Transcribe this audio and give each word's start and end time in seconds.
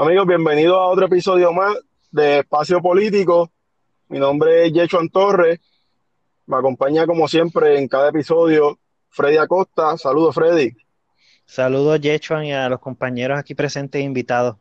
Amigos, 0.00 0.26
bienvenidos 0.26 0.78
a 0.78 0.86
otro 0.86 1.04
episodio 1.04 1.52
más 1.52 1.76
de 2.10 2.38
Espacio 2.38 2.80
Político. 2.80 3.50
Mi 4.08 4.18
nombre 4.18 4.64
es 4.64 4.72
Yechuan 4.72 5.10
Torres. 5.10 5.60
Me 6.46 6.56
acompaña 6.56 7.06
como 7.06 7.28
siempre 7.28 7.78
en 7.78 7.86
cada 7.86 8.08
episodio 8.08 8.78
Freddy 9.10 9.36
Acosta. 9.36 9.98
Saludos, 9.98 10.34
Freddy. 10.34 10.74
Saludos, 11.44 12.00
Yechuan, 12.00 12.46
y 12.46 12.52
a 12.54 12.70
los 12.70 12.80
compañeros 12.80 13.38
aquí 13.38 13.54
presentes 13.54 14.00
e 14.00 14.04
invitados. 14.04 14.56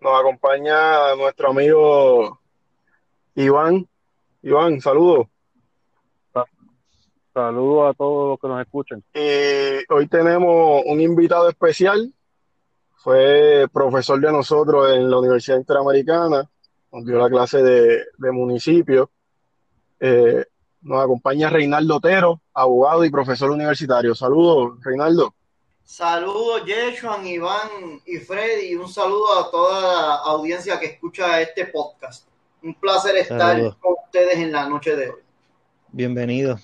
Nos 0.00 0.20
acompaña 0.20 1.16
nuestro 1.16 1.50
amigo 1.50 2.38
Iván. 3.34 3.88
Iván, 4.42 4.80
saludos. 4.80 5.26
Saludos 7.34 7.90
a 7.90 7.94
todos 7.94 8.28
los 8.28 8.38
que 8.38 8.46
nos 8.46 8.60
escuchen. 8.60 9.02
Y 9.12 9.92
hoy 9.92 10.06
tenemos 10.06 10.84
un 10.86 11.00
invitado 11.00 11.48
especial 11.48 12.14
fue 13.04 13.68
profesor 13.70 14.18
de 14.18 14.32
nosotros 14.32 14.90
en 14.90 15.10
la 15.10 15.18
Universidad 15.18 15.58
Interamericana, 15.58 16.48
nos 16.90 17.04
dio 17.04 17.18
la 17.18 17.28
clase 17.28 17.62
de, 17.62 18.02
de 18.16 18.32
municipio. 18.32 19.10
Eh, 20.00 20.42
nos 20.80 21.04
acompaña 21.04 21.50
Reinaldo 21.50 21.96
Otero, 21.96 22.40
abogado 22.54 23.04
y 23.04 23.10
profesor 23.10 23.50
universitario. 23.50 24.14
Saludos, 24.14 24.78
Reinaldo. 24.82 25.34
Saludos, 25.84 26.62
Jeshuan, 26.64 27.26
Iván 27.26 27.68
y 28.06 28.16
Freddy. 28.16 28.74
Un 28.74 28.88
saludo 28.88 29.38
a 29.38 29.50
toda 29.50 29.82
la 29.82 30.14
audiencia 30.24 30.80
que 30.80 30.86
escucha 30.86 31.42
este 31.42 31.66
podcast. 31.66 32.26
Un 32.62 32.74
placer 32.74 33.16
estar 33.16 33.76
con 33.80 33.96
ustedes 34.02 34.38
en 34.38 34.50
la 34.50 34.66
noche 34.66 34.96
de 34.96 35.10
hoy. 35.10 35.20
Bienvenido. 35.92 36.58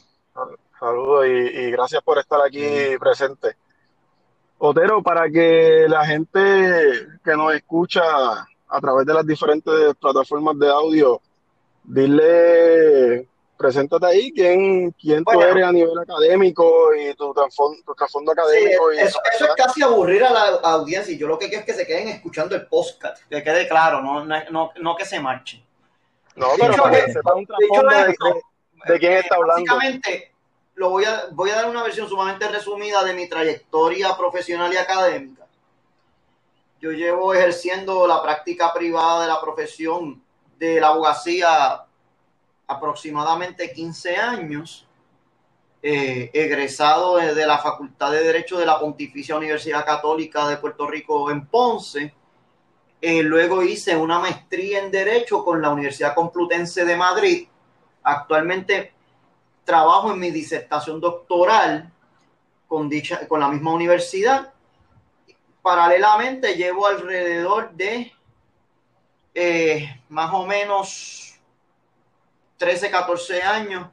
Saludos 0.78 1.26
y, 1.26 1.58
y 1.58 1.70
gracias 1.70 2.02
por 2.02 2.18
estar 2.18 2.40
aquí 2.40 2.64
presente. 2.98 3.56
Otero, 4.62 5.02
para 5.02 5.30
que 5.30 5.86
la 5.88 6.04
gente 6.04 7.08
que 7.24 7.34
nos 7.34 7.54
escucha 7.54 8.02
a 8.02 8.80
través 8.80 9.06
de 9.06 9.14
las 9.14 9.26
diferentes 9.26 9.94
plataformas 9.98 10.58
de 10.58 10.68
audio, 10.68 11.18
dile, 11.82 13.26
preséntate 13.56 14.04
ahí, 14.04 14.32
quién, 14.32 14.90
quién 14.92 15.24
tú 15.24 15.40
eres 15.40 15.64
a 15.64 15.72
nivel 15.72 15.98
académico 15.98 16.94
y 16.94 17.14
tu 17.14 17.32
trasfondo, 17.32 18.32
académico. 18.32 18.90
eso, 18.90 19.18
es 19.32 19.48
casi 19.56 19.82
aburrir 19.82 20.24
a 20.24 20.30
la 20.30 20.46
audiencia 20.62 21.14
y 21.14 21.16
yo 21.16 21.26
lo 21.26 21.38
que 21.38 21.48
quiero 21.48 21.60
es 21.60 21.66
que 21.66 21.72
se 21.72 21.86
queden 21.86 22.08
escuchando 22.08 22.54
el 22.54 22.66
podcast, 22.66 23.22
que 23.30 23.42
quede 23.42 23.66
claro, 23.66 24.02
no, 24.02 24.26
no, 24.26 24.72
no 24.78 24.96
que 24.96 25.06
se 25.06 25.20
marchen. 25.20 25.64
No, 26.36 26.48
pero 26.60 26.74
para 26.82 27.06
que 27.06 27.12
sepan 27.14 27.38
un 27.38 27.46
trasfondo 27.46 27.96
de, 27.96 28.92
de, 28.92 28.98
quién 28.98 29.12
está 29.14 29.36
hablando. 29.36 29.74
Básicamente, 29.74 30.29
lo 30.80 30.88
voy 30.88 31.04
a, 31.04 31.26
voy 31.32 31.50
a 31.50 31.56
dar 31.56 31.68
una 31.68 31.82
versión 31.82 32.08
sumamente 32.08 32.48
resumida 32.48 33.04
de 33.04 33.12
mi 33.12 33.28
trayectoria 33.28 34.16
profesional 34.16 34.72
y 34.72 34.78
académica. 34.78 35.46
Yo 36.80 36.90
llevo 36.90 37.34
ejerciendo 37.34 38.06
la 38.06 38.22
práctica 38.22 38.72
privada 38.72 39.20
de 39.20 39.28
la 39.28 39.38
profesión 39.42 40.22
de 40.58 40.80
la 40.80 40.88
abogacía 40.88 41.84
aproximadamente 42.66 43.70
15 43.70 44.16
años, 44.16 44.86
eh, 45.82 46.30
egresado 46.32 47.18
de 47.18 47.46
la 47.46 47.58
Facultad 47.58 48.12
de 48.12 48.22
Derecho 48.22 48.58
de 48.58 48.64
la 48.64 48.80
Pontificia 48.80 49.36
Universidad 49.36 49.84
Católica 49.84 50.48
de 50.48 50.56
Puerto 50.56 50.86
Rico 50.86 51.30
en 51.30 51.46
Ponce. 51.46 52.14
Eh, 53.02 53.22
luego 53.22 53.62
hice 53.62 53.94
una 53.94 54.18
maestría 54.18 54.78
en 54.78 54.90
Derecho 54.90 55.44
con 55.44 55.60
la 55.60 55.68
Universidad 55.68 56.14
Complutense 56.14 56.86
de 56.86 56.96
Madrid. 56.96 57.48
Actualmente 58.02 58.94
trabajo 59.70 60.10
en 60.10 60.18
mi 60.18 60.32
disertación 60.32 61.00
doctoral 61.00 61.92
con, 62.66 62.88
dicha, 62.88 63.28
con 63.28 63.38
la 63.38 63.46
misma 63.48 63.72
universidad. 63.72 64.52
Paralelamente 65.62 66.56
llevo 66.56 66.88
alrededor 66.88 67.70
de 67.70 68.12
eh, 69.32 70.02
más 70.08 70.34
o 70.34 70.44
menos 70.44 71.38
13, 72.56 72.90
14 72.90 73.42
años 73.42 73.86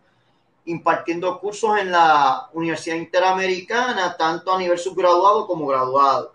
impartiendo 0.65 1.39
cursos 1.39 1.77
en 1.77 1.91
la 1.91 2.49
Universidad 2.53 2.95
Interamericana, 2.95 4.17
tanto 4.17 4.51
a 4.51 4.57
nivel 4.57 4.79
subgraduado 4.79 5.45
como 5.45 5.67
graduado. 5.67 6.33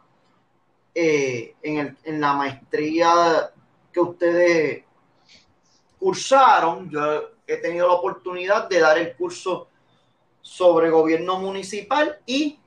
Eh, 0.95 1.57
en, 1.63 1.99
en, 2.05 2.21
la 2.21 2.33
maestría 2.35 3.51
que 3.93 4.01
ustedes 4.01 4.85
cursaron, 5.99 6.89
yo 6.91 7.33
he 7.55 7.59
tenido 7.59 7.87
la 7.87 7.95
oportunidad 7.95 8.69
de 8.69 8.81
dar 8.81 8.99
el 8.99 9.15
curso 9.15 9.69
sobre 10.41 10.91
gobierno 10.91 11.39
municipal 11.39 12.19
y 12.27 12.59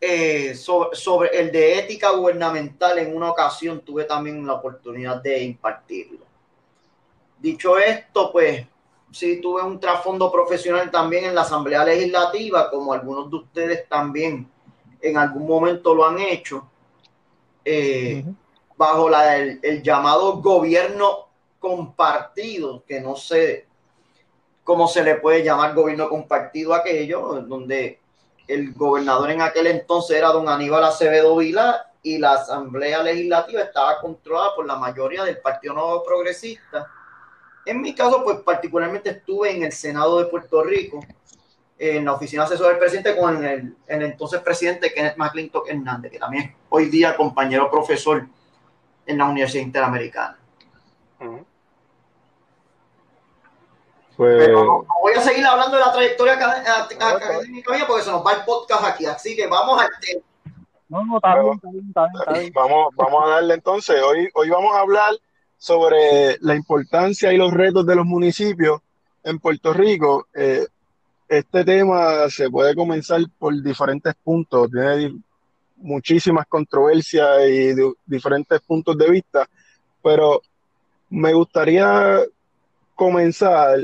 eh, 0.00 0.54
sobre, 0.54 1.38
el 1.38 1.50
de 1.50 1.78
ética 1.78 2.10
gubernamental 2.10 2.98
en 2.98 3.16
una 3.16 3.30
ocasión 3.30 3.80
tuve 3.80 4.04
también 4.04 4.46
la 4.46 4.54
oportunidad 4.54 5.22
de 5.22 5.42
impartirlo. 5.42 6.24
Dicho 7.38 7.78
esto, 7.78 8.30
pues 8.32 8.66
sí 9.10 9.40
tuve 9.40 9.62
un 9.62 9.80
trasfondo 9.80 10.30
profesional 10.30 10.90
también 10.90 11.24
en 11.24 11.34
la 11.34 11.42
Asamblea 11.42 11.84
Legislativa, 11.84 12.70
como 12.70 12.92
algunos 12.92 13.30
de 13.30 13.36
ustedes 13.36 13.88
también 13.88 14.50
en 15.00 15.16
algún 15.16 15.46
momento 15.46 15.94
lo 15.94 16.06
han 16.06 16.18
hecho, 16.18 16.68
eh, 17.64 18.24
bajo 18.76 19.08
la, 19.08 19.36
el, 19.36 19.60
el, 19.62 19.82
llamado 19.82 20.40
gobierno 20.40 21.28
compartido, 21.58 22.84
que 22.86 23.00
no 23.00 23.16
sé 23.16 23.65
cómo 24.66 24.88
se 24.88 25.04
le 25.04 25.14
puede 25.14 25.44
llamar 25.44 25.74
gobierno 25.74 26.08
compartido 26.08 26.74
aquello, 26.74 27.40
donde 27.42 28.00
el 28.48 28.74
gobernador 28.74 29.30
en 29.30 29.40
aquel 29.40 29.68
entonces 29.68 30.16
era 30.16 30.30
don 30.30 30.48
Aníbal 30.48 30.82
Acevedo 30.82 31.36
Vila 31.36 31.92
y 32.02 32.18
la 32.18 32.32
Asamblea 32.32 33.00
Legislativa 33.04 33.62
estaba 33.62 34.00
controlada 34.00 34.56
por 34.56 34.66
la 34.66 34.74
mayoría 34.74 35.22
del 35.22 35.38
Partido 35.38 35.74
Nuevo 35.74 36.02
Progresista. 36.02 36.84
En 37.64 37.80
mi 37.80 37.94
caso, 37.94 38.24
pues 38.24 38.38
particularmente 38.38 39.10
estuve 39.10 39.52
en 39.52 39.62
el 39.62 39.72
Senado 39.72 40.18
de 40.18 40.26
Puerto 40.26 40.64
Rico, 40.64 40.98
en 41.78 42.04
la 42.04 42.14
oficina 42.14 42.42
asesora 42.42 42.70
del 42.70 42.78
presidente 42.78 43.16
con 43.16 43.44
el, 43.44 43.76
entonces 43.86 44.40
presidente 44.40 44.92
Kenneth 44.92 45.16
McClintock 45.16 45.68
Hernández, 45.68 46.10
que 46.10 46.18
también 46.18 46.56
hoy 46.70 46.86
día 46.86 47.16
compañero 47.16 47.70
profesor 47.70 48.26
en 49.06 49.18
la 49.18 49.26
Universidad 49.26 49.62
Interamericana. 49.62 50.38
Pues... 54.16 54.50
voy 55.02 55.12
a 55.14 55.20
seguir 55.20 55.44
hablando 55.44 55.76
de 55.76 55.84
la 55.84 55.92
trayectoria 55.92 56.34
académica 56.34 57.72
mía 57.72 57.84
porque 57.86 58.02
se 58.02 58.10
nos 58.10 58.24
va 58.24 58.32
el 58.32 58.44
podcast 58.44 58.84
aquí, 58.84 59.04
así 59.04 59.36
que 59.36 59.46
vamos 59.46 59.80
al 59.80 59.90
tema. 60.00 60.22
Vamos, 60.88 61.20
vamos 62.94 63.24
a 63.24 63.28
darle 63.28 63.54
entonces. 63.54 64.00
Hoy, 64.02 64.28
hoy 64.34 64.50
vamos 64.50 64.74
a 64.74 64.80
hablar 64.80 65.12
sobre 65.58 66.38
la 66.40 66.54
importancia 66.54 67.32
y 67.32 67.36
los 67.36 67.52
retos 67.52 67.84
de 67.86 67.96
los 67.96 68.06
municipios 68.06 68.80
en 69.24 69.38
Puerto 69.38 69.72
Rico. 69.72 70.28
Eh, 70.34 70.66
este 71.28 71.64
tema 71.64 72.30
se 72.30 72.48
puede 72.48 72.74
comenzar 72.74 73.20
por 73.38 73.60
diferentes 73.60 74.14
puntos, 74.22 74.70
tiene 74.70 75.20
muchísimas 75.76 76.46
controversias 76.46 77.40
y 77.48 77.74
diferentes 78.06 78.60
puntos 78.60 78.96
de 78.96 79.10
vista, 79.10 79.48
pero 80.02 80.40
me 81.10 81.32
gustaría 81.32 82.20
comenzar 82.94 83.78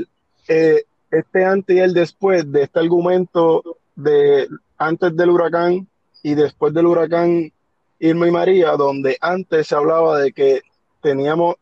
eh, 0.47 0.83
este 1.11 1.45
antes 1.45 1.75
y 1.75 1.79
el 1.79 1.93
después 1.93 2.51
de 2.51 2.63
este 2.63 2.79
argumento 2.79 3.63
de 3.95 4.47
antes 4.77 5.15
del 5.15 5.29
huracán 5.29 5.87
y 6.23 6.35
después 6.35 6.73
del 6.73 6.87
huracán 6.87 7.51
Irma 7.99 8.27
y 8.27 8.31
María, 8.31 8.71
donde 8.71 9.17
antes 9.21 9.67
se 9.67 9.75
hablaba 9.75 10.19
de 10.19 10.33
que 10.33 10.61
teníamos 11.01 11.55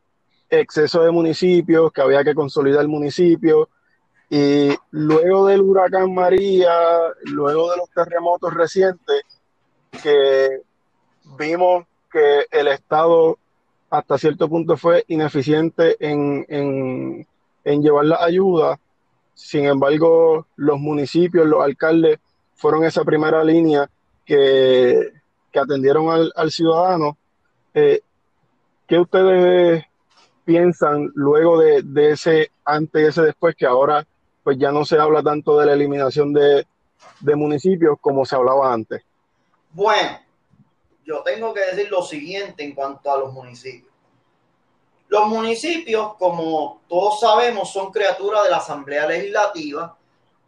exceso 0.50 1.04
de 1.04 1.12
municipios, 1.12 1.92
que 1.92 2.02
había 2.02 2.24
que 2.24 2.34
consolidar 2.34 2.82
el 2.82 2.88
municipio, 2.88 3.70
y 4.30 4.70
luego 4.92 5.48
del 5.48 5.62
huracán 5.62 6.14
María, 6.14 6.74
luego 7.26 7.72
de 7.72 7.78
los 7.78 7.90
terremotos 7.90 8.54
recientes, 8.54 9.22
que 10.02 10.62
vimos 11.38 11.86
que 12.12 12.46
el 12.50 12.68
Estado 12.68 13.38
hasta 13.90 14.18
cierto 14.18 14.48
punto 14.48 14.78
fue 14.78 15.04
ineficiente 15.10 15.98
en, 16.00 16.46
en 16.48 17.28
en 17.64 17.82
llevar 17.82 18.06
la 18.06 18.24
ayuda. 18.24 18.80
Sin 19.34 19.66
embargo, 19.66 20.48
los 20.56 20.80
municipios, 20.80 21.48
los 21.48 21.64
alcaldes 21.64 22.20
fueron 22.56 22.84
esa 22.84 23.04
primera 23.04 23.44
línea 23.44 23.90
que, 24.26 25.12
que 25.52 25.60
atendieron 25.60 26.10
al, 26.10 26.32
al 26.36 26.52
ciudadano. 26.52 27.18
Eh, 27.74 28.02
¿Qué 28.88 29.00
ustedes 29.00 29.86
piensan 30.44 31.12
luego 31.16 31.60
de, 31.60 31.82
de, 31.82 32.12
ese 32.12 32.52
antes 32.66 33.02
y 33.02 33.06
ese 33.06 33.22
después, 33.22 33.56
que 33.56 33.66
ahora 33.66 34.06
pues 34.44 34.58
ya 34.58 34.72
no 34.72 34.86
se 34.86 34.98
habla 34.98 35.22
tanto 35.24 35.58
de 35.58 35.66
la 35.68 35.74
eliminación 35.74 36.34
de, 36.34 36.66
de 37.20 37.36
municipios 37.36 37.98
como 38.02 38.26
se 38.26 38.36
hablaba 38.36 38.74
antes? 38.74 39.02
Bueno, 39.72 40.20
yo 41.06 41.22
tengo 41.24 41.54
que 41.54 41.62
decir 41.62 41.90
lo 41.90 42.02
siguiente 42.02 42.64
en 42.64 42.74
cuanto 42.76 43.12
a 43.12 43.18
los 43.20 43.34
municipios. 43.34 43.91
Los 45.12 45.28
municipios, 45.28 46.16
como 46.16 46.84
todos 46.88 47.20
sabemos, 47.20 47.70
son 47.70 47.92
criaturas 47.92 48.46
de 48.46 48.50
la 48.50 48.58
Asamblea 48.60 49.06
Legislativa. 49.06 49.98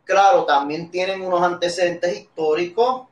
Claro, 0.06 0.45
también 0.45 0.89
tienen 0.89 1.21
unos 1.21 1.42
antecedentes 1.42 2.18
históricos 2.18 3.07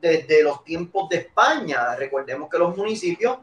desde 0.00 0.44
los 0.44 0.62
tiempos 0.62 1.08
de 1.08 1.16
España. 1.16 1.96
Recordemos 1.96 2.48
que 2.48 2.58
los 2.58 2.76
municipios, 2.76 3.36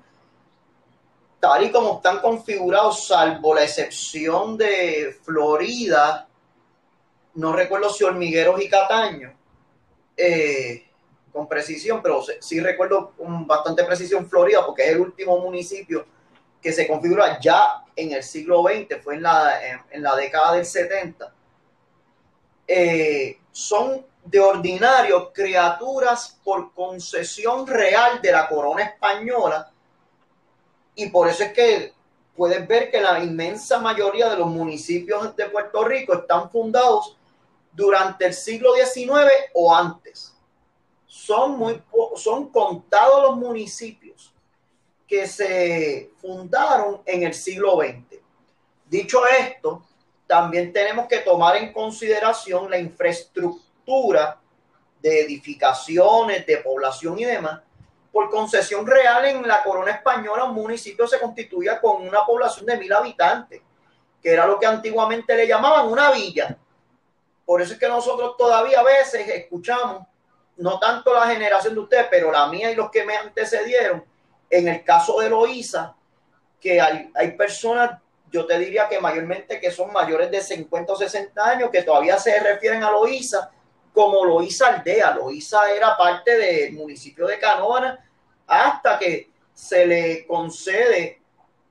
tal 1.41 1.65
y 1.65 1.69
como 1.69 1.97
están 1.97 2.19
configurados, 2.19 3.07
salvo 3.07 3.53
la 3.53 3.63
excepción 3.63 4.55
de 4.55 5.13
Florida, 5.21 6.29
no 7.33 7.51
recuerdo 7.51 7.89
si 7.89 8.05
Hormigueros 8.05 8.61
y 8.61 8.69
Cataño, 8.69 9.33
eh, 10.15 10.87
con 11.33 11.49
precisión, 11.49 12.01
pero 12.01 12.23
sí 12.39 12.61
recuerdo 12.61 13.11
con 13.17 13.45
bastante 13.45 13.83
precisión 13.83 14.29
Florida, 14.29 14.65
porque 14.65 14.83
es 14.83 14.91
el 14.91 15.01
último 15.01 15.37
municipio 15.39 16.05
que 16.63 16.71
se 16.71 16.87
configura 16.87 17.39
ya 17.41 17.83
en 17.95 18.13
el 18.13 18.23
siglo 18.23 18.63
XX, 18.63 19.03
fue 19.03 19.15
en 19.15 19.23
la, 19.23 19.53
en, 19.91 20.01
la 20.01 20.15
década 20.15 20.53
del 20.53 20.65
70. 20.65 21.31
Eh, 22.65 23.37
son 23.51 24.05
de 24.23 24.39
ordinario 24.39 25.33
criaturas 25.33 26.39
por 26.41 26.73
concesión 26.73 27.67
real 27.67 28.21
de 28.21 28.31
la 28.31 28.47
corona 28.47 28.83
española 28.83 29.69
y 30.95 31.09
por 31.09 31.27
eso 31.27 31.43
es 31.43 31.51
que 31.51 31.93
puedes 32.33 32.65
ver 32.65 32.89
que 32.89 33.01
la 33.01 33.21
inmensa 33.21 33.79
mayoría 33.79 34.29
de 34.29 34.37
los 34.37 34.47
municipios 34.47 35.35
de 35.35 35.47
Puerto 35.47 35.83
Rico 35.83 36.13
están 36.13 36.49
fundados 36.49 37.17
durante 37.73 38.25
el 38.25 38.33
siglo 38.33 38.73
XIX 38.75 39.29
o 39.53 39.75
antes. 39.75 40.33
Son, 41.05 41.57
muy, 41.57 41.81
son 42.15 42.49
contados 42.49 43.23
los 43.23 43.35
municipios 43.35 44.32
que 45.07 45.27
se 45.27 46.11
fundaron 46.19 47.01
en 47.05 47.23
el 47.23 47.33
siglo 47.33 47.77
XX. 47.77 48.19
Dicho 48.85 49.25
esto, 49.27 49.83
también 50.27 50.71
tenemos 50.71 51.07
que 51.07 51.19
tomar 51.19 51.57
en 51.57 51.73
consideración 51.73 52.69
la 52.69 52.77
infraestructura 52.77 54.39
de 55.01 55.21
edificaciones, 55.21 56.45
de 56.45 56.57
población 56.57 57.19
y 57.19 57.25
demás. 57.25 57.61
Por 58.11 58.29
concesión 58.29 58.85
real 58.87 59.25
en 59.25 59.47
la 59.47 59.63
corona 59.63 59.91
española, 59.91 60.45
un 60.45 60.53
municipio 60.53 61.07
se 61.07 61.19
constituía 61.19 61.81
con 61.81 62.07
una 62.07 62.25
población 62.25 62.65
de 62.65 62.77
mil 62.77 62.93
habitantes, 62.93 63.61
que 64.21 64.31
era 64.31 64.47
lo 64.47 64.59
que 64.59 64.65
antiguamente 64.65 65.35
le 65.35 65.47
llamaban 65.47 65.87
una 65.87 66.11
villa. 66.11 66.57
Por 67.45 67.61
eso 67.61 67.73
es 67.73 67.79
que 67.79 67.89
nosotros 67.89 68.37
todavía 68.37 68.79
a 68.79 68.83
veces 68.83 69.27
escuchamos, 69.27 70.07
no 70.57 70.79
tanto 70.79 71.13
la 71.13 71.27
generación 71.27 71.73
de 71.73 71.79
ustedes, 71.81 72.07
pero 72.09 72.31
la 72.31 72.47
mía 72.47 72.71
y 72.71 72.75
los 72.75 72.89
que 72.89 73.03
me 73.03 73.17
antecedieron, 73.17 74.05
en 74.57 74.67
el 74.67 74.83
caso 74.83 75.19
de 75.19 75.29
Loíza, 75.29 75.95
que 76.59 76.79
hay, 76.79 77.11
hay 77.15 77.31
personas 77.31 77.99
yo 78.33 78.47
te 78.47 78.57
diría 78.57 78.89
que 78.89 78.99
mayormente 78.99 79.59
que 79.59 79.69
son 79.69 79.93
mayores 79.93 80.31
de 80.31 80.41
50 80.41 80.91
o 80.91 80.95
60 80.95 81.45
años, 81.47 81.69
que 81.69 81.83
todavía 81.83 82.17
se 82.17 82.39
refieren 82.39 82.83
a 82.83 82.91
Loíza 82.91 83.51
como 83.93 84.25
Loíza 84.25 84.69
Aldea. 84.69 85.15
Loíza 85.15 85.71
era 85.71 85.95
parte 85.95 86.35
del 86.35 86.73
municipio 86.73 87.27
de 87.27 87.37
Canóvana 87.37 88.03
hasta 88.47 88.97
que 88.97 89.29
se 89.53 89.85
le 89.85 90.25
concede 90.25 91.21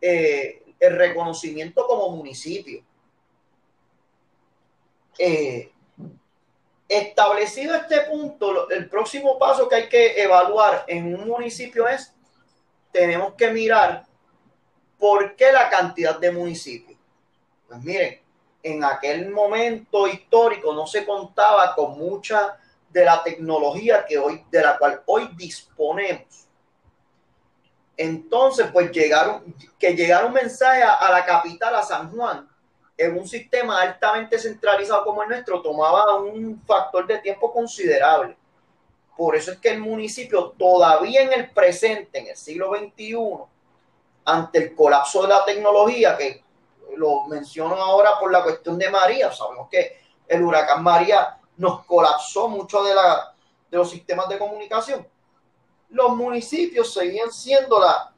eh, 0.00 0.62
el 0.78 0.96
reconocimiento 0.96 1.84
como 1.84 2.10
municipio. 2.10 2.84
Eh, 5.18 5.72
establecido 6.88 7.74
este 7.74 8.02
punto, 8.02 8.70
el 8.70 8.88
próximo 8.88 9.36
paso 9.36 9.68
que 9.68 9.74
hay 9.74 9.88
que 9.88 10.22
evaluar 10.22 10.84
en 10.86 11.12
un 11.12 11.26
municipio 11.26 11.88
es, 11.88 12.14
tenemos 12.92 13.34
que 13.34 13.50
mirar 13.50 14.06
¿Por 15.02 15.34
qué 15.34 15.50
la 15.50 15.68
cantidad 15.68 16.16
de 16.16 16.30
municipios? 16.30 16.96
Pues 17.66 17.82
miren, 17.82 18.20
en 18.62 18.84
aquel 18.84 19.30
momento 19.30 20.06
histórico 20.06 20.72
no 20.72 20.86
se 20.86 21.04
contaba 21.04 21.74
con 21.74 21.98
mucha 21.98 22.56
de 22.88 23.04
la 23.04 23.20
tecnología 23.20 24.06
que 24.06 24.16
hoy, 24.16 24.44
de 24.48 24.62
la 24.62 24.78
cual 24.78 25.02
hoy 25.06 25.28
disponemos. 25.34 26.46
Entonces, 27.96 28.68
pues 28.72 28.92
llegaron, 28.92 29.52
que 29.76 29.96
llegaron 29.96 30.28
un 30.28 30.34
mensaje 30.34 30.84
a, 30.84 31.10
la 31.10 31.24
capital, 31.24 31.74
a 31.74 31.82
San 31.82 32.08
Juan, 32.12 32.48
en 32.96 33.18
un 33.18 33.26
sistema 33.26 33.82
altamente 33.82 34.38
centralizado 34.38 35.02
como 35.04 35.24
el 35.24 35.30
nuestro, 35.30 35.60
tomaba 35.62 36.14
un 36.14 36.62
factor 36.64 37.08
de 37.08 37.18
tiempo 37.18 37.52
considerable. 37.52 38.36
Por 39.16 39.36
eso 39.36 39.52
es 39.52 39.58
que 39.58 39.70
el 39.70 39.80
municipio 39.80 40.50
todavía 40.58 41.22
en 41.22 41.32
el 41.32 41.50
presente, 41.50 42.18
en 42.18 42.28
el 42.28 42.36
siglo 42.36 42.74
XXI, 42.74 43.18
ante 44.24 44.58
el 44.58 44.74
colapso 44.74 45.22
de 45.22 45.28
la 45.28 45.44
tecnología, 45.44 46.16
que 46.16 46.42
lo 46.96 47.24
menciono 47.24 47.74
ahora 47.74 48.18
por 48.18 48.30
la 48.30 48.42
cuestión 48.42 48.78
de 48.78 48.90
María, 48.90 49.32
sabemos 49.32 49.68
que 49.70 50.00
el 50.26 50.42
huracán 50.42 50.82
María 50.82 51.38
nos 51.56 51.84
colapsó 51.84 52.48
mucho 52.48 52.82
de, 52.82 52.94
la, 52.94 53.34
de 53.70 53.76
los 53.76 53.90
sistemas 53.90 54.28
de 54.28 54.38
comunicación. 54.38 55.06
Los 55.90 56.16
municipios 56.16 56.92
seguían 56.92 57.30
siendo 57.30 57.78
la 57.78 58.12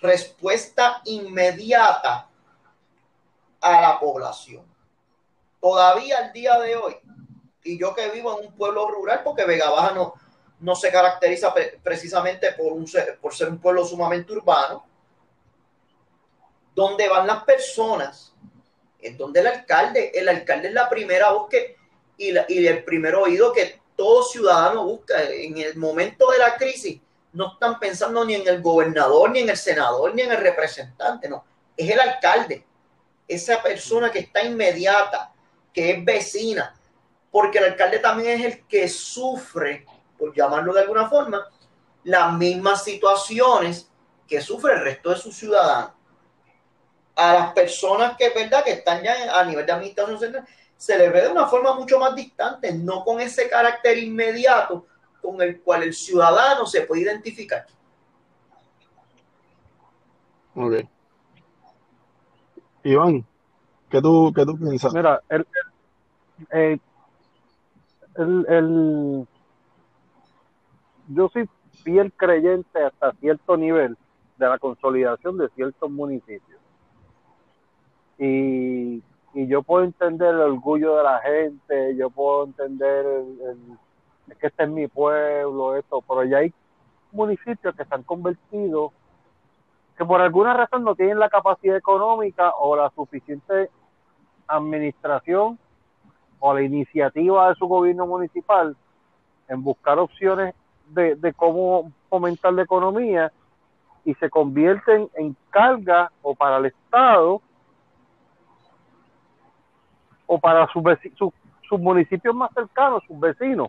respuesta 0.00 1.02
inmediata 1.04 2.28
a 3.60 3.80
la 3.80 4.00
población. 4.00 4.64
Todavía 5.60 6.18
al 6.18 6.32
día 6.32 6.58
de 6.60 6.76
hoy, 6.76 6.96
y 7.66 7.78
yo 7.78 7.94
que 7.94 8.08
vivo 8.10 8.38
en 8.38 8.46
un 8.46 8.52
pueblo 8.54 8.88
rural, 8.88 9.22
porque 9.24 9.44
Vega 9.44 9.70
Baja 9.70 9.92
no, 9.92 10.14
no 10.60 10.74
se 10.74 10.90
caracteriza 10.90 11.52
precisamente 11.82 12.52
por, 12.52 12.72
un, 12.72 12.86
por 13.20 13.34
ser 13.34 13.48
un 13.48 13.58
pueblo 13.58 13.84
sumamente 13.84 14.32
urbano, 14.32 14.86
donde 16.74 17.08
van 17.08 17.26
las 17.26 17.42
personas, 17.44 18.34
es 19.00 19.16
donde 19.16 19.40
el 19.40 19.46
alcalde, 19.46 20.12
el 20.14 20.28
alcalde 20.28 20.68
es 20.68 20.74
la 20.74 20.88
primera 20.88 21.32
voz 21.32 21.48
que, 21.48 21.76
y, 22.18 22.32
la, 22.32 22.44
y 22.48 22.66
el 22.66 22.84
primer 22.84 23.14
oído 23.14 23.52
que 23.52 23.80
todo 23.96 24.22
ciudadano 24.22 24.84
busca 24.84 25.22
en 25.22 25.56
el 25.58 25.76
momento 25.76 26.30
de 26.30 26.38
la 26.38 26.56
crisis. 26.56 27.00
No 27.32 27.52
están 27.52 27.78
pensando 27.78 28.24
ni 28.24 28.34
en 28.34 28.46
el 28.46 28.62
gobernador, 28.62 29.30
ni 29.30 29.40
en 29.40 29.50
el 29.50 29.56
senador, 29.56 30.14
ni 30.14 30.22
en 30.22 30.32
el 30.32 30.38
representante, 30.38 31.28
no. 31.28 31.44
Es 31.76 31.90
el 31.90 32.00
alcalde, 32.00 32.64
esa 33.26 33.62
persona 33.62 34.10
que 34.10 34.20
está 34.20 34.42
inmediata, 34.42 35.32
que 35.72 35.90
es 35.90 36.04
vecina, 36.04 36.75
porque 37.36 37.58
el 37.58 37.64
alcalde 37.64 37.98
también 37.98 38.40
es 38.40 38.46
el 38.46 38.66
que 38.66 38.88
sufre 38.88 39.84
por 40.18 40.34
llamarlo 40.34 40.72
de 40.72 40.80
alguna 40.80 41.06
forma, 41.06 41.46
las 42.04 42.32
mismas 42.32 42.82
situaciones 42.82 43.90
que 44.26 44.40
sufre 44.40 44.72
el 44.72 44.80
resto 44.80 45.10
de 45.10 45.16
sus 45.16 45.36
ciudadanos. 45.36 45.92
A 47.14 47.34
las 47.34 47.52
personas 47.52 48.16
que, 48.16 48.30
¿verdad? 48.30 48.64
que 48.64 48.70
están 48.70 49.02
ya 49.02 49.38
a 49.38 49.44
nivel 49.44 49.66
de 49.66 49.72
administración 49.72 50.18
central, 50.18 50.46
se 50.78 50.96
les 50.96 51.12
ve 51.12 51.20
de 51.20 51.28
una 51.28 51.46
forma 51.46 51.74
mucho 51.74 51.98
más 51.98 52.14
distante, 52.16 52.72
no 52.72 53.04
con 53.04 53.20
ese 53.20 53.50
carácter 53.50 53.98
inmediato 53.98 54.86
con 55.20 55.38
el 55.42 55.60
cual 55.60 55.82
el 55.82 55.92
ciudadano 55.92 56.64
se 56.64 56.86
puede 56.86 57.02
identificar. 57.02 57.66
Ok. 60.54 60.88
Iván, 62.82 63.26
¿qué 63.90 64.00
tú, 64.00 64.32
qué 64.34 64.46
tú 64.46 64.58
piensas? 64.58 64.94
Mira, 64.94 65.20
el, 65.28 65.46
el, 66.50 66.58
el, 66.62 66.80
el 68.18 69.26
yo 71.08 71.28
soy 71.28 71.48
fiel 71.84 72.12
creyente 72.12 72.82
hasta 72.82 73.12
cierto 73.12 73.56
nivel 73.56 73.96
de 74.38 74.48
la 74.48 74.58
consolidación 74.58 75.38
de 75.38 75.48
ciertos 75.50 75.90
municipios. 75.90 76.60
Y, 78.18 79.02
y 79.34 79.46
yo 79.46 79.62
puedo 79.62 79.84
entender 79.84 80.34
el 80.34 80.40
orgullo 80.40 80.96
de 80.96 81.02
la 81.04 81.20
gente, 81.20 81.96
yo 81.96 82.10
puedo 82.10 82.44
entender 82.44 83.06
el, 83.06 83.40
el, 84.28 84.36
que 84.38 84.48
este 84.48 84.64
es 84.64 84.68
mi 84.68 84.88
pueblo, 84.88 85.76
esto, 85.76 86.02
pero 86.06 86.24
ya 86.24 86.38
hay 86.38 86.52
municipios 87.12 87.74
que 87.74 87.84
se 87.84 87.94
han 87.94 88.02
convertido, 88.02 88.92
que 89.96 90.04
por 90.04 90.20
alguna 90.20 90.54
razón 90.54 90.84
no 90.84 90.94
tienen 90.94 91.18
la 91.18 91.28
capacidad 91.28 91.76
económica 91.76 92.52
o 92.58 92.76
la 92.76 92.90
suficiente 92.90 93.70
administración 94.48 95.58
o 96.40 96.54
la 96.54 96.62
iniciativa 96.62 97.48
de 97.48 97.54
su 97.56 97.66
gobierno 97.66 98.06
municipal 98.06 98.76
en 99.48 99.62
buscar 99.62 99.98
opciones 99.98 100.54
de, 100.88 101.14
de 101.16 101.32
cómo 101.32 101.92
fomentar 102.08 102.52
la 102.52 102.62
economía 102.62 103.32
y 104.04 104.14
se 104.14 104.30
convierten 104.30 105.08
en 105.14 105.36
carga 105.50 106.10
o 106.22 106.34
para 106.34 106.58
el 106.58 106.66
Estado 106.66 107.42
o 110.26 110.38
para 110.38 110.66
sus, 110.68 110.82
sus, 111.16 111.32
sus 111.68 111.80
municipios 111.80 112.34
más 112.34 112.50
cercanos, 112.52 113.02
sus 113.06 113.18
vecinos. 113.18 113.68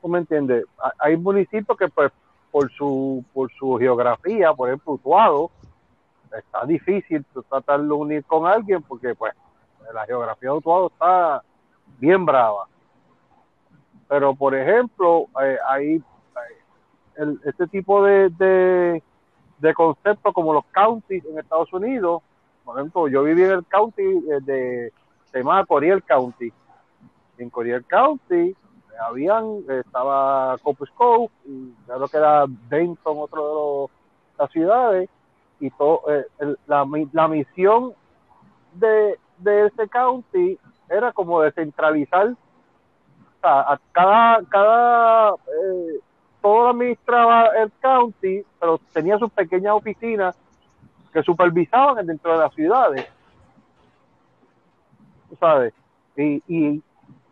¿Tú 0.00 0.08
me 0.08 0.18
entiendes? 0.18 0.64
Hay 0.98 1.16
municipios 1.16 1.76
que 1.78 1.88
pues 1.88 2.12
por 2.50 2.70
su 2.72 3.24
por 3.34 3.50
su 3.52 3.76
geografía, 3.76 4.52
por 4.52 4.68
ejemplo, 4.68 4.94
Utuado, 4.94 5.50
está 6.36 6.64
difícil 6.64 7.24
tratar 7.48 7.80
de 7.82 7.92
unir 7.92 8.24
con 8.24 8.46
alguien 8.46 8.82
porque 8.82 9.14
pues 9.14 9.34
la 9.92 10.06
geografía 10.06 10.50
de 10.50 10.56
Utuado 10.56 10.88
está 10.88 11.42
bien 11.98 12.24
brava 12.24 12.66
pero, 14.08 14.34
por 14.34 14.54
ejemplo, 14.54 15.26
eh, 15.42 15.58
hay 15.68 16.02
el, 17.16 17.40
este 17.44 17.66
tipo 17.66 18.04
de, 18.04 18.30
de, 18.30 19.02
de 19.58 19.74
conceptos 19.74 20.32
como 20.32 20.52
los 20.52 20.64
counties 20.66 21.24
en 21.24 21.38
Estados 21.38 21.72
Unidos. 21.72 22.22
Por 22.64 22.78
ejemplo, 22.78 23.08
yo 23.08 23.22
viví 23.22 23.42
en 23.42 23.52
el 23.52 23.64
county 23.66 24.02
eh, 24.02 24.40
de, 24.42 24.92
se 25.32 25.42
Coriel 25.66 26.02
County. 26.04 26.52
En 27.38 27.50
Coriel 27.50 27.84
County, 27.84 28.56
habían, 29.08 29.64
estaba 29.68 30.56
Copus 30.62 30.90
Cove, 30.92 31.28
y 31.44 31.72
creo 31.86 32.08
que 32.08 32.16
era 32.16 32.44
Denton, 32.70 33.18
otro 33.18 33.90
de 34.32 34.42
las 34.42 34.50
ciudades, 34.52 35.10
y 35.60 35.70
todo, 35.70 36.02
eh, 36.08 36.24
la, 36.66 36.86
la 37.12 37.28
misión 37.28 37.92
de, 38.72 39.18
de 39.38 39.66
ese 39.66 39.88
county 39.88 40.58
era 40.88 41.12
como 41.12 41.40
descentralizar 41.40 42.34
a 43.42 43.78
cada 43.92 44.42
cada 44.48 45.30
eh, 45.30 46.00
todo 46.42 46.68
administraba 46.70 47.46
el 47.58 47.70
county 47.80 48.44
pero 48.58 48.80
tenía 48.92 49.18
sus 49.18 49.30
pequeñas 49.30 49.74
oficinas 49.74 50.36
que 51.12 51.22
supervisaban 51.22 52.04
dentro 52.06 52.32
de 52.32 52.38
las 52.38 52.54
ciudades 52.54 53.06
¿sabes? 55.38 55.74
Y, 56.16 56.42
y 56.48 56.82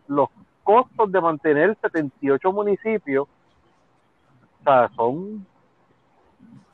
los 0.07 0.29
costos 0.63 1.11
de 1.11 1.21
mantener 1.21 1.77
78 1.81 2.53
municipios 2.53 3.27
o 4.61 4.65
sea, 4.65 4.89
son 4.95 5.47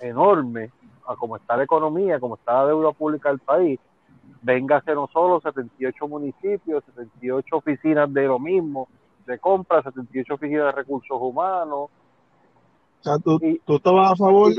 enormes 0.00 0.70
a 1.06 1.16
cómo 1.16 1.36
está 1.36 1.56
la 1.56 1.64
economía, 1.64 2.20
como 2.20 2.36
está 2.36 2.52
la 2.54 2.66
deuda 2.66 2.92
pública 2.92 3.30
del 3.30 3.38
país 3.38 3.80
véngase 4.42 4.94
no 4.94 5.08
solo 5.12 5.40
78 5.40 6.08
municipios, 6.08 6.84
78 6.84 7.56
oficinas 7.56 8.12
de 8.12 8.26
lo 8.26 8.38
mismo, 8.38 8.88
de 9.26 9.38
compra, 9.38 9.82
78 9.82 10.34
oficinas 10.34 10.66
de 10.66 10.72
recursos 10.72 11.18
humanos. 11.20 11.90
O 13.00 13.02
sea, 13.02 13.18
tú, 13.18 13.38
tú 13.64 13.76
estabas 13.76 14.12
a 14.12 14.16
favor. 14.16 14.52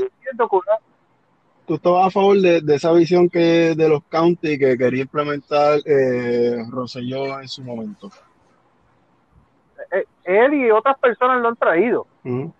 Tú 1.64 1.74
estabas 1.74 2.06
a 2.06 2.10
favor 2.10 2.40
de, 2.40 2.60
de, 2.60 2.74
esa 2.74 2.92
visión 2.92 3.28
que 3.28 3.74
de 3.76 3.88
los 3.88 4.02
counties 4.04 4.58
que 4.58 4.76
quería 4.76 5.02
implementar 5.02 5.78
eh, 5.84 6.56
Rosselló 6.68 7.40
en 7.40 7.48
su 7.48 7.62
momento. 7.62 8.10
Eh, 9.92 9.98
eh, 9.98 10.06
él 10.24 10.54
y 10.54 10.70
otras 10.72 10.98
personas 10.98 11.40
lo 11.40 11.48
han 11.48 11.56
traído. 11.56 12.06
O 12.24 12.52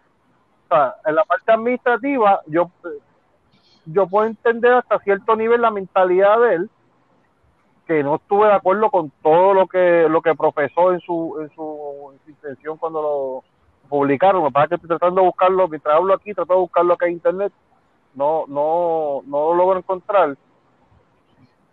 sea, 0.69 0.95
en 1.05 1.15
la 1.17 1.25
parte 1.25 1.51
administrativa, 1.51 2.41
yo, 2.47 2.71
yo 3.87 4.07
puedo 4.07 4.27
entender 4.27 4.73
hasta 4.73 5.01
cierto 5.01 5.35
nivel 5.35 5.61
la 5.61 5.73
mentalidad 5.73 6.41
de 6.41 6.55
él, 6.55 6.71
que 7.93 8.03
no 8.03 8.15
estuve 8.17 8.47
de 8.47 8.55
acuerdo 8.55 8.91
con 8.91 9.11
todo 9.23 9.53
lo 9.53 9.67
que 9.67 10.07
lo 10.09 10.23
que 10.23 10.35
profesó 10.35 10.93
en 10.93 11.01
su, 11.01 11.39
en 11.41 11.55
su, 11.55 12.15
intención 12.27 12.79
cuando 12.79 13.03
lo 13.03 13.45
publicaron. 13.89 14.43
Me 14.43 14.51
parece 14.51 14.71
que 14.71 14.75
estoy 14.77 14.89
tratando 14.89 15.21
de 15.21 15.27
buscarlo, 15.27 15.69
mientras 15.69 15.95
hablo 15.95 16.15
aquí, 16.15 16.33
trato 16.33 16.55
de 16.55 16.61
buscarlo 16.61 16.95
acá 16.95 17.07
en 17.07 17.13
internet. 17.13 17.53
No, 18.15 18.45
no, 18.49 19.21
no 19.27 19.49
lo 19.49 19.55
logro 19.55 19.79
encontrar. 19.79 20.37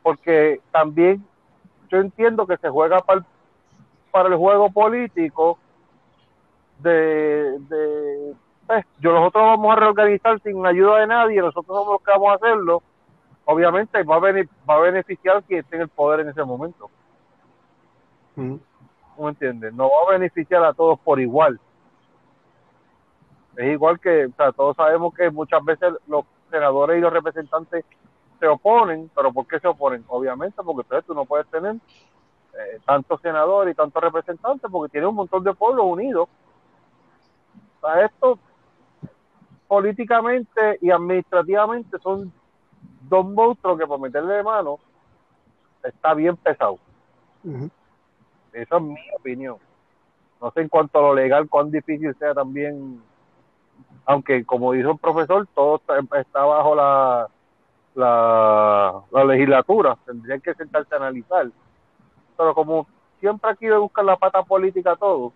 Porque 0.04 0.60
también 0.72 1.26
yo 1.90 2.00
entiendo 2.00 2.46
que 2.46 2.58
se 2.58 2.70
juega 2.70 3.00
para 3.00 3.20
el, 3.20 3.26
para 4.12 4.30
el 4.30 4.36
juego 4.36 4.70
político 4.72 5.58
de, 6.80 7.60
de 7.60 8.34
pues, 8.68 8.86
yo 9.00 9.14
nosotros 9.14 9.44
vamos 9.44 9.72
a 9.72 9.80
reorganizar 9.80 10.42
sin 10.42 10.66
ayuda 10.66 11.00
de 11.00 11.08
nadie, 11.08 11.42
nosotros 11.42 11.66
somos 11.66 11.94
los 11.94 12.04
vamos 12.04 12.30
a 12.30 12.36
hacerlo 12.36 12.84
obviamente 13.50 14.03
va 14.03 14.18
a, 14.18 14.20
va 14.20 14.75
a 14.75 14.79
beneficiar 14.79 15.44
quien 15.44 15.62
esté 15.62 15.75
en 15.75 15.82
el 15.84 15.89
poder 15.89 16.20
en 16.20 16.29
ese 16.29 16.44
momento. 16.44 16.89
¿No 18.36 18.60
me 19.18 19.29
entiendes? 19.29 19.74
No 19.74 19.86
va 19.86 20.08
a 20.08 20.18
beneficiar 20.18 20.63
a 20.63 20.74
todos 20.74 21.00
por 21.00 21.20
igual. 21.20 21.60
Es 23.58 23.74
igual 23.74 24.00
que, 24.00 24.27
o 24.27 24.34
sea, 24.38 24.51
todos 24.51 24.75
sabemos 24.75 25.13
que 25.15 25.32
muchas 25.32 25.65
veces 25.65 25.94
los 26.08 26.25
senadores 26.51 27.00
y 27.00 27.01
los 27.01 27.12
representantes 27.12 27.84
se 28.39 28.48
oponen, 28.48 29.10
pero 29.15 29.34
¿por 29.34 29.48
qué 29.48 29.60
se 29.60 29.68
oponen? 29.68 30.06
Obviamente 30.08 30.62
porque 30.63 30.82
entonces 30.84 31.08
tú 31.08 31.15
no 31.15 31.25
puedes 31.25 31.48
tener 31.48 31.74
eh, 31.74 32.79
tantos 32.86 33.20
senadores 33.20 33.74
y 33.74 33.75
tantos 33.75 34.01
representantes 34.01 34.70
porque 34.72 34.91
tiene 34.91 35.08
un 35.08 35.15
montón 35.15 35.44
de 35.44 35.53
pueblos 35.53 35.86
unidos. 35.88 36.29
O 37.82 37.88
sea, 37.88 38.06
esto 38.06 38.38
políticamente 39.68 40.77
y 40.82 40.91
administrativamente 40.91 41.98
son 42.00 42.32
dos 43.10 43.25
monstruos 43.25 43.78
que 43.78 43.88
por 43.88 44.00
meterle 44.00 44.36
de 44.36 44.44
mano 44.44 44.80
está 45.84 46.13
bien 46.13 46.38
pesado. 46.38 46.78
Esa 48.54 48.78
es 48.78 48.82
mi 48.82 49.00
opinión. 49.18 49.58
No 50.42 50.51
sé 50.51 50.62
en 50.62 50.70
cuanto 50.70 51.00
a 51.00 51.01
lo 51.01 51.16
legal 51.16 51.50
cuán 51.50 51.72
difícil 51.72 52.16
sea 52.18 52.34
también, 52.34 53.01
aunque 54.06 54.46
como 54.46 54.72
dijo 54.72 54.92
el 54.92 54.98
profesor, 54.98 55.48
todo 55.54 55.82
está, 56.13 56.46
bajo 56.46 56.75
la, 56.75 57.28
la, 57.96 59.25
legislatura, 59.25 59.98
tendrían 60.06 60.39
que 60.42 60.54
sentarse 60.54 60.94
a 60.96 60.98
analizar. 60.98 61.50
Pero 62.38 62.56
como 62.56 62.88
siempre 63.20 63.51
aquí 63.51 63.66
de 63.66 63.78
buscar 63.78 64.06
la 64.06 64.16
pata 64.16 64.44
política 64.44 64.96
todo, 64.96 65.34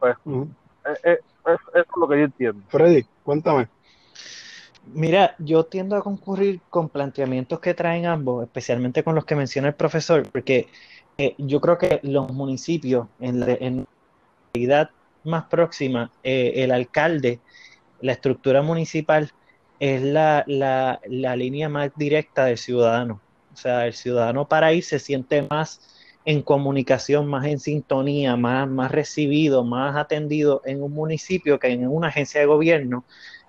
pues 0.00 0.16
eh, 0.26 1.00
eh, 1.04 1.18
eso 1.46 1.70
es 1.74 1.86
lo 1.96 2.08
que 2.08 2.18
yo 2.18 2.24
entiendo. 2.24 2.62
Freddy, 2.68 3.04
cuéntame. 3.22 3.68
Mira, 4.92 5.34
yo 5.38 5.64
tiendo 5.64 5.96
a 5.96 6.02
concurrir 6.02 6.60
con 6.70 6.88
planteamientos 6.88 7.60
que 7.60 7.74
traen 7.74 8.06
ambos, 8.06 8.44
especialmente 8.44 9.02
con 9.02 9.14
los 9.14 9.24
que 9.24 9.34
menciona 9.34 9.68
el 9.68 9.74
profesor, 9.74 10.28
porque 10.30 10.68
eh, 11.16 11.34
yo 11.38 11.60
creo 11.60 11.78
que 11.78 12.00
los 12.02 12.30
municipios, 12.32 13.06
en 13.20 13.40
la, 13.40 13.46
realidad 14.54 14.90
más 15.24 15.44
próxima, 15.44 16.12
eh, 16.22 16.52
el 16.56 16.70
alcalde, 16.70 17.40
la 18.00 18.12
estructura 18.12 18.62
municipal, 18.62 19.32
es 19.80 20.02
la, 20.02 20.44
la, 20.46 21.00
la, 21.06 21.36
línea 21.36 21.68
más 21.68 21.90
directa 21.96 22.44
del 22.44 22.58
ciudadano. 22.58 23.20
O 23.52 23.56
sea, 23.56 23.86
el 23.86 23.94
ciudadano 23.94 24.46
para 24.48 24.68
ahí 24.68 24.82
se 24.82 24.98
siente 24.98 25.46
más 25.50 25.80
en 26.24 26.42
comunicación, 26.42 27.26
más 27.26 27.46
en 27.46 27.58
sintonía, 27.58 28.36
más, 28.36 28.68
más 28.68 28.90
recibido, 28.90 29.64
más 29.64 29.96
atendido 29.96 30.62
en 30.64 30.82
un 30.82 30.92
municipio 30.92 31.58
que 31.58 31.68
en 31.68 31.86
una 31.88 32.08
agencia 32.08 32.40
de 32.40 32.46
gobierno 32.46 33.04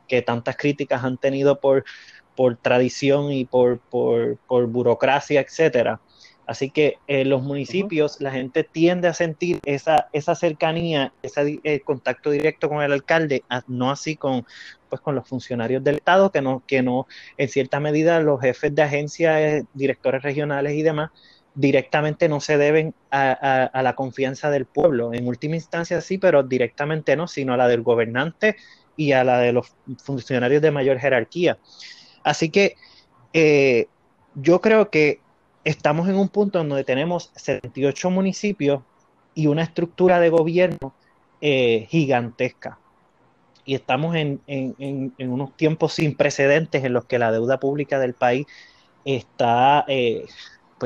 que 0.08 0.22
tantas 0.22 0.58
críticas 0.58 1.04
han 1.04 1.18
tenido 1.18 1.60
por, 1.60 1.84
por 2.36 2.58
tradición 2.58 3.32
y 3.32 3.46
por, 3.46 3.80
por, 3.80 4.38
por 4.48 4.68
burocracia, 4.68 5.42
etcétera. 5.42 6.00
Así 6.48 6.70
que 6.70 7.00
en 7.08 7.22
eh, 7.22 7.26
los 7.26 7.42
municipios 7.42 8.22
la 8.22 8.32
gente 8.32 8.64
tiende 8.64 9.08
a 9.08 9.14
sentir 9.14 9.60
esa, 9.66 10.10
esa 10.14 10.36
cercanía, 10.36 11.12
ese 11.24 11.60
eh, 11.64 11.80
contacto 11.80 12.30
directo 12.30 12.70
con 12.70 12.84
el 12.84 12.92
alcalde, 12.92 13.44
no 13.68 13.90
así 13.90 14.16
con, 14.16 14.46
pues, 14.90 15.02
con 15.02 15.16
los 15.16 15.28
funcionarios 15.28 15.84
del 15.84 15.96
Estado, 15.96 16.32
que 16.32 16.42
no, 16.42 16.64
que 16.68 16.84
no, 16.84 17.08
en 17.38 17.50
cierta 17.50 17.80
medida 17.80 18.20
los 18.20 18.42
jefes 18.42 18.76
de 18.76 18.84
agencias, 18.84 19.40
eh, 19.40 19.64
directores 19.74 20.22
regionales 20.22 20.74
y 20.74 20.84
demás, 20.84 21.10
directamente 21.56 22.30
no 22.30 22.42
se 22.42 22.58
deben 22.58 22.94
a, 23.10 23.32
a, 23.64 23.82
la 23.82 23.96
confianza 23.96 24.52
del 24.52 24.66
pueblo. 24.66 25.14
En 25.14 25.26
última 25.26 25.56
instancia 25.56 26.02
sí, 26.02 26.18
pero 26.18 26.44
directamente 26.44 27.16
no, 27.16 27.28
sino 27.28 27.54
a 27.54 27.58
la 27.58 27.68
del 27.70 27.82
gobernante 27.82 28.58
y 28.98 29.12
a 29.12 29.24
la 29.24 29.40
de 29.40 29.54
los 29.54 29.74
funcionarios 30.04 30.62
de 30.62 30.72
mayor 30.72 31.00
jerarquía. 31.00 31.58
Así 32.24 32.50
que 32.50 32.76
eh, 33.34 33.88
yo 34.36 34.62
creo 34.62 34.90
que 34.90 35.20
estamos 35.64 36.08
en 36.08 36.16
un 36.16 36.30
punto 36.30 36.60
donde 36.60 36.84
tenemos 36.84 37.32
78 37.36 38.10
municipios 38.10 38.82
y 39.34 39.48
una 39.48 39.64
estructura 39.64 40.20
de 40.20 40.30
gobierno 40.30 40.94
eh, 41.42 41.88
gigantesca. 41.90 42.80
Y 43.66 43.76
estamos 43.76 44.16
en, 44.16 44.42
en, 44.48 45.14
unos 45.18 45.58
tiempos 45.58 45.94
sin 45.94 46.16
precedentes 46.16 46.84
en 46.84 46.94
los 46.94 47.06
que 47.06 47.20
la 47.20 47.32
deuda 47.32 47.60
pública 47.60 48.00
del 48.00 48.14
país 48.14 48.46
está 49.06 49.86
eh, 49.88 50.26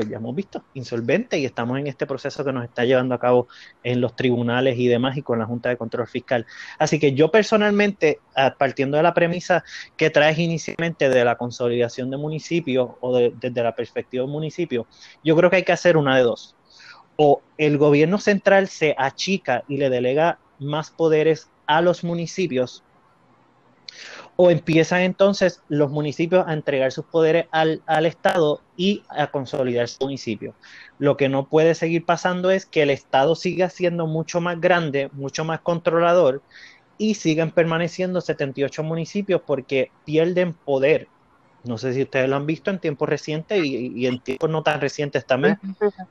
pues 0.00 0.08
ya 0.08 0.16
hemos 0.16 0.34
visto, 0.34 0.64
insolvente 0.72 1.38
y 1.38 1.44
estamos 1.44 1.78
en 1.78 1.86
este 1.86 2.06
proceso 2.06 2.42
que 2.42 2.54
nos 2.54 2.64
está 2.64 2.86
llevando 2.86 3.14
a 3.14 3.18
cabo 3.18 3.48
en 3.82 4.00
los 4.00 4.16
tribunales 4.16 4.78
y 4.78 4.88
demás 4.88 5.18
y 5.18 5.22
con 5.22 5.38
la 5.38 5.44
Junta 5.44 5.68
de 5.68 5.76
Control 5.76 6.06
Fiscal. 6.06 6.46
Así 6.78 6.98
que 6.98 7.12
yo 7.12 7.30
personalmente, 7.30 8.18
partiendo 8.58 8.96
de 8.96 9.02
la 9.02 9.12
premisa 9.12 9.62
que 9.98 10.08
traes 10.08 10.38
inicialmente 10.38 11.10
de 11.10 11.22
la 11.22 11.36
consolidación 11.36 12.10
de 12.10 12.16
municipios 12.16 12.92
o 13.00 13.18
desde 13.18 13.62
la 13.62 13.74
perspectiva 13.74 14.24
de 14.24 14.32
municipio, 14.32 14.86
yo 15.22 15.36
creo 15.36 15.50
que 15.50 15.56
hay 15.56 15.64
que 15.64 15.72
hacer 15.72 15.98
una 15.98 16.16
de 16.16 16.22
dos. 16.22 16.56
O 17.16 17.42
el 17.58 17.76
gobierno 17.76 18.16
central 18.16 18.68
se 18.68 18.94
achica 18.96 19.64
y 19.68 19.76
le 19.76 19.90
delega 19.90 20.38
más 20.58 20.90
poderes 20.90 21.50
a 21.66 21.82
los 21.82 22.04
municipios 22.04 22.82
o 24.42 24.50
empiezan 24.50 25.02
entonces 25.02 25.60
los 25.68 25.90
municipios 25.90 26.46
a 26.48 26.54
entregar 26.54 26.92
sus 26.92 27.04
poderes 27.04 27.44
al, 27.50 28.06
Estado 28.06 28.62
y 28.74 29.02
a 29.10 29.26
consolidar 29.26 29.86
su 29.86 30.04
municipio. 30.04 30.54
Lo 30.98 31.18
que 31.18 31.28
no 31.28 31.46
puede 31.46 31.74
seguir 31.74 32.06
pasando 32.06 32.50
es 32.50 32.64
que 32.64 32.80
el 32.80 32.88
Estado 32.88 33.34
siga 33.34 33.68
siendo 33.68 34.06
mucho 34.06 34.40
más 34.40 34.58
grande, 34.58 35.10
mucho 35.12 35.44
más 35.44 35.60
controlador 35.60 36.40
y 36.96 37.16
sigan 37.16 37.50
permaneciendo 37.50 38.22
78 38.22 38.82
municipios 38.82 39.42
porque 39.46 39.90
pierden 40.06 40.54
poder. 40.54 41.08
No 41.62 41.76
sé 41.76 41.92
si 41.92 42.00
ustedes 42.00 42.26
lo 42.26 42.36
han 42.36 42.46
visto 42.46 42.70
en 42.70 42.78
tiempos 42.78 43.10
recientes 43.10 43.62
y, 43.62 44.06
en 44.06 44.20
tiempos 44.20 44.48
no 44.48 44.62
tan 44.62 44.80
recientes 44.80 45.26
también, 45.26 45.58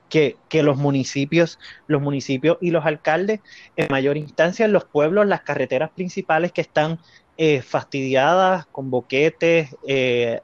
que, 0.08 0.38
que, 0.50 0.62
los 0.62 0.78
municipios, 0.78 1.58
los 1.88 2.00
municipios 2.00 2.60
y 2.62 2.70
los 2.70 2.86
alcaldes, 2.86 3.40
en 3.76 3.88
mayor 3.90 4.18
instancia, 4.18 4.66
en 4.66 4.74
los 4.74 4.86
pueblos, 4.86 5.26
las 5.26 5.42
carreteras 5.42 5.90
principales 5.90 6.52
que 6.52 6.62
están 6.62 7.00
eh, 7.42 7.62
fastidiadas, 7.62 8.66
con 8.66 8.92
boquetes, 8.92 9.74
eh, 9.88 10.42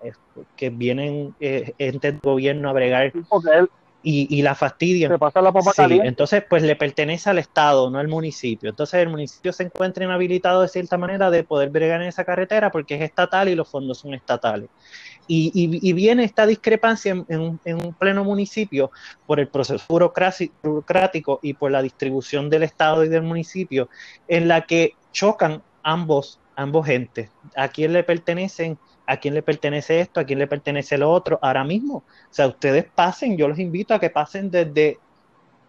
que 0.56 0.70
vienen 0.70 1.36
eh, 1.42 1.74
entes 1.78 2.14
del 2.14 2.22
gobierno 2.22 2.70
a 2.70 2.72
bregar. 2.72 3.12
y, 4.02 4.42
la 4.42 4.56
fastidian. 4.56 5.12
Se 5.12 5.20
pasa 5.20 5.42
la 5.42 5.52
papa 5.52 5.74
sí, 5.74 6.00
entonces 6.04 6.46
pues 6.50 6.64
le 6.64 6.78
pertenece 6.78 7.30
al 7.30 7.38
Estado, 7.40 7.90
no 7.90 8.00
al 8.00 8.08
municipio. 8.08 8.70
Entonces 8.70 9.02
el 9.02 9.10
municipio 9.10 9.52
se 9.52 9.64
encuentra 9.64 10.06
inhabilitado 10.06 10.62
de 10.62 10.70
cierta 10.70 10.98
manera 10.98 11.30
de 11.30 11.44
poder 11.44 11.70
bregar 11.70 12.02
en 12.02 12.08
esa 12.08 12.24
carretera 12.24 12.72
porque 12.72 12.96
es 12.96 13.02
estatal 13.02 13.50
y 13.50 13.56
los 13.56 13.68
fondos 13.68 13.98
son 13.98 14.14
estatales. 14.14 14.70
Y, 15.28 15.92
viene 15.92 16.24
esta 16.24 16.46
discrepancia 16.46 17.12
en, 17.28 17.60
un, 17.66 17.94
pleno 18.00 18.24
municipio 18.24 18.90
por 19.26 19.42
el 19.42 19.50
proceso 19.50 19.84
burocrático 19.90 21.40
y 21.42 21.56
por 21.56 21.72
la 21.72 21.82
distribución 21.82 22.50
del 22.50 22.64
Estado 22.64 23.04
y 23.04 23.10
del 23.10 23.24
municipio, 23.24 23.90
en 24.30 24.48
la 24.48 24.62
que 24.62 24.94
chocan 25.12 25.62
ambos, 25.84 26.40
ambos 26.56 26.88
entes. 26.88 27.30
¿A 27.56 27.68
quién 27.68 27.94
le 27.94 28.04
pertenecen? 28.04 28.78
¿A 29.08 29.18
quién 29.18 29.34
le 29.34 29.44
pertenece 29.44 30.00
esto? 30.00 30.20
¿A 30.20 30.24
quién 30.24 30.40
le 30.40 30.48
pertenece 30.48 30.98
lo 30.98 31.12
otro? 31.12 31.40
Ahora 31.42 31.64
mismo. 31.64 31.98
O 31.98 32.04
sea, 32.32 32.48
ustedes 32.48 32.86
pasen, 32.86 33.38
yo 33.38 33.48
los 33.48 33.60
invito 33.60 33.94
a 33.94 34.00
que 34.00 34.10
pasen 34.10 34.50
desde 34.50 34.98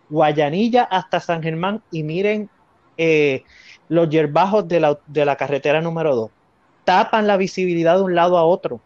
Guayanilla 0.09 0.85
hasta 0.85 1.21
San 1.21 1.43
Germán 1.43 1.83
y 1.91 2.03
miren 2.03 2.49
eh, 2.97 3.45
los 3.89 4.09
yerbajos 4.09 4.67
de 4.69 4.81
la, 4.81 4.99
de 5.07 5.25
la 5.25 5.37
carretera 5.37 5.81
número 5.81 6.15
2. 6.15 6.31
Tapan 6.85 7.27
la 7.27 7.37
visibilidad 7.37 7.97
de 7.97 8.03
un 8.03 8.15
lado 8.15 8.39
a 8.39 8.45
otro 8.45 8.81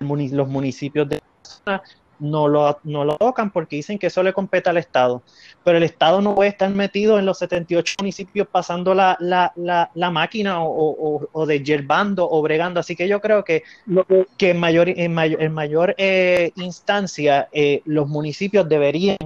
los 0.00 0.48
municipios 0.48 1.08
de 1.08 1.20
la 1.66 1.82
no 2.20 2.48
lo, 2.48 2.78
no 2.84 3.04
lo 3.04 3.16
tocan 3.16 3.50
porque 3.50 3.76
dicen 3.76 3.98
que 3.98 4.08
eso 4.08 4.22
le 4.22 4.32
compete 4.32 4.70
al 4.70 4.76
Estado. 4.76 5.22
Pero 5.64 5.78
el 5.78 5.84
Estado 5.84 6.20
no 6.20 6.34
puede 6.34 6.50
estar 6.50 6.70
metido 6.70 7.18
en 7.18 7.26
los 7.26 7.38
78 7.38 7.94
municipios 7.98 8.46
pasando 8.48 8.94
la, 8.94 9.16
la, 9.20 9.52
la, 9.94 10.10
máquina 10.10 10.62
o, 10.62 11.28
o, 11.32 11.46
de 11.46 11.62
yerbando 11.62 12.28
o 12.30 12.42
bregando. 12.42 12.80
Así 12.80 12.94
que 12.94 13.08
yo 13.08 13.20
creo 13.20 13.44
que, 13.44 13.62
que, 14.36 14.50
en 14.50 14.60
mayor, 14.60 14.88
en 14.88 15.12
mayor, 15.12 15.42
en 15.42 15.52
mayor 15.52 15.94
eh, 15.98 16.52
instancia 16.56 17.48
eh, 17.52 17.82
los 17.84 18.08
municipios 18.08 18.68
deberían 18.68 19.16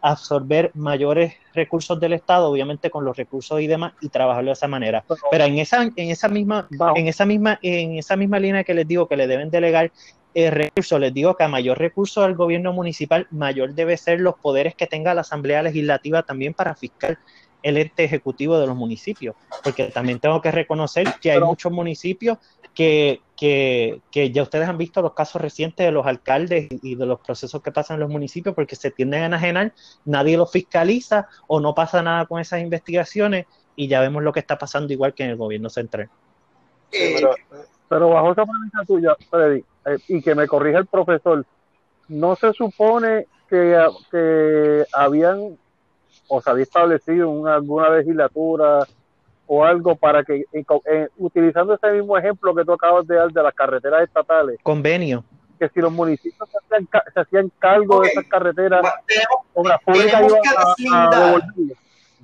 absorber 0.00 0.70
mayores 0.74 1.34
recursos 1.54 1.98
del 2.00 2.14
Estado, 2.14 2.48
obviamente 2.48 2.90
con 2.90 3.04
los 3.04 3.16
recursos 3.16 3.60
y 3.60 3.66
demás, 3.66 3.92
y 4.00 4.08
trabajarlo 4.08 4.50
de 4.50 4.54
esa 4.54 4.68
manera. 4.68 5.04
Pero 5.30 5.44
en 5.44 5.58
esa, 5.58 5.82
en 5.82 6.10
esa 6.10 6.28
misma, 6.28 6.68
en 6.96 7.06
esa 7.06 7.24
misma, 7.24 7.58
en 7.62 7.96
esa 7.96 8.16
misma 8.16 8.38
línea 8.38 8.64
que 8.64 8.74
les 8.74 8.86
digo 8.86 9.06
que 9.06 9.16
le 9.16 9.26
deben 9.26 9.50
delegar 9.50 9.92
el 10.34 10.52
recurso, 10.52 10.98
les 10.98 11.12
digo 11.12 11.36
que 11.36 11.44
a 11.44 11.48
mayor 11.48 11.78
recurso 11.78 12.22
del 12.22 12.34
gobierno 12.34 12.72
municipal, 12.72 13.26
mayor 13.30 13.74
debe 13.74 13.96
ser 13.96 14.20
los 14.20 14.36
poderes 14.36 14.74
que 14.74 14.86
tenga 14.86 15.14
la 15.14 15.22
Asamblea 15.22 15.62
Legislativa 15.62 16.22
también 16.22 16.54
para 16.54 16.74
fiscal 16.74 17.18
el 17.62 17.76
ente 17.76 18.04
ejecutivo 18.04 18.58
de 18.58 18.66
los 18.66 18.76
municipios, 18.76 19.36
porque 19.62 19.84
también 19.86 20.18
tengo 20.18 20.40
que 20.40 20.50
reconocer 20.50 21.14
que 21.20 21.30
hay 21.30 21.40
muchos 21.40 21.70
municipios 21.70 22.38
que, 22.74 23.20
que, 23.36 24.00
que, 24.10 24.32
ya 24.32 24.42
ustedes 24.42 24.68
han 24.68 24.78
visto 24.78 25.02
los 25.02 25.14
casos 25.14 25.40
recientes 25.40 25.86
de 25.86 25.92
los 25.92 26.06
alcaldes 26.06 26.68
y 26.82 26.94
de 26.94 27.06
los 27.06 27.20
procesos 27.20 27.62
que 27.62 27.70
pasan 27.70 27.96
en 27.96 28.00
los 28.00 28.10
municipios 28.10 28.54
porque 28.54 28.76
se 28.76 28.90
tienden 28.90 29.22
a 29.22 29.26
enajenar, 29.26 29.74
nadie 30.04 30.36
los 30.36 30.50
fiscaliza 30.50 31.28
o 31.46 31.60
no 31.60 31.74
pasa 31.74 32.02
nada 32.02 32.26
con 32.26 32.40
esas 32.40 32.60
investigaciones 32.60 33.46
y 33.76 33.88
ya 33.88 34.00
vemos 34.00 34.22
lo 34.22 34.32
que 34.32 34.40
está 34.40 34.58
pasando 34.58 34.92
igual 34.92 35.14
que 35.14 35.24
en 35.24 35.30
el 35.30 35.36
gobierno 35.36 35.68
central. 35.68 36.08
pero, 36.90 38.08
bajo 38.08 38.32
esa 38.32 38.44
premisa 38.44 38.84
tuya, 38.86 39.16
Freddy, 39.30 39.64
eh, 39.86 39.98
y 40.08 40.22
que 40.22 40.34
me 40.34 40.46
corrija 40.46 40.78
el 40.78 40.86
profesor, 40.86 41.44
no 42.08 42.36
se 42.36 42.52
supone 42.52 43.26
que, 43.48 43.78
que 44.10 44.84
habían 44.92 45.58
o 46.28 46.40
se 46.40 46.50
había 46.50 46.62
establecido 46.62 47.28
una, 47.28 47.54
alguna 47.54 47.90
legislatura 47.90 48.86
o 49.46 49.64
algo 49.64 49.96
para 49.96 50.24
que, 50.24 50.44
eh, 50.52 51.08
utilizando 51.18 51.74
ese 51.74 51.92
mismo 51.92 52.16
ejemplo 52.16 52.54
que 52.54 52.64
tú 52.64 52.72
acabas 52.72 53.06
de 53.06 53.16
dar 53.16 53.30
de 53.30 53.42
las 53.42 53.54
carreteras 53.54 54.02
estatales, 54.04 54.58
convenio, 54.62 55.24
que 55.58 55.68
si 55.68 55.80
los 55.80 55.92
municipios 55.92 56.48
se 56.48 57.20
hacían, 57.20 57.52
cargo 57.58 58.00
de 58.00 58.08
esas 58.08 58.24
carreteras, 58.24 58.82
obras 59.52 59.78
públicas 59.84 60.26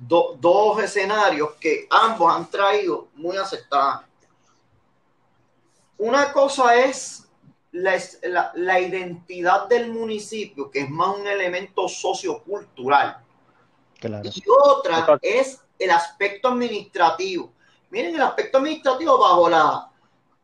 dos 0.07 0.81
escenarios 0.81 1.51
que 1.59 1.87
ambos 1.89 2.33
han 2.33 2.49
traído 2.49 3.09
muy 3.15 3.37
aceptados. 3.37 4.05
Una 5.97 6.31
cosa 6.31 6.75
es 6.75 7.28
la, 7.71 8.51
la, 8.55 8.79
identidad 8.79 9.67
del 9.67 9.91
municipio, 9.91 10.71
que 10.71 10.81
es 10.81 10.89
más 10.89 11.17
un 11.17 11.27
elemento 11.27 11.87
sociocultural. 11.87 13.17
Y 14.01 14.43
otra 14.49 15.19
es 15.21 15.61
el 15.77 15.91
aspecto 15.91 16.49
administrativo. 16.49 17.51
Miren, 17.89 18.15
el 18.15 18.21
aspecto 18.21 18.57
administrativo 18.57 19.17
bajo 19.17 19.49
la 19.49 19.89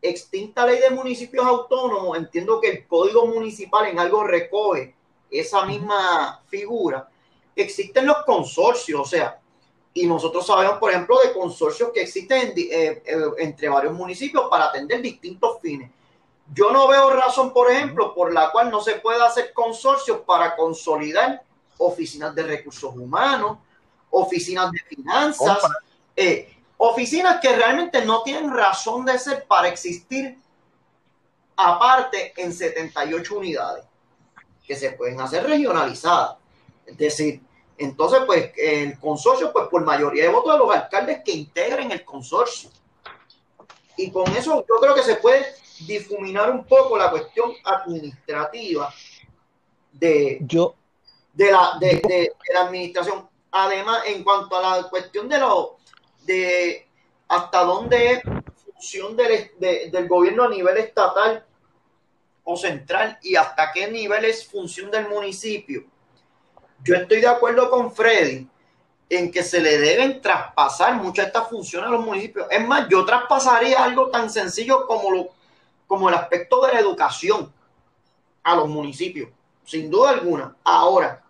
extinta 0.01 0.65
ley 0.65 0.79
de 0.79 0.89
municipios 0.89 1.45
autónomos, 1.45 2.17
entiendo 2.17 2.59
que 2.59 2.69
el 2.69 2.88
código 2.88 3.25
municipal 3.27 3.88
en 3.88 3.99
algo 3.99 4.23
recoge 4.23 4.95
esa 5.29 5.65
misma 5.65 6.41
figura. 6.47 7.09
Existen 7.55 8.05
los 8.05 8.17
consorcios, 8.25 9.01
o 9.01 9.05
sea, 9.05 9.39
y 9.93 10.05
nosotros 10.05 10.45
sabemos, 10.45 10.77
por 10.77 10.91
ejemplo, 10.91 11.17
de 11.23 11.33
consorcios 11.33 11.91
que 11.93 12.01
existen 12.01 12.53
eh, 12.57 13.01
eh, 13.05 13.15
entre 13.38 13.69
varios 13.69 13.93
municipios 13.93 14.45
para 14.49 14.65
atender 14.65 15.01
distintos 15.01 15.59
fines. 15.61 15.89
Yo 16.53 16.71
no 16.71 16.88
veo 16.88 17.10
razón, 17.12 17.51
por 17.53 17.71
ejemplo, 17.71 18.13
por 18.13 18.31
la 18.31 18.51
cual 18.51 18.69
no 18.69 18.81
se 18.81 18.95
pueda 18.95 19.25
hacer 19.25 19.51
consorcios 19.53 20.19
para 20.21 20.55
consolidar 20.55 21.43
oficinas 21.77 22.34
de 22.36 22.43
recursos 22.43 22.95
humanos, 22.95 23.58
oficinas 24.12 24.71
de 24.71 24.79
finanzas, 24.95 25.60
eh, 26.15 26.55
oficinas 26.77 27.39
que 27.41 27.55
realmente 27.55 28.05
no 28.05 28.21
tienen 28.23 28.53
razón 28.53 29.05
de 29.05 29.17
ser 29.17 29.45
para 29.45 29.67
existir 29.67 30.38
aparte 31.55 32.34
en 32.38 32.53
78 32.53 33.38
unidades, 33.38 33.86
que 34.65 34.75
se 34.75 34.91
pueden 34.91 35.19
hacer 35.21 35.45
regionalizadas. 35.45 36.38
Es 36.86 36.97
decir, 36.97 37.41
entonces, 37.77 38.21
pues 38.25 38.51
el 38.55 38.99
consorcio, 38.99 39.51
pues 39.51 39.67
por 39.67 39.84
mayoría 39.84 40.23
de 40.23 40.29
votos 40.29 40.53
de 40.53 40.60
los 40.60 40.75
alcaldes 40.75 41.21
que 41.23 41.31
integren 41.31 41.91
el 41.91 42.05
consorcio. 42.05 42.69
Y 43.97 44.12
con 44.12 44.27
eso 44.36 44.65
yo 44.67 44.75
creo 44.79 44.93
que 44.93 45.03
se 45.03 45.15
puede 45.15 45.45
difuminar 45.79 46.51
un 46.51 46.65
poco 46.65 46.97
la 46.97 47.09
cuestión 47.09 47.53
administrativa 47.63 48.93
de, 49.91 50.39
yo, 50.41 50.75
de, 51.33 51.51
la, 51.51 51.77
de, 51.79 52.33
la 52.53 52.61
administración. 52.61 53.27
Además, 53.51 54.03
en 54.07 54.23
cuanto 54.23 54.57
a 54.57 54.77
la 54.81 54.89
cuestión 54.89 55.29
de 55.29 55.39
lo 55.39 55.77
de 56.23 56.88
hasta 57.27 57.63
dónde 57.63 58.11
es 58.13 58.21
función 58.63 59.15
del, 59.15 59.51
del 59.59 60.07
gobierno 60.07 60.43
a 60.43 60.49
nivel 60.49 60.77
estatal 60.77 61.45
o 62.43 62.55
central 62.55 63.17
y 63.21 63.35
hasta 63.35 63.71
qué 63.71 63.89
nivel 63.89 64.25
es 64.25 64.45
función 64.45 64.91
del 64.91 65.07
municipio. 65.07 65.85
Yo 66.83 66.95
estoy 66.95 67.21
de 67.21 67.27
acuerdo 67.27 67.69
con 67.69 67.91
Freddy 67.91 68.47
en 69.09 69.31
que 69.31 69.43
se 69.43 69.59
le 69.59 69.77
deben 69.77 70.21
traspasar 70.21 70.95
muchas 70.95 71.25
de 71.25 71.27
estas 71.27 71.49
funciones 71.49 71.88
a 71.88 71.91
los 71.91 72.05
municipios. 72.05 72.47
Es 72.49 72.65
más, 72.65 72.88
yo 72.89 73.05
traspasaría 73.05 73.83
algo 73.83 74.09
tan 74.09 74.29
sencillo 74.29 74.85
como 74.88 75.11
lo 75.11 75.29
como 75.88 76.10
el 76.10 76.15
aspecto 76.15 76.65
de 76.65 76.74
la 76.74 76.80
educación 76.80 77.54
a 78.43 78.56
los 78.56 78.67
municipios, 78.67 79.30
sin 79.63 79.89
duda 79.89 80.12
alguna. 80.12 80.56
Ahora, 80.63 81.24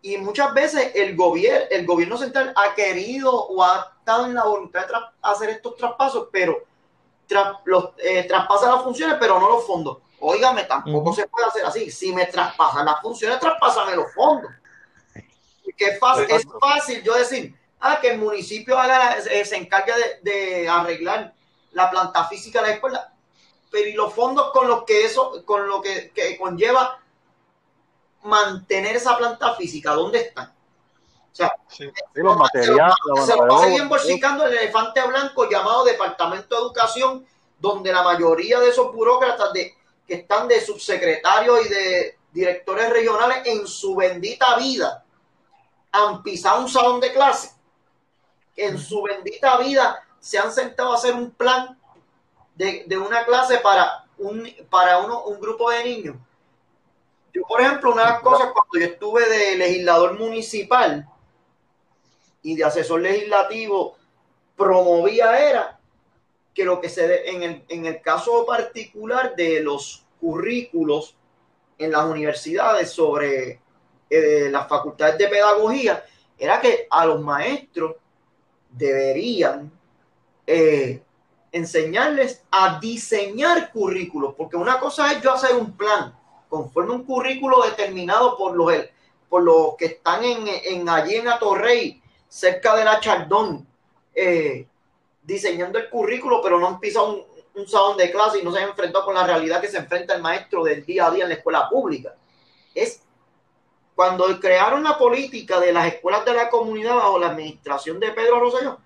y 0.00 0.16
muchas 0.18 0.52
veces 0.52 0.92
el 0.94 1.16
gobierno, 1.16 1.66
el 1.70 1.86
gobierno 1.86 2.16
central 2.16 2.52
ha 2.56 2.74
querido 2.74 3.32
o 3.32 3.62
ha 3.62 3.94
estado 3.98 4.26
en 4.26 4.34
la 4.34 4.44
voluntad 4.44 4.86
de 4.86 4.94
hacer 5.22 5.50
estos 5.50 5.76
traspasos, 5.76 6.28
pero 6.32 6.64
los, 7.64 7.90
eh, 7.98 8.24
traspasa 8.24 8.70
las 8.70 8.82
funciones, 8.82 9.16
pero 9.18 9.38
no 9.38 9.48
los 9.48 9.66
fondos. 9.66 9.98
Óigame, 10.20 10.64
tampoco 10.64 11.12
se 11.12 11.26
puede 11.26 11.46
hacer 11.46 11.64
así. 11.64 11.90
Si 11.90 12.12
me 12.12 12.26
traspasan 12.26 12.84
las 12.84 13.00
funciones, 13.00 13.40
traspásame 13.40 13.96
los 13.96 14.12
fondos. 14.12 14.50
Que 15.76 15.84
es 15.86 15.98
fácil, 15.98 16.26
es 16.28 16.46
fácil 16.60 17.02
yo 17.02 17.14
decir, 17.14 17.56
ah, 17.80 17.98
que 18.00 18.10
el 18.10 18.18
municipio 18.18 18.78
haga, 18.78 19.16
eh, 19.18 19.44
se 19.44 19.56
encargue 19.56 19.92
de, 20.22 20.30
de 20.30 20.68
arreglar 20.68 21.32
la 21.72 21.90
planta 21.90 22.24
física 22.26 22.60
de 22.60 22.68
la 22.68 22.74
escuela 22.74 23.11
pero 23.72 23.88
y 23.88 23.94
los 23.94 24.12
fondos 24.12 24.52
con 24.52 24.68
los 24.68 24.84
que 24.84 25.06
eso, 25.06 25.42
con 25.46 25.66
lo 25.66 25.80
que, 25.80 26.12
conlleva 26.38 27.00
mantener 28.22 28.96
esa 28.96 29.16
planta 29.16 29.54
física, 29.54 29.94
¿dónde 29.94 30.20
están? 30.20 30.54
O 31.32 31.34
sea, 31.34 31.56
los 32.12 32.36
materiales, 32.36 32.94
se, 33.24 33.34
va 33.34 33.56
a 33.56 33.64
seguir 33.64 33.80
embolsicando 33.80 34.46
el 34.46 34.52
elefante 34.52 35.02
blanco 35.06 35.48
llamado 35.48 35.84
Departamento 35.84 36.54
de 36.54 36.60
Educación, 36.60 37.26
donde 37.58 37.90
la 37.90 38.02
mayoría 38.02 38.60
de 38.60 38.68
esos 38.68 38.92
burócratas 38.92 39.50
de, 39.54 39.74
que 40.06 40.14
están 40.14 40.46
de 40.46 40.60
subsecretarios 40.60 41.64
y 41.64 41.68
de 41.70 42.18
directores 42.32 42.90
regionales 42.90 43.38
en 43.46 43.66
su 43.66 43.96
bendita 43.96 44.56
vida 44.56 45.04
han 45.90 46.22
pisado 46.22 46.60
un 46.60 46.68
salón 46.68 47.00
de 47.00 47.12
clase, 47.12 47.54
en 48.54 48.78
su 48.78 49.02
bendita 49.02 49.56
vida 49.56 50.04
se 50.20 50.38
han 50.38 50.52
sentado 50.52 50.92
a 50.92 50.96
hacer 50.96 51.14
un 51.14 51.30
plan 51.30 51.78
de, 52.86 52.98
una 52.98 53.24
clase 53.24 53.58
para, 53.58 54.04
un, 54.18 54.48
para 54.70 54.98
uno, 54.98 55.24
un 55.24 55.40
grupo 55.40 55.70
de 55.70 55.84
niños. 55.84 56.16
Yo, 57.32 57.42
por 57.42 57.60
ejemplo, 57.60 57.92
una 57.92 58.02
de 58.04 58.10
las 58.10 58.20
cosas 58.20 58.48
cuando 58.52 58.78
yo 58.78 58.92
estuve 58.92 59.28
de 59.28 59.56
legislador 59.56 60.18
municipal 60.18 61.08
y 62.42 62.56
de 62.56 62.64
asesor 62.64 63.00
legislativo, 63.00 63.96
promovía 64.56 65.38
era 65.48 65.78
que 66.54 66.64
lo 66.64 66.80
que 66.80 66.88
se 66.88 67.30
en 67.30 67.42
el, 67.42 67.64
en 67.68 67.86
el 67.86 68.02
caso 68.02 68.44
particular 68.44 69.34
de 69.34 69.60
los 69.60 70.04
currículos 70.20 71.16
en 71.78 71.90
las 71.92 72.04
universidades 72.04 72.90
sobre 72.90 73.60
de 74.10 74.50
las 74.50 74.68
facultades 74.68 75.16
de 75.16 75.26
pedagogía, 75.26 76.04
era 76.38 76.60
que 76.60 76.86
a 76.90 77.06
los 77.06 77.20
maestros 77.22 77.96
deberían 78.70 79.72
eh, 80.46 81.02
enseñarles 81.52 82.42
a 82.50 82.80
diseñar 82.80 83.70
currículos, 83.70 84.34
porque 84.34 84.56
una 84.56 84.80
cosa 84.80 85.12
es 85.12 85.22
yo 85.22 85.32
hacer 85.32 85.54
un 85.54 85.76
plan 85.76 86.18
conforme 86.48 86.92
un 86.92 87.04
currículo 87.04 87.62
determinado 87.62 88.36
por 88.36 88.56
los, 88.56 88.72
por 89.28 89.42
los 89.42 89.76
que 89.76 89.86
están 89.86 90.24
en, 90.24 90.46
en 90.48 90.88
allí 90.88 91.16
en 91.16 91.28
Atorrey, 91.28 92.02
cerca 92.28 92.74
de 92.74 92.84
la 92.84 93.00
Chardón, 93.00 93.66
eh, 94.14 94.66
diseñando 95.22 95.78
el 95.78 95.88
currículo, 95.88 96.40
pero 96.42 96.58
no 96.58 96.68
empieza 96.68 97.02
un, 97.02 97.24
un 97.54 97.68
salón 97.68 97.96
de 97.96 98.10
clase 98.10 98.38
y 98.38 98.42
no 98.42 98.52
se 98.52 98.58
ha 98.58 98.64
enfrentado 98.64 99.04
con 99.04 99.14
la 99.14 99.26
realidad 99.26 99.60
que 99.60 99.68
se 99.68 99.78
enfrenta 99.78 100.14
el 100.14 100.22
maestro 100.22 100.64
del 100.64 100.84
día 100.84 101.06
a 101.06 101.10
día 101.10 101.24
en 101.24 101.30
la 101.30 101.36
escuela 101.36 101.68
pública. 101.68 102.14
Es 102.74 103.02
cuando 103.94 104.24
crearon 104.40 104.82
la 104.82 104.96
política 104.96 105.60
de 105.60 105.72
las 105.72 105.86
escuelas 105.86 106.24
de 106.24 106.34
la 106.34 106.48
comunidad 106.48 106.96
bajo 106.96 107.18
la 107.18 107.28
administración 107.28 108.00
de 108.00 108.10
Pedro 108.12 108.40
Rosselló, 108.40 108.78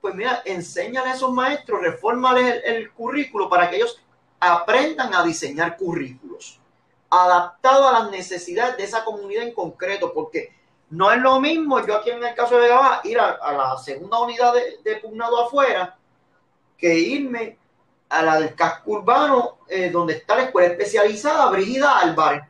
pues 0.00 0.14
mira, 0.14 0.42
enséñale 0.44 1.10
a 1.10 1.14
esos 1.14 1.32
maestros, 1.32 1.80
reformales 1.80 2.62
el, 2.64 2.90
currículo 2.92 3.48
para 3.48 3.68
que 3.68 3.76
ellos 3.76 4.00
aprendan 4.40 5.14
a 5.14 5.24
diseñar 5.24 5.76
currículos 5.76 6.60
adaptados 7.10 7.86
a 7.86 8.00
las 8.00 8.10
necesidades 8.10 8.76
de 8.76 8.84
esa 8.84 9.04
comunidad 9.04 9.44
en 9.44 9.54
concreto, 9.54 10.12
porque 10.12 10.52
no 10.90 11.10
es 11.10 11.18
lo 11.20 11.40
mismo 11.40 11.84
yo 11.86 11.96
aquí 11.96 12.10
en 12.10 12.22
el 12.22 12.34
caso 12.34 12.58
de 12.58 12.68
Gabá 12.68 13.00
ir 13.04 13.18
a, 13.18 13.52
la 13.52 13.76
segunda 13.78 14.20
unidad 14.20 14.52
de, 14.54 14.78
de, 14.84 14.96
pugnado 14.96 15.46
afuera 15.46 15.96
que 16.76 16.94
irme 16.94 17.58
a 18.08 18.22
la 18.22 18.40
del 18.40 18.54
casco 18.54 18.92
urbano 18.92 19.58
eh, 19.68 19.90
donde 19.90 20.14
está 20.14 20.36
la 20.36 20.44
escuela 20.44 20.68
especializada 20.68 21.50
Brigida 21.50 21.98
Álvarez. 21.98 22.42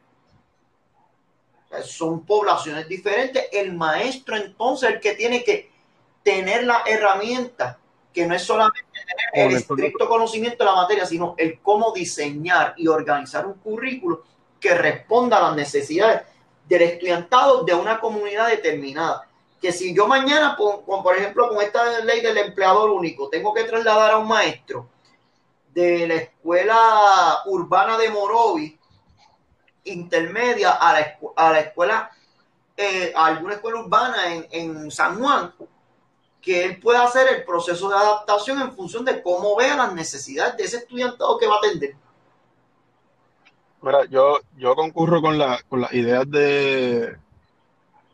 Son 1.84 2.24
poblaciones 2.24 2.88
diferentes. 2.88 3.46
El 3.52 3.74
maestro 3.74 4.36
entonces 4.36 4.90
el 4.90 5.00
que 5.00 5.14
tiene 5.14 5.44
que 5.44 5.67
tener 6.28 6.64
la 6.64 6.82
herramienta, 6.84 7.78
que 8.12 8.26
no 8.26 8.34
es 8.34 8.42
solamente 8.42 8.86
tener 9.32 9.46
el 9.46 9.56
estricto 9.56 10.06
conocimiento 10.06 10.58
de 10.58 10.64
la 10.66 10.76
materia, 10.76 11.06
sino 11.06 11.34
el 11.38 11.58
cómo 11.62 11.90
diseñar 11.92 12.74
y 12.76 12.86
organizar 12.86 13.46
un 13.46 13.54
currículo 13.54 14.24
que 14.60 14.74
responda 14.74 15.38
a 15.38 15.42
las 15.44 15.56
necesidades 15.56 16.22
del 16.68 16.82
estudiantado 16.82 17.64
de 17.64 17.72
una 17.72 17.98
comunidad 17.98 18.48
determinada. 18.48 19.26
Que 19.58 19.72
si 19.72 19.96
yo 19.96 20.06
mañana, 20.06 20.54
con, 20.54 20.82
con, 20.82 21.02
por 21.02 21.16
ejemplo, 21.16 21.48
con 21.48 21.62
esta 21.62 22.00
ley 22.00 22.20
del 22.20 22.36
empleador 22.36 22.90
único, 22.90 23.30
tengo 23.30 23.54
que 23.54 23.64
trasladar 23.64 24.10
a 24.10 24.18
un 24.18 24.28
maestro 24.28 24.86
de 25.72 26.06
la 26.08 26.14
escuela 26.14 27.38
urbana 27.46 27.96
de 27.96 28.10
Morovi, 28.10 28.78
intermedia, 29.84 30.72
a 30.72 30.92
la, 30.92 31.18
a 31.36 31.52
la 31.52 31.60
escuela, 31.60 32.10
eh, 32.76 33.14
a 33.16 33.26
alguna 33.26 33.54
escuela 33.54 33.80
urbana 33.80 34.34
en, 34.34 34.46
en 34.50 34.90
San 34.90 35.18
Juan, 35.18 35.54
que 36.48 36.64
él 36.64 36.80
pueda 36.80 37.04
hacer 37.04 37.28
el 37.28 37.44
proceso 37.44 37.90
de 37.90 37.96
adaptación 37.96 38.58
en 38.62 38.72
función 38.72 39.04
de 39.04 39.22
cómo 39.22 39.54
vea 39.54 39.76
las 39.76 39.92
necesidades 39.92 40.56
de 40.56 40.64
ese 40.64 40.78
estudiantado 40.78 41.36
que 41.36 41.46
va 41.46 41.56
a 41.56 41.58
atender. 41.58 41.94
Mira, 43.82 44.06
yo, 44.06 44.40
yo 44.56 44.74
concurro 44.74 45.20
con, 45.20 45.36
la, 45.36 45.60
con 45.68 45.82
las 45.82 45.92
ideas 45.92 46.24
de, 46.30 47.18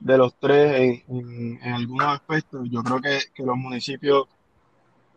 de 0.01 0.19
los 0.19 0.35
tres 0.35 1.05
en, 1.07 1.61
en, 1.63 1.75
algunos 1.75 2.09
aspectos. 2.09 2.69
Yo 2.73 2.83
creo 2.83 3.01
que, 3.01 3.21
que, 3.33 3.45
los 3.45 3.57
municipios 3.57 4.27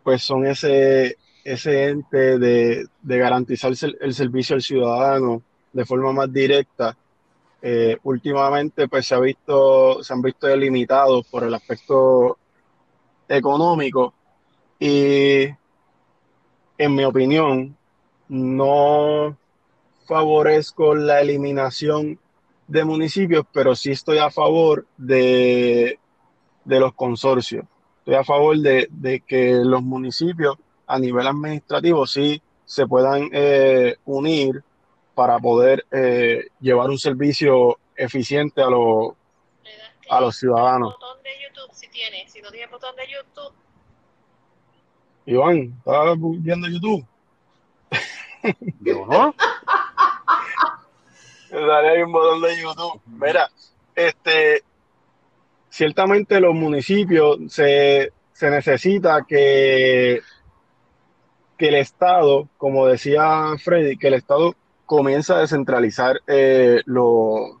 pues 0.04 0.22
son 0.22 0.46
ese, 0.46 1.16
ese 1.42 1.88
ente 1.88 2.38
de, 2.38 2.86
de 3.02 3.18
garantizar 3.18 3.72
el, 3.72 3.98
el, 4.00 4.14
servicio 4.14 4.54
al 4.54 4.62
ciudadano 4.62 5.42
de 5.72 5.84
forma 5.84 6.12
más 6.12 6.32
directa. 6.32 6.96
Eh, 7.62 7.98
últimamente 8.04 8.86
pues 8.86 9.08
se 9.08 9.16
ha 9.16 9.18
visto, 9.18 10.04
se 10.04 10.12
han 10.12 10.22
visto 10.22 10.46
delimitados 10.46 11.26
por 11.26 11.42
el 11.42 11.52
aspecto 11.52 12.38
económico 13.28 14.14
y 14.78 15.46
en 16.78 16.94
mi 16.94 17.04
opinión 17.04 17.76
no 18.28 19.36
favorezco 20.06 20.94
la 20.94 21.20
eliminación 21.20 22.18
de 22.66 22.84
municipios, 22.84 23.44
pero 23.52 23.74
sí 23.74 23.92
estoy 23.92 24.18
a 24.18 24.30
favor 24.30 24.86
de, 24.96 25.98
de 26.64 26.80
los 26.80 26.94
consorcios. 26.94 27.64
Estoy 27.98 28.14
a 28.14 28.24
favor 28.24 28.56
de, 28.58 28.88
de, 28.90 29.20
que 29.20 29.54
los 29.54 29.82
municipios 29.82 30.56
a 30.86 30.98
nivel 30.98 31.26
administrativo 31.26 32.06
sí 32.06 32.40
se 32.64 32.86
puedan 32.86 33.28
eh, 33.32 33.96
unir 34.04 34.62
para 35.14 35.38
poder 35.38 35.84
eh, 35.90 36.46
llevar 36.60 36.90
un 36.90 36.98
servicio 36.98 37.78
eficiente 37.96 38.62
a, 38.62 38.70
los 38.70 39.14
a 40.08 40.20
los 40.20 40.36
ciudadanos. 40.36 40.94
YouTube, 41.98 42.06
si, 42.06 42.10
tiene. 42.10 42.28
si 42.28 42.42
no 42.42 42.50
tiene 42.50 42.66
botón 42.66 42.94
de 42.96 43.02
YouTube. 43.06 43.52
Iván, 45.26 45.74
¿estás 45.78 46.16
viendo 46.42 46.68
YouTube? 46.68 47.06
Yo 48.80 49.06
no. 49.06 49.34
Dale 51.50 51.88
ahí 51.88 52.02
un 52.02 52.12
botón 52.12 52.42
de 52.42 52.60
YouTube. 52.60 53.00
Mira, 53.06 53.50
este, 53.94 54.62
ciertamente 55.70 56.40
los 56.40 56.54
municipios 56.54 57.38
se, 57.48 58.12
se 58.32 58.50
necesita 58.50 59.24
que, 59.26 60.22
que 61.56 61.68
el 61.68 61.74
Estado, 61.76 62.48
como 62.56 62.86
decía 62.86 63.54
Freddy, 63.62 63.96
que 63.96 64.08
el 64.08 64.14
Estado 64.14 64.54
comienza 64.86 65.36
a 65.36 65.40
descentralizar 65.40 66.20
eh, 66.26 66.82
lo, 66.86 67.60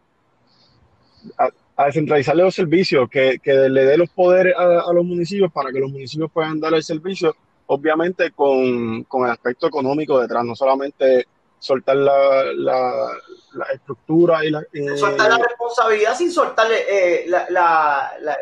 a, 1.36 1.50
a, 1.78 1.86
descentralizar 1.86 2.36
los 2.36 2.54
servicios, 2.54 3.08
que, 3.08 3.38
que 3.38 3.52
le 3.52 3.84
dé 3.84 3.96
los 3.96 4.10
poderes 4.10 4.54
a, 4.56 4.80
a, 4.80 4.92
los 4.92 5.04
municipios 5.04 5.50
para 5.52 5.72
que 5.72 5.80
los 5.80 5.90
municipios 5.90 6.30
puedan 6.30 6.60
dar 6.60 6.74
el 6.74 6.82
servicio, 6.82 7.34
obviamente 7.66 8.30
con, 8.32 9.04
con 9.04 9.24
el 9.24 9.30
aspecto 9.30 9.68
económico 9.68 10.20
detrás, 10.20 10.44
no 10.44 10.54
solamente 10.54 11.26
soltar 11.58 11.96
la, 11.96 12.44
la, 12.54 13.08
la 13.54 13.64
estructura 13.74 14.44
y 14.44 14.50
la... 14.50 14.62
Eh, 14.72 14.96
soltar 14.96 15.30
la 15.30 15.38
responsabilidad 15.38 16.16
sin 16.16 16.30
soltar 16.30 16.68
eh, 16.70 17.24
la... 17.26 17.46
la, 17.50 18.12
la 18.20 18.36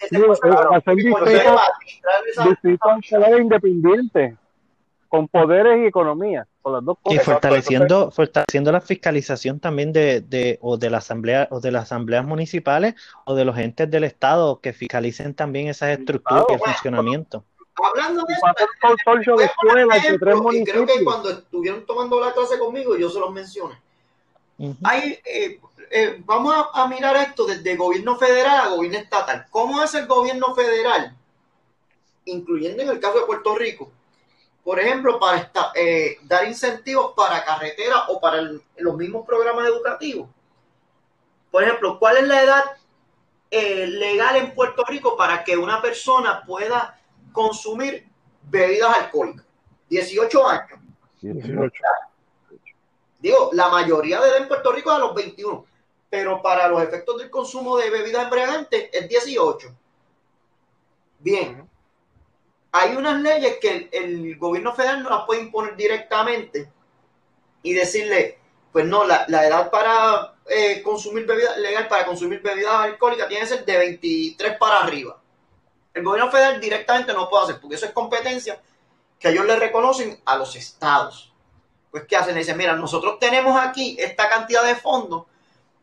este 0.00 0.18
hacer 0.72 0.94
distritos 0.94 1.60
independientes 3.40 4.34
con 5.10 5.26
poderes 5.26 5.82
y 5.82 5.86
economía, 5.86 6.46
con 6.62 6.72
las 6.72 6.84
dos 6.84 6.96
cosas. 7.02 7.20
Y 7.20 7.24
fortaleciendo, 7.24 8.12
fortaleciendo 8.12 8.70
la 8.70 8.80
fiscalización 8.80 9.58
también 9.58 9.92
de, 9.92 10.20
de, 10.20 10.58
o 10.62 10.78
de 10.78 10.88
la 10.88 10.98
asamblea, 10.98 11.48
o 11.50 11.60
de 11.60 11.72
las 11.72 11.82
asambleas 11.82 12.24
municipales 12.24 12.94
o 13.24 13.34
de 13.34 13.44
los 13.44 13.58
entes 13.58 13.90
del 13.90 14.04
Estado 14.04 14.60
que 14.60 14.72
fiscalicen 14.72 15.34
también 15.34 15.66
esas 15.66 15.98
estructuras 15.98 16.44
y 16.48 16.52
el 16.54 16.60
funcionamiento 16.60 17.44
hablando 17.82 18.24
de 18.26 18.34
eso, 18.34 18.46
consorcio 18.80 19.36
de 19.36 19.44
escuelas 19.46 20.04
entre 20.04 20.18
tres 20.18 20.36
y 20.52 20.64
creo 20.64 20.86
que 20.86 21.02
cuando 21.02 21.30
estuvieron 21.30 21.86
tomando 21.86 22.20
la 22.20 22.32
clase 22.32 22.58
conmigo, 22.58 22.96
yo 22.96 23.08
se 23.08 23.18
los 23.18 23.32
mencioné. 23.32 23.74
Uh 24.58 24.68
-huh. 24.68 24.76
Hay, 24.84 25.18
eh, 25.24 25.58
eh, 25.90 26.22
vamos 26.26 26.54
a, 26.54 26.82
a, 26.82 26.88
mirar 26.88 27.16
esto 27.16 27.46
desde 27.46 27.76
gobierno 27.76 28.16
federal 28.16 28.60
a 28.60 28.68
gobierno 28.68 28.98
estatal. 28.98 29.46
¿Cómo 29.50 29.82
es 29.82 29.94
el 29.94 30.06
gobierno 30.06 30.54
federal? 30.54 31.16
Incluyendo 32.26 32.82
en 32.82 32.90
el 32.90 33.00
caso 33.00 33.20
de 33.20 33.26
Puerto 33.26 33.56
Rico. 33.56 33.90
Por 34.64 34.78
ejemplo, 34.78 35.18
para 35.18 35.38
esta, 35.38 35.72
eh, 35.74 36.18
dar 36.22 36.46
incentivos 36.46 37.12
para 37.16 37.44
carreteras 37.44 38.02
o 38.08 38.20
para 38.20 38.38
el, 38.38 38.62
los 38.76 38.96
mismos 38.96 39.26
programas 39.26 39.66
educativos. 39.66 40.28
Por 41.50 41.64
ejemplo, 41.64 41.98
¿cuál 41.98 42.18
es 42.18 42.28
la 42.28 42.42
edad 42.42 42.64
eh, 43.50 43.86
legal 43.88 44.36
en 44.36 44.54
Puerto 44.54 44.84
Rico 44.84 45.16
para 45.16 45.42
que 45.42 45.56
una 45.56 45.82
persona 45.82 46.44
pueda 46.46 47.00
consumir 47.32 48.06
bebidas 48.42 48.96
alcohólicas. 48.96 49.44
18 49.88 50.48
años. 50.48 50.80
18. 51.20 51.72
Digo, 53.18 53.50
la 53.52 53.68
mayoría 53.68 54.20
de 54.20 54.28
edad 54.28 54.38
en 54.38 54.48
Puerto 54.48 54.70
Rico 54.72 54.90
es 54.90 54.96
a 54.96 55.00
los 55.00 55.14
21, 55.14 55.66
pero 56.08 56.40
para 56.40 56.68
los 56.68 56.80
efectos 56.80 57.18
del 57.18 57.28
consumo 57.28 57.76
de 57.76 57.90
bebidas 57.90 58.24
embriagantes 58.24 58.88
es 58.92 59.08
18. 59.08 59.74
Bien. 61.18 61.68
Hay 62.72 62.96
unas 62.96 63.20
leyes 63.20 63.58
que 63.60 63.88
el, 63.92 64.36
gobierno 64.38 64.74
federal 64.74 65.02
no 65.02 65.10
las 65.10 65.24
puede 65.26 65.42
imponer 65.42 65.76
directamente 65.76 66.70
y 67.62 67.72
decirle, 67.72 68.38
pues 68.72 68.84
no, 68.86 69.04
la, 69.04 69.24
edad 69.26 69.70
para 69.70 70.34
eh, 70.46 70.82
consumir 70.82 71.26
bebidas, 71.26 71.58
legal 71.58 71.88
para 71.88 72.06
consumir 72.06 72.40
bebidas 72.40 72.74
alcohólicas 72.74 73.28
tiene 73.28 73.42
que 73.42 73.54
ser 73.54 73.64
de 73.64 73.76
23 73.76 74.56
para 74.58 74.80
arriba 74.80 75.20
el 75.94 76.04
gobierno 76.04 76.30
federal 76.30 76.60
directamente 76.60 77.12
no 77.12 77.28
puede 77.28 77.44
hacer, 77.44 77.60
porque 77.60 77.76
eso 77.76 77.86
es 77.86 77.92
competencia 77.92 78.60
que 79.18 79.28
ellos 79.28 79.44
le 79.44 79.56
reconocen 79.56 80.20
a 80.24 80.36
los 80.36 80.54
estados. 80.56 81.32
Pues, 81.90 82.04
¿qué 82.04 82.16
hacen? 82.16 82.36
Dicen, 82.36 82.56
mira, 82.56 82.74
nosotros 82.76 83.18
tenemos 83.18 83.58
aquí 83.60 83.96
esta 83.98 84.28
cantidad 84.28 84.64
de 84.64 84.76
fondos 84.76 85.24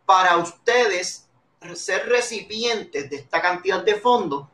para 0.06 0.38
ustedes 0.38 1.28
ser 1.76 2.08
recipientes 2.08 3.10
de 3.10 3.18
esta 3.18 3.42
cantidad 3.42 3.84
de 3.84 3.96
fondos. 3.96 4.48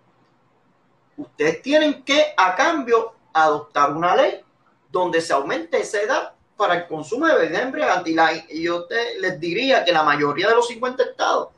Ustedes 1.17 1.61
tienen 1.61 2.03
que, 2.03 2.33
a 2.35 2.55
cambio, 2.55 3.13
adoptar 3.33 3.91
una 3.91 4.15
ley 4.15 4.43
donde 4.89 5.21
se 5.21 5.33
aumente 5.33 5.79
esa 5.79 6.01
edad 6.01 6.33
para 6.55 6.75
el 6.75 6.87
consumo 6.87 7.27
de 7.27 7.35
bebidas 7.35 7.63
embriagantes. 7.63 8.15
Y, 8.49 8.63
yo 8.63 8.85
te, 8.85 9.19
les 9.19 9.39
diría 9.39 9.83
que 9.83 9.91
la 9.91 10.03
mayoría 10.03 10.47
de 10.47 10.55
los 10.55 10.67
50 10.67 11.03
estados 11.03 11.49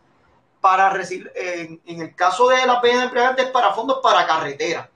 para 0.62 0.90
recibir, 0.90 1.32
en, 1.36 1.80
el 1.86 2.16
caso 2.16 2.48
de 2.48 2.66
la 2.66 2.82
pena 2.82 3.00
de 3.00 3.06
embriaguez, 3.06 3.48
para 3.52 3.74
fondos 3.74 4.00
para 4.02 4.26
carretera. 4.26 4.90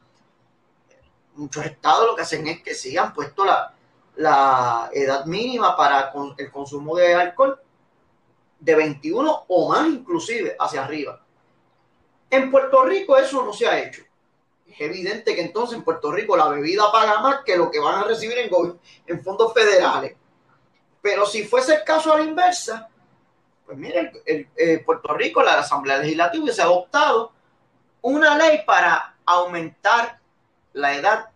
Muchos 1.36 1.66
estados 1.66 2.08
lo 2.08 2.16
que 2.16 2.24
hacen 2.24 2.48
es 2.48 2.62
que 2.64 2.74
sí 2.74 2.98
han 2.98 3.14
puesto 3.14 3.46
la, 3.46 3.74
la 4.16 4.90
edad 4.92 5.26
mínima 5.26 5.76
para 5.78 6.12
con- 6.12 6.34
el 6.38 6.52
consumo 6.52 6.96
de 6.98 7.14
alcohol 7.14 7.60
de 8.60 8.76
21 8.76 9.46
o 9.48 9.70
más 9.70 9.88
inclusive 9.88 10.56
hacia 10.60 10.84
arriba. 10.84 11.22
En 12.30 12.52
Puerto 12.52 12.84
Rico 12.84 13.18
eso 13.18 13.44
no 13.46 13.54
se 13.54 13.68
ha 13.68 13.80
hecho. 13.80 14.04
Es 14.72 14.82
evidente 14.82 15.36
que 15.36 15.42
entonces 15.42 15.78
en 15.78 15.84
Puerto 15.84 16.12
Rico 16.12 16.38
la 16.38 16.48
bebida 16.48 16.92
paga 16.92 17.20
más 17.22 17.44
que 17.44 17.58
lo 17.58 17.72
que 17.72 17.80
van 17.80 18.00
a 18.00 18.04
recibir 18.04 18.38
en, 18.38 19.24
fondos 19.24 19.54
federales. 19.54 20.16
Pero 21.02 21.26
si 21.26 21.44
fuese 21.44 21.76
el 21.76 21.84
caso 21.84 22.14
a 22.14 22.18
la 22.18 22.24
inversa, 22.24 22.90
pues 23.66 23.78
mire, 23.78 24.12
el, 24.26 24.48
eh, 24.56 24.80
Puerto 24.86 25.14
Rico, 25.14 25.42
la 25.42 25.60
Asamblea 25.60 25.98
Legislativa 25.98 26.44
hubiese 26.44 26.62
adoptado 26.62 27.32
una 28.02 28.38
ley 28.38 28.62
para 28.66 29.16
aumentar 29.26 30.20
la 30.74 30.96
edad 30.96 31.30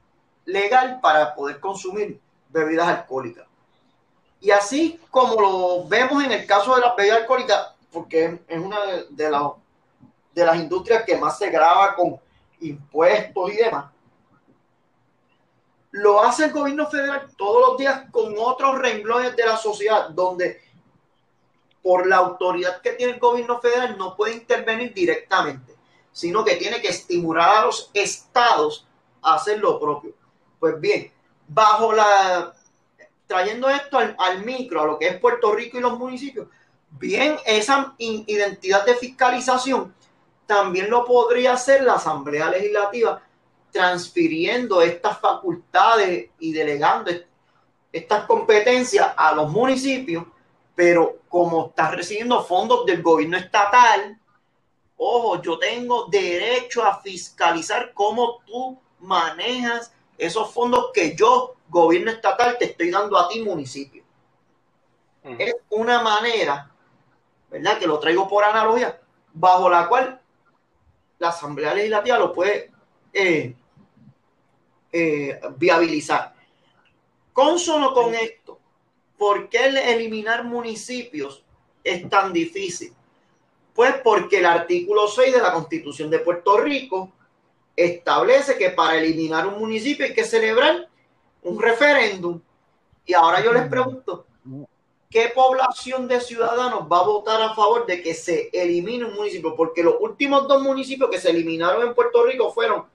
legal 0.45 0.99
para 1.01 1.33
poder 1.33 1.59
consumir 1.59 2.19
bebidas 2.49 2.87
alcohólicas. 2.87 3.47
Y 4.41 4.51
así 4.51 4.99
como 5.09 5.41
lo 5.41 5.87
vemos 5.87 6.23
en 6.23 6.31
el 6.31 6.45
caso 6.45 6.75
de 6.75 6.81
las 6.81 6.95
bebidas 6.95 7.21
alcohólicas, 7.21 7.73
porque 7.91 8.39
es 8.47 8.59
una 8.59 8.79
de, 8.85 9.05
de 10.33 10.45
las 10.45 10.57
industrias 10.57 11.03
que 11.03 11.17
más 11.17 11.37
se 11.37 11.49
graba 11.49 11.95
con 11.95 12.19
impuestos 12.63 13.51
y 13.51 13.57
demás, 13.57 13.85
lo 15.91 16.23
hace 16.23 16.45
el 16.45 16.51
gobierno 16.51 16.89
federal 16.89 17.27
todos 17.37 17.69
los 17.69 17.77
días 17.77 18.09
con 18.11 18.33
otros 18.37 18.79
renglones 18.79 19.35
de 19.35 19.45
la 19.45 19.57
sociedad, 19.57 20.09
donde 20.09 20.59
por 21.83 22.07
la 22.07 22.17
autoridad 22.17 22.81
que 22.81 22.93
tiene 22.93 23.13
el 23.13 23.19
gobierno 23.19 23.59
federal 23.59 23.95
no 23.97 24.15
puede 24.15 24.33
intervenir 24.33 24.93
directamente, 24.93 25.75
sino 26.11 26.43
que 26.43 26.55
tiene 26.55 26.81
que 26.81 26.87
estimular 26.87 27.57
a 27.57 27.65
los 27.65 27.91
estados 27.93 28.87
a 29.21 29.35
hacer 29.35 29.59
lo 29.59 29.79
propio. 29.79 30.13
Pues 30.59 30.79
bien, 30.79 31.11
bajo 31.47 31.93
la 31.93 32.53
trayendo 33.27 33.69
esto 33.69 33.97
al, 33.97 34.15
al 34.17 34.43
micro, 34.43 34.81
a 34.81 34.85
lo 34.85 34.97
que 34.97 35.07
es 35.07 35.19
Puerto 35.19 35.53
Rico 35.53 35.77
y 35.77 35.81
los 35.81 35.97
municipios, 35.97 36.47
bien 36.89 37.37
esa 37.45 37.93
identidad 37.97 38.85
de 38.85 38.95
fiscalización 38.95 39.93
también 40.45 40.89
lo 40.89 41.05
podría 41.05 41.53
hacer 41.53 41.83
la 41.83 41.93
Asamblea 41.95 42.49
Legislativa 42.49 43.21
transfiriendo 43.71 44.81
estas 44.81 45.19
facultades 45.19 46.29
y 46.39 46.53
delegando 46.53 47.09
est- 47.11 47.25
estas 47.91 48.25
competencias 48.25 49.13
a 49.15 49.33
los 49.33 49.49
municipios, 49.51 50.25
pero 50.75 51.19
como 51.29 51.67
está 51.67 51.91
recibiendo 51.91 52.43
fondos 52.43 52.85
del 52.85 53.01
gobierno 53.01 53.37
estatal, 53.37 54.19
ojo, 54.97 55.41
yo 55.41 55.57
tengo 55.59 56.05
derecho 56.07 56.83
a 56.83 57.01
fiscalizar 57.01 57.93
cómo 57.93 58.39
tú 58.45 58.79
manejas 58.99 59.93
esos 60.17 60.51
fondos 60.53 60.91
que 60.93 61.15
yo, 61.15 61.55
gobierno 61.69 62.11
estatal, 62.11 62.57
te 62.57 62.65
estoy 62.65 62.89
dando 62.91 63.17
a 63.17 63.27
ti, 63.27 63.41
municipio. 63.41 64.03
Es 65.37 65.55
una 65.69 66.01
manera, 66.01 66.69
¿verdad? 67.49 67.77
Que 67.79 67.87
lo 67.87 67.99
traigo 67.99 68.27
por 68.27 68.43
analogía, 68.43 68.99
bajo 69.33 69.69
la 69.69 69.87
cual 69.87 70.19
la 71.23 71.29
Asamblea 71.29 71.73
Legislativa 71.73 72.19
lo 72.19 72.33
puede 72.33 72.69
eh, 73.13 73.55
eh, 74.91 75.39
viabilizar. 75.57 76.35
Consono 77.31 77.93
con 77.93 78.13
esto, 78.13 78.59
¿por 79.17 79.47
qué 79.47 79.67
el 79.67 79.77
eliminar 79.77 80.43
municipios 80.43 81.41
es 81.81 82.09
tan 82.09 82.33
difícil? 82.33 82.93
Pues 83.73 83.95
porque 84.03 84.39
el 84.39 84.45
artículo 84.45 85.07
6 85.07 85.33
de 85.33 85.41
la 85.41 85.53
Constitución 85.53 86.09
de 86.09 86.19
Puerto 86.19 86.57
Rico 86.57 87.13
establece 87.73 88.57
que 88.57 88.71
para 88.71 88.97
eliminar 88.97 89.47
un 89.47 89.57
municipio 89.59 90.05
hay 90.05 90.13
que 90.13 90.25
celebrar 90.25 90.89
un 91.41 91.61
referéndum. 91.61 92.41
Y 93.05 93.13
ahora 93.13 93.41
yo 93.41 93.53
les 93.53 93.67
pregunto, 93.69 94.25
¿qué 95.13 95.31
población 95.33 96.07
de 96.07 96.19
ciudadanos 96.19 96.91
va 96.91 97.01
a 97.01 97.05
votar 97.05 97.39
a 97.39 97.53
favor 97.53 97.85
de 97.85 98.01
que 98.01 98.15
se 98.15 98.49
elimine 98.51 99.05
un 99.05 99.13
municipio? 99.13 99.55
Porque 99.55 99.83
los 99.83 99.95
últimos 99.99 100.47
dos 100.47 100.63
municipios 100.63 101.07
que 101.11 101.19
se 101.19 101.29
eliminaron 101.29 101.87
en 101.87 101.93
Puerto 101.93 102.25
Rico 102.25 102.51
fueron 102.51 102.85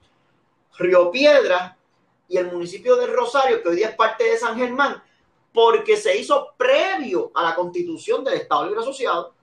Río 0.77 1.09
Piedra 1.11 1.77
y 2.27 2.35
el 2.35 2.51
municipio 2.51 2.97
de 2.97 3.07
Rosario, 3.07 3.63
que 3.63 3.69
hoy 3.69 3.77
día 3.77 3.87
es 3.87 3.95
parte 3.95 4.25
de 4.25 4.37
San 4.37 4.57
Germán, 4.57 5.01
porque 5.53 5.95
se 5.95 6.17
hizo 6.17 6.49
previo 6.57 7.31
a 7.33 7.41
la 7.41 7.55
constitución 7.55 8.25
del 8.25 8.33
Estado 8.33 8.65
Libre 8.65 8.81
Asociado. 8.81 9.33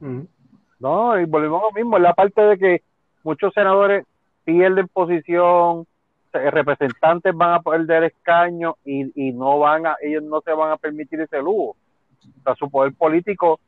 No, 0.00 1.20
y 1.20 1.26
volvemos 1.26 1.60
a 1.60 1.66
lo 1.66 1.72
mismo, 1.72 1.98
la 1.98 2.14
parte 2.14 2.40
de 2.40 2.58
que 2.58 2.82
muchos 3.22 3.52
senadores 3.52 4.06
pierden 4.44 4.88
posición, 4.88 5.86
representantes 6.32 7.34
van 7.34 7.54
a 7.54 7.62
perder 7.62 8.04
escaño 8.04 8.76
y, 8.84 9.10
y 9.14 9.32
no 9.32 9.58
van 9.58 9.86
a, 9.86 9.96
ellos 10.02 10.22
no 10.22 10.40
se 10.40 10.52
van 10.52 10.72
a 10.72 10.76
permitir 10.76 11.20
ese 11.20 11.38
lujo. 11.38 11.76
O 12.40 12.42
sea, 12.44 12.54
su 12.56 12.70
poder 12.70 12.92
político, 12.94 13.60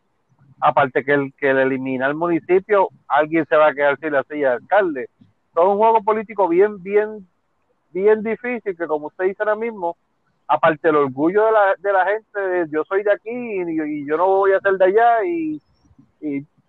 aparte 0.61 1.05
que 1.05 1.15
el 1.15 1.33
que 1.35 1.51
el 1.51 1.59
elimina 1.59 2.07
el 2.07 2.15
municipio, 2.15 2.89
alguien 3.09 3.47
se 3.47 3.57
va 3.57 3.69
a 3.69 3.75
quedar 3.75 3.99
sin 3.99 4.13
la 4.13 4.23
silla 4.25 4.51
de 4.51 4.57
alcalde. 4.57 5.09
Todo 5.55 5.71
un 5.73 5.79
juego 5.79 6.03
político 6.03 6.49
bien, 6.49 6.83
bien, 6.83 7.27
bien 7.93 8.23
difícil 8.23 8.77
que 8.77 8.87
como 8.87 9.09
usted 9.09 9.25
dice 9.25 9.43
ahora 9.43 9.57
mismo, 9.57 9.97
aparte 10.51 10.89
el 10.89 10.97
orgullo 10.97 11.47
de 11.47 11.53
la, 11.53 11.75
de 11.79 11.93
la 11.93 12.05
gente, 12.07 12.41
de 12.41 12.69
yo 12.71 12.85
soy 12.85 13.03
de 13.03 13.13
aquí 13.13 13.31
y, 13.31 14.07
yo 14.07 14.17
no 14.17 14.27
voy 14.27 14.53
a 14.53 14.61
ser 14.61 14.73
de 14.75 14.85
allá 14.85 15.25
y, 15.25 15.61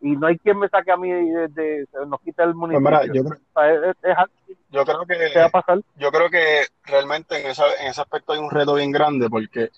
y 0.01 0.15
no 0.15 0.27
hay 0.27 0.37
quien 0.39 0.57
me 0.59 0.67
saque 0.69 0.91
a 0.91 0.97
mí 0.97 1.11
de, 1.11 1.47
de- 1.49 1.87
nos 2.07 2.19
quita 2.21 2.43
el 2.43 2.55
Pues 2.55 2.81
municipio. 2.81 2.99
mira, 2.99 3.05
yo, 3.13 3.23
creo- 3.23 3.39
O 3.53 3.59
sea, 3.59 3.73
es, 3.91 3.95
es 4.03 4.17
algo 4.17 4.33
yo 4.71 4.85
creo 4.85 5.05
que 5.05 5.31
que 5.33 5.39
va 5.39 5.45
a 5.45 5.49
pasar. 5.49 5.81
yo 5.97 6.11
creo 6.11 6.29
que 6.29 6.65
realmente 6.85 7.39
en, 7.39 7.47
esa- 7.51 7.75
en 7.81 7.87
ese 7.87 8.01
aspecto 8.01 8.33
hay 8.33 8.39
un 8.39 8.49
reto 8.49 8.73
bien 8.75 8.91
grande 8.91 9.29
porque 9.29 9.69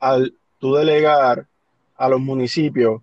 al 0.00 0.34
tú 0.58 0.74
delegar 0.74 1.46
a 1.96 2.08
los 2.08 2.20
municipios 2.20 3.02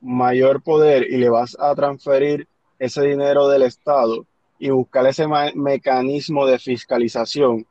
mayor 0.00 0.62
poder 0.62 1.04
y 1.10 1.16
le 1.18 1.28
vas 1.28 1.56
a 1.60 1.74
transferir 1.74 2.46
ese 2.78 3.02
dinero 3.02 3.48
del 3.48 3.62
Estado 3.62 4.24
y 4.58 4.70
buscar 4.70 5.06
ese 5.06 5.26
mecanismo 5.54 6.46
de 6.46 6.58
fiscalización, 6.58 7.66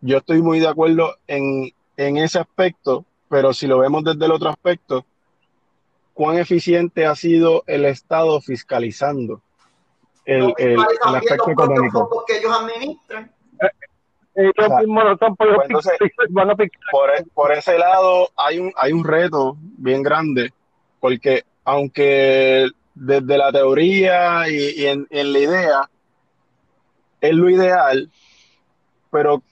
yo 0.00 0.18
estoy 0.18 0.42
muy 0.42 0.60
de 0.60 0.68
acuerdo 0.68 1.14
en, 1.26 1.72
en 1.96 2.16
ese 2.18 2.38
aspecto, 2.38 3.04
pero 3.28 3.52
si 3.52 3.66
lo 3.66 3.78
vemos 3.78 4.04
desde 4.04 4.24
el 4.26 4.32
otro 4.32 4.50
aspecto, 4.50 5.04
¿cuán 6.14 6.38
eficiente 6.38 7.04
ha 7.06 7.14
sido 7.14 7.62
el 7.66 7.84
Estado 7.84 8.40
fiscalizando 8.40 9.42
el, 10.24 10.38
No 10.48 10.54
el- 10.56 10.72
el 10.72 11.14
aspecto 11.16 11.50
económico? 11.50 12.24
que 12.26 12.38
ellos 12.38 12.52
administran. 12.58 13.30
Ellos 14.36 14.52
O 14.58 14.66
sea, 14.66 14.78
mismos 14.78 15.04
no 15.04 15.16
son 15.18 15.36
por 15.36 15.46
los 15.46 15.56
pues 15.56 15.66
entonces, 15.68 15.92
pic- 16.00 16.12
van 16.30 16.50
a 16.50 16.56
picar. 16.56 16.80
por, 16.90 17.10
e- 17.10 17.24
por 17.34 17.52
ese 17.52 17.78
lado 17.78 18.30
hay 18.36 18.58
un, 18.58 18.72
hay 18.76 18.92
un 18.92 19.04
reto 19.04 19.56
bien 19.60 20.02
grande, 20.02 20.52
porque 20.98 21.44
aunque 21.64 22.68
desde 22.94 23.38
la 23.38 23.52
teoría 23.52 24.48
y, 24.48 24.70
y 24.82 24.86
en, 24.86 25.06
en 25.10 25.32
la 25.32 25.38
idea 25.38 25.90
es 27.20 27.32
lo 27.32 27.48
ideal, 27.48 28.10
pero 29.10 29.42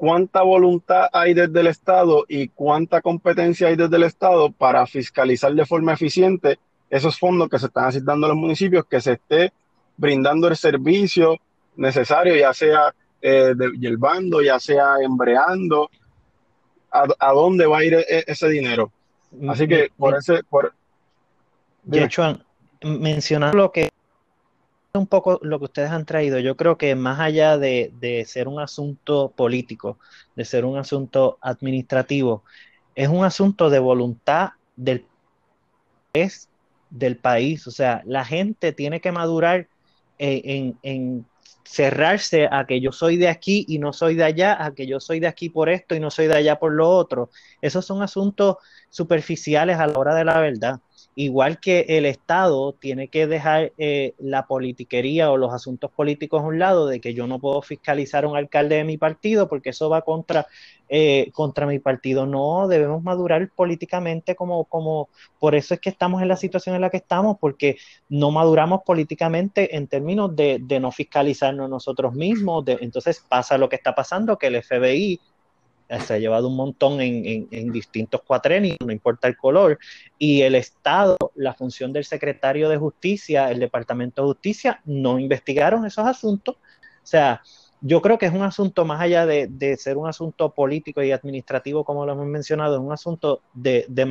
cuánta 0.00 0.40
voluntad 0.40 1.08
hay 1.12 1.34
desde 1.34 1.60
el 1.60 1.66
Estado 1.66 2.24
y 2.26 2.48
cuánta 2.48 3.02
competencia 3.02 3.68
hay 3.68 3.76
desde 3.76 3.96
el 3.96 4.04
Estado 4.04 4.50
para 4.50 4.86
fiscalizar 4.86 5.52
de 5.52 5.66
forma 5.66 5.92
eficiente 5.92 6.58
esos 6.88 7.18
fondos 7.18 7.50
que 7.50 7.58
se 7.58 7.66
están 7.66 7.84
asignando 7.84 8.26
a 8.26 8.30
los 8.30 8.38
municipios, 8.38 8.86
que 8.86 8.98
se 8.98 9.12
esté 9.12 9.52
brindando 9.98 10.48
el 10.48 10.56
servicio 10.56 11.36
necesario, 11.76 12.34
ya 12.34 12.54
sea 12.54 12.94
eh, 13.20 13.52
de, 13.54 14.42
ya 14.42 14.58
sea 14.58 14.94
embreando, 15.02 15.90
a, 16.90 17.04
a 17.18 17.32
dónde 17.32 17.66
va 17.66 17.80
a 17.80 17.84
ir 17.84 17.92
e- 17.92 18.24
ese 18.26 18.48
dinero. 18.48 18.90
Así 19.50 19.68
que 19.68 19.90
por 19.98 20.16
ese, 20.16 20.42
por, 20.44 20.72
dime. 21.82 22.06
Yechuan, 22.06 22.42
mencionando 22.82 23.54
lo 23.54 23.70
que 23.70 23.90
un 24.94 25.06
poco 25.06 25.38
lo 25.42 25.58
que 25.58 25.66
ustedes 25.66 25.90
han 25.90 26.04
traído, 26.06 26.38
yo 26.38 26.56
creo 26.56 26.76
que 26.76 26.94
más 26.94 27.20
allá 27.20 27.58
de, 27.58 27.92
de 28.00 28.24
ser 28.24 28.48
un 28.48 28.60
asunto 28.60 29.32
político, 29.36 29.98
de 30.36 30.44
ser 30.44 30.64
un 30.64 30.78
asunto 30.78 31.38
administrativo, 31.40 32.42
es 32.94 33.08
un 33.08 33.24
asunto 33.24 33.70
de 33.70 33.78
voluntad 33.78 34.50
del 34.76 35.04
es 36.12 36.48
del 36.90 37.16
país. 37.16 37.66
O 37.66 37.70
sea, 37.70 38.02
la 38.04 38.24
gente 38.24 38.72
tiene 38.72 39.00
que 39.00 39.12
madurar 39.12 39.68
eh, 40.18 40.42
en, 40.44 40.78
en 40.82 41.24
cerrarse 41.64 42.48
a 42.50 42.66
que 42.66 42.80
yo 42.80 42.92
soy 42.92 43.16
de 43.16 43.28
aquí 43.28 43.64
y 43.68 43.78
no 43.78 43.92
soy 43.92 44.16
de 44.16 44.24
allá, 44.24 44.64
a 44.64 44.74
que 44.74 44.86
yo 44.86 45.00
soy 45.00 45.20
de 45.20 45.28
aquí 45.28 45.48
por 45.50 45.68
esto 45.68 45.94
y 45.94 46.00
no 46.00 46.10
soy 46.10 46.26
de 46.26 46.36
allá 46.36 46.58
por 46.58 46.72
lo 46.72 46.88
otro. 46.88 47.30
Esos 47.60 47.86
son 47.86 48.02
asuntos 48.02 48.56
superficiales 48.90 49.78
a 49.78 49.86
la 49.86 49.98
hora 49.98 50.14
de 50.14 50.24
la 50.24 50.40
verdad. 50.40 50.80
Igual 51.22 51.60
que 51.60 51.84
el 51.86 52.06
Estado 52.06 52.72
tiene 52.72 53.08
que 53.08 53.26
dejar 53.26 53.72
eh, 53.76 54.14
la 54.18 54.46
politiquería 54.46 55.30
o 55.30 55.36
los 55.36 55.52
asuntos 55.52 55.90
políticos 55.90 56.42
a 56.42 56.46
un 56.46 56.58
lado, 56.58 56.86
de 56.86 57.00
que 57.00 57.12
yo 57.12 57.26
no 57.26 57.38
puedo 57.38 57.60
fiscalizar 57.60 58.24
a 58.24 58.28
un 58.28 58.38
alcalde 58.38 58.76
de 58.76 58.84
mi 58.84 58.96
partido 58.96 59.46
porque 59.46 59.70
eso 59.70 59.90
va 59.90 60.00
contra, 60.00 60.46
eh, 60.88 61.30
contra 61.32 61.66
mi 61.66 61.78
partido. 61.78 62.24
No, 62.24 62.68
debemos 62.68 63.02
madurar 63.02 63.50
políticamente 63.54 64.34
como, 64.34 64.64
como, 64.64 65.10
por 65.38 65.54
eso 65.54 65.74
es 65.74 65.80
que 65.80 65.90
estamos 65.90 66.22
en 66.22 66.28
la 66.28 66.36
situación 66.36 66.74
en 66.74 66.80
la 66.80 66.90
que 66.90 66.96
estamos, 66.96 67.36
porque 67.38 67.76
no 68.08 68.30
maduramos 68.30 68.80
políticamente 68.86 69.76
en 69.76 69.88
términos 69.88 70.34
de, 70.34 70.58
de 70.62 70.80
no 70.80 70.90
fiscalizarnos 70.90 71.68
nosotros 71.68 72.14
mismos. 72.14 72.64
De, 72.64 72.78
entonces 72.80 73.22
pasa 73.28 73.58
lo 73.58 73.68
que 73.68 73.76
está 73.76 73.94
pasando, 73.94 74.38
que 74.38 74.46
el 74.46 74.62
FBI 74.62 75.20
se 75.98 76.14
ha 76.14 76.18
llevado 76.18 76.48
un 76.48 76.56
montón 76.56 77.00
en, 77.00 77.48
en, 77.50 77.72
distintos 77.72 78.22
cuatrenios, 78.22 78.76
no 78.84 78.92
importa 78.92 79.26
el 79.26 79.36
color, 79.36 79.78
y 80.18 80.42
el 80.42 80.54
Estado, 80.54 81.16
la 81.34 81.54
función 81.54 81.92
del 81.92 82.04
secretario 82.04 82.68
de 82.68 82.76
Justicia, 82.76 83.50
el 83.50 83.58
Departamento 83.58 84.22
de 84.22 84.28
Justicia, 84.28 84.80
no 84.84 85.18
investigaron 85.18 85.84
esos 85.84 86.06
asuntos. 86.06 86.56
O 86.56 87.06
sea, 87.06 87.42
yo 87.80 88.02
creo 88.02 88.18
que 88.18 88.26
es 88.26 88.32
un 88.32 88.42
asunto 88.42 88.84
más 88.84 89.00
allá 89.00 89.26
de, 89.26 89.46
de, 89.46 89.76
ser 89.76 89.96
un 89.96 90.06
asunto 90.06 90.52
político 90.54 91.02
y 91.02 91.12
administrativo, 91.12 91.82
como 91.84 92.04
lo 92.04 92.12
hemos 92.12 92.26
mencionado, 92.26 92.76
es 92.76 92.82
un 92.82 92.92
asunto 92.92 93.40
de, 93.54 93.86
de, 93.88 94.04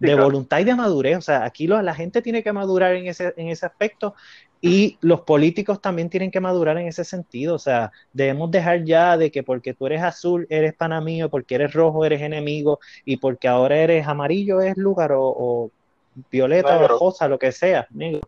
de 0.00 0.14
voluntad 0.16 0.58
y 0.58 0.64
de 0.64 0.74
madurez. 0.74 1.16
O 1.16 1.22
sea, 1.22 1.44
aquí 1.44 1.66
lo, 1.66 1.80
la 1.80 1.94
gente 1.94 2.22
tiene 2.22 2.42
que 2.42 2.52
madurar 2.52 2.94
en 2.94 3.06
ese, 3.06 3.32
en 3.36 3.48
ese 3.48 3.66
aspecto 3.66 4.14
y 4.62 4.98
los 5.02 5.22
políticos 5.22 5.80
también 5.82 6.08
tienen 6.10 6.30
que 6.30 6.40
madurar 6.40 6.78
en 6.78 6.88
ese 6.88 7.04
sentido. 7.04 7.56
O 7.56 7.58
sea, 7.58 7.92
debemos 8.12 8.50
dejar 8.50 8.84
ya 8.84 9.16
de 9.18 9.30
que 9.32 9.42
porque 9.42 9.74
tú 9.74 9.86
eres 9.86 10.02
azul 10.02 10.46
eres 10.50 10.74
pana 10.74 11.00
mío, 11.02 11.28
porque 11.30 11.56
eres 11.56 11.74
rojo 11.74 12.04
eres 12.06 12.22
enemigo 12.22 12.80
y 13.04 13.18
porque 13.18 13.48
ahora 13.48 13.76
eres 13.78 14.06
amarillo 14.06 14.60
es 14.62 14.76
lugar 14.78 15.12
o, 15.12 15.22
o 15.24 15.72
violeta 16.30 16.78
o 16.78 16.88
rosa, 16.88 17.28
lo 17.28 17.38
que 17.38 17.52
sea, 17.52 17.86
negro. 17.90 18.20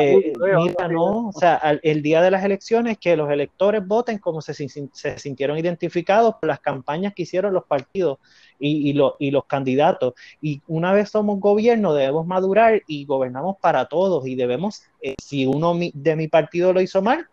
Eh, 0.00 0.32
mira, 0.38 0.88
no, 0.88 1.28
o 1.28 1.32
sea, 1.32 1.60
el 1.82 2.02
día 2.02 2.22
de 2.22 2.30
las 2.30 2.44
elecciones 2.44 2.98
que 2.98 3.16
los 3.16 3.30
electores 3.30 3.86
voten 3.86 4.18
como 4.18 4.40
se, 4.40 4.54
se, 4.54 5.18
sintieron 5.18 5.58
identificados 5.58 6.36
por 6.40 6.48
las 6.48 6.60
campañas 6.60 7.12
que 7.14 7.22
hicieron 7.22 7.52
los 7.52 7.64
partidos 7.64 8.18
y, 8.58 8.90
y, 8.90 8.92
lo, 8.92 9.16
y, 9.18 9.30
los 9.30 9.44
candidatos. 9.46 10.14
Y 10.40 10.62
una 10.68 10.92
vez 10.92 11.10
somos 11.10 11.40
gobierno, 11.40 11.94
debemos 11.94 12.26
madurar 12.26 12.82
y 12.86 13.04
gobernamos 13.04 13.56
para 13.60 13.86
todos 13.86 14.26
y 14.26 14.36
debemos, 14.36 14.82
eh, 15.02 15.16
si 15.20 15.46
uno 15.46 15.76
de 15.92 16.16
mi 16.16 16.28
partido 16.28 16.72
lo 16.72 16.80
hizo 16.80 17.02
mal, 17.02 17.28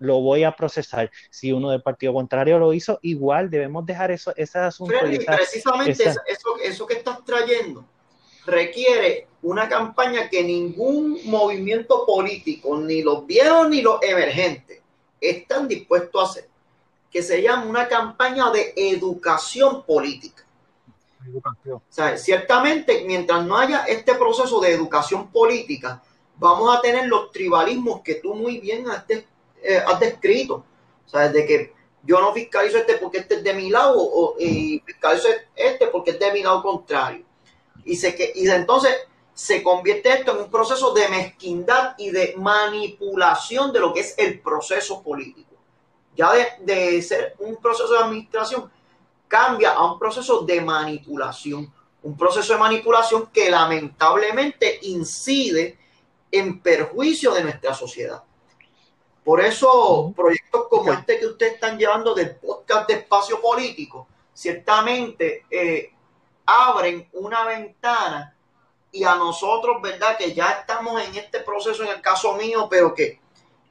lo 0.00 0.20
voy 0.22 0.44
a 0.44 0.52
procesar. 0.52 1.10
Si 1.30 1.52
uno 1.52 1.70
del 1.70 1.82
partido 1.82 2.12
contrario 2.14 2.58
lo 2.58 2.72
hizo, 2.72 2.98
igual 3.02 3.50
debemos 3.50 3.86
dejar 3.86 4.10
eso, 4.10 4.32
ese 4.34 4.58
asunto. 4.58 4.94
precisamente 5.00 6.02
esa... 6.02 6.22
eso, 6.26 6.48
eso 6.64 6.86
que 6.86 6.94
estás 6.94 7.24
trayendo 7.24 7.84
requiere 8.46 9.28
una 9.42 9.68
campaña 9.68 10.28
que 10.28 10.42
ningún 10.42 11.18
movimiento 11.24 12.04
político, 12.06 12.76
ni 12.78 13.02
los 13.02 13.26
viejos 13.26 13.68
ni 13.68 13.80
los 13.82 14.02
emergentes, 14.02 14.80
están 15.20 15.68
dispuestos 15.68 16.20
a 16.20 16.24
hacer, 16.30 16.48
que 17.10 17.22
se 17.22 17.42
llama 17.42 17.64
una 17.64 17.88
campaña 17.88 18.50
de 18.50 18.72
educación 18.76 19.82
política. 19.84 20.44
Educación. 21.26 21.76
O 21.76 21.82
sea, 21.92 22.16
ciertamente, 22.16 23.04
mientras 23.06 23.44
no 23.44 23.56
haya 23.56 23.84
este 23.84 24.14
proceso 24.14 24.60
de 24.60 24.72
educación 24.72 25.30
política, 25.30 26.02
vamos 26.36 26.74
a 26.74 26.80
tener 26.80 27.06
los 27.06 27.30
tribalismos 27.30 28.00
que 28.02 28.16
tú 28.16 28.34
muy 28.34 28.58
bien 28.58 28.90
has, 28.90 29.04
eh, 29.10 29.82
descrito. 29.98 30.64
O 31.06 31.08
sea, 31.08 31.28
de 31.28 31.44
que 31.44 31.74
yo 32.02 32.20
no 32.20 32.32
fiscalizo 32.32 32.78
este 32.78 32.94
porque 32.94 33.18
este 33.18 33.36
es 33.36 33.44
de 33.44 33.52
mi 33.52 33.68
lado 33.68 33.94
o, 33.98 34.36
y 34.38 34.82
fiscalizo 34.86 35.28
este 35.54 35.88
porque 35.88 36.12
es 36.12 36.18
de 36.18 36.32
mi 36.32 36.42
lado 36.42 36.62
contrario 36.62 37.24
y, 37.84 37.96
se, 37.96 38.32
y 38.34 38.48
entonces 38.48 38.94
se 39.34 39.62
convierte 39.62 40.12
esto 40.12 40.32
en 40.32 40.44
un 40.44 40.50
proceso 40.50 40.92
de 40.92 41.08
mezquindad 41.08 41.94
y 41.98 42.10
de 42.10 42.34
manipulación 42.36 43.72
de 43.72 43.80
lo 43.80 43.92
que 43.92 44.00
es 44.00 44.14
el 44.18 44.40
proceso 44.40 45.02
político. 45.02 45.54
Ya 46.16 46.32
de, 46.32 46.46
de 46.60 47.02
ser 47.02 47.36
un 47.38 47.56
proceso 47.56 47.92
de 47.92 47.98
administración, 48.00 48.70
cambia 49.28 49.70
a 49.70 49.92
un 49.92 49.98
proceso 49.98 50.42
de 50.42 50.60
manipulación. 50.60 51.72
Un 52.02 52.16
proceso 52.16 52.52
de 52.52 52.58
manipulación 52.58 53.28
que 53.32 53.50
lamentablemente 53.50 54.80
incide 54.82 55.78
en 56.30 56.60
perjuicio 56.60 57.32
de 57.32 57.44
nuestra 57.44 57.74
sociedad. 57.74 58.22
Por 59.24 59.40
eso, 59.40 60.12
proyectos 60.16 60.66
como 60.68 60.92
este 60.92 61.18
que 61.18 61.26
ustedes 61.26 61.54
están 61.54 61.78
llevando 61.78 62.14
del 62.14 62.36
podcast 62.36 62.88
de 62.88 62.94
espacio 62.94 63.40
político, 63.40 64.08
ciertamente 64.32 65.44
eh, 65.50 65.92
abren 66.50 67.08
una 67.12 67.44
ventana 67.44 68.34
y 68.92 69.04
a 69.04 69.14
nosotros, 69.14 69.80
¿verdad? 69.80 70.16
Que 70.16 70.34
ya 70.34 70.50
estamos 70.50 71.00
en 71.02 71.14
este 71.14 71.40
proceso, 71.40 71.82
en 71.84 71.90
el 71.90 72.00
caso 72.00 72.34
mío, 72.34 72.66
pero 72.68 72.94
que 72.94 73.20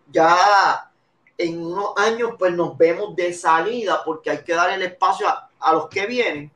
ya 0.08 0.92
en 1.38 1.62
unos 1.66 1.94
años 1.98 2.32
pues 2.38 2.54
nos 2.54 2.78
vemos 2.78 3.16
de 3.16 3.34
salida 3.34 4.04
porque 4.04 4.30
hay 4.30 4.44
que 4.44 4.54
dar 4.54 4.72
el 4.72 4.82
espacio 4.82 5.28
a, 5.28 5.74
los 5.74 5.88
que 5.88 6.06
vienen. 6.06 6.52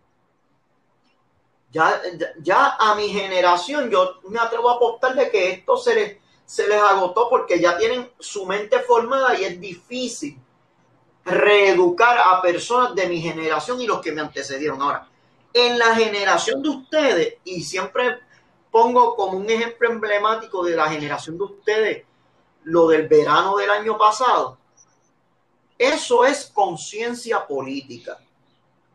Ya, 1.71 2.01
ya 2.41 2.75
a 2.79 2.93
mi 2.95 3.09
generación 3.09 3.89
yo 3.89 4.19
me 4.29 4.39
atrevo 4.39 4.69
a 4.69 4.75
apostar 4.75 5.15
de 5.15 5.31
que 5.31 5.51
esto 5.51 5.75
se 5.75 5.95
les, 5.95 6.17
se 6.45 6.67
les 6.67 6.79
agotó 6.79 7.29
porque 7.29 7.59
ya 7.59 7.77
tienen 7.77 8.11
su 8.19 8.45
mente 8.45 8.79
formada 8.81 9.39
y 9.39 9.45
es 9.45 9.59
difícil 9.59 10.37
reeducar 11.25 12.17
a 12.19 12.41
personas 12.41 12.93
de 12.93 13.07
mi 13.07 13.21
generación 13.21 13.81
y 13.81 13.87
los 13.87 14.01
que 14.01 14.11
me 14.11 14.21
antecedieron. 14.21 14.81
Ahora, 14.81 15.07
en 15.53 15.77
la 15.77 15.95
generación 15.95 16.61
de 16.61 16.69
ustedes, 16.69 17.35
y 17.43 17.61
siempre 17.61 18.19
pongo 18.71 19.15
como 19.15 19.37
un 19.37 19.49
ejemplo 19.49 19.89
emblemático 19.89 20.63
de 20.63 20.75
la 20.75 20.89
generación 20.89 21.37
de 21.37 21.43
ustedes, 21.43 22.05
lo 22.63 22.87
del 22.87 23.07
verano 23.07 23.57
del 23.57 23.69
año 23.69 23.97
pasado, 23.97 24.57
eso 25.77 26.25
es 26.25 26.45
conciencia 26.45 27.45
política. 27.45 28.19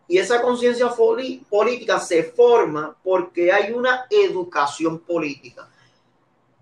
Y 0.06 0.16
esa 0.16 0.40
conciencia 0.40 0.88
política 0.88 2.00
se 2.00 2.24
forma 2.24 2.96
porque 3.04 3.52
hay 3.52 3.72
una 3.72 4.06
educación 4.08 5.00
política. 5.00 5.68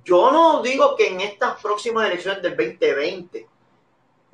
Yo 0.04 0.32
no 0.32 0.62
digo 0.62 0.96
que 0.96 1.08
en 1.08 1.20
estas 1.20 1.60
próximas 1.60 2.06
elecciones 2.06 2.42
del 2.42 2.56
2020 2.56 3.46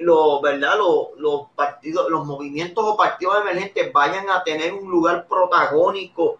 los, 0.05 0.43
¿verdad? 0.43 0.77
Los, 0.79 1.09
los, 1.19 1.51
partidos, 1.55 2.11
los 2.11 2.25
movimientos 2.27 2.85
o 2.85 2.97
partidos 2.97 3.41
emergentes 3.41 3.93
vayan 3.93 4.29
a 4.31 4.43
tener 4.43 4.73
un 4.73 4.91
lugar 4.91 5.27
protagónico 5.27 6.39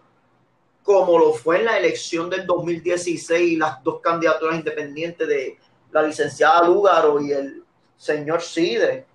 como 0.83 1.17
lo 1.17 1.33
fue 1.33 1.59
en 1.59 1.65
la 1.65 1.77
elección 1.77 2.29
del 2.29 2.45
2016 2.45 3.57
las 3.57 3.81
dos 3.83 4.01
candidaturas 4.01 4.57
independientes 4.57 5.27
de 5.27 5.57
la 5.91 6.03
licenciada 6.03 6.67
Lúgaro 6.67 7.21
y 7.21 7.31
el 7.31 7.63
señor 7.97 8.41
Sidre. 8.41 9.05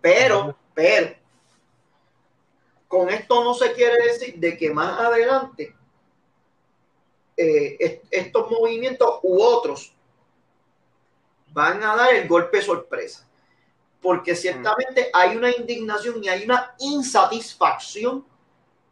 Pero, 0.00 0.56
pero, 0.72 1.14
con 2.86 3.08
esto 3.10 3.42
no 3.42 3.54
se 3.54 3.72
quiere 3.72 4.04
decir 4.04 4.36
de 4.36 4.56
que 4.56 4.70
más 4.70 4.98
adelante 5.00 5.74
eh, 7.36 8.02
estos 8.10 8.50
movimientos 8.50 9.18
u 9.22 9.42
otros 9.42 9.94
van 11.48 11.82
a 11.82 11.96
dar 11.96 12.14
el 12.14 12.28
golpe 12.28 12.62
sorpresa 12.62 13.26
porque 14.02 14.34
ciertamente 14.34 15.10
hay 15.12 15.36
una 15.36 15.50
indignación 15.56 16.22
y 16.22 16.28
hay 16.28 16.44
una 16.44 16.74
insatisfacción 16.80 18.26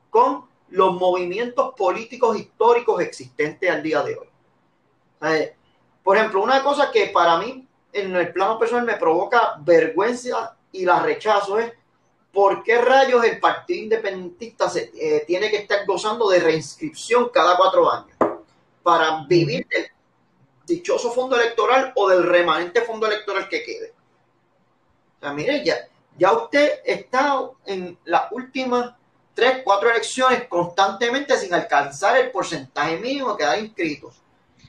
con 0.08 0.48
los 0.68 0.94
movimientos 0.94 1.74
políticos 1.76 2.38
históricos 2.38 3.02
existentes 3.02 3.68
al 3.68 3.82
día 3.82 4.02
de 4.02 4.16
hoy. 4.16 4.28
Eh, 5.22 5.56
por 6.02 6.16
ejemplo, 6.16 6.42
una 6.42 6.62
cosa 6.62 6.90
que 6.92 7.06
para 7.08 7.38
mí 7.38 7.66
en 7.92 8.14
el 8.14 8.32
plano 8.32 8.56
personal 8.58 8.86
me 8.86 8.96
provoca 8.96 9.56
vergüenza 9.58 10.56
y 10.70 10.84
la 10.84 11.02
rechazo 11.02 11.58
es 11.58 11.72
por 12.32 12.62
qué 12.62 12.80
rayos 12.80 13.24
el 13.24 13.40
Partido 13.40 13.82
Independentista 13.82 14.70
se, 14.70 14.92
eh, 14.94 15.24
tiene 15.26 15.50
que 15.50 15.58
estar 15.58 15.84
gozando 15.84 16.28
de 16.28 16.38
reinscripción 16.38 17.30
cada 17.30 17.56
cuatro 17.56 17.90
años 17.90 18.16
para 18.84 19.24
vivir 19.26 19.66
del 19.66 19.88
dichoso 20.64 21.10
fondo 21.10 21.34
electoral 21.34 21.92
o 21.96 22.08
del 22.08 22.22
remanente 22.22 22.82
fondo 22.82 23.08
electoral 23.08 23.48
que 23.48 23.64
quede. 23.64 23.99
Sea, 25.20 25.32
mire, 25.32 25.64
ya, 25.64 25.76
ya 26.16 26.32
usted 26.32 26.80
está 26.84 27.40
en 27.66 27.98
las 28.04 28.32
últimas 28.32 28.94
tres, 29.34 29.62
cuatro 29.64 29.90
elecciones 29.90 30.48
constantemente 30.48 31.36
sin 31.36 31.52
alcanzar 31.54 32.16
el 32.16 32.30
porcentaje 32.30 32.96
mínimo 32.98 33.36
que 33.36 33.44
da 33.44 33.58
inscritos. 33.58 34.20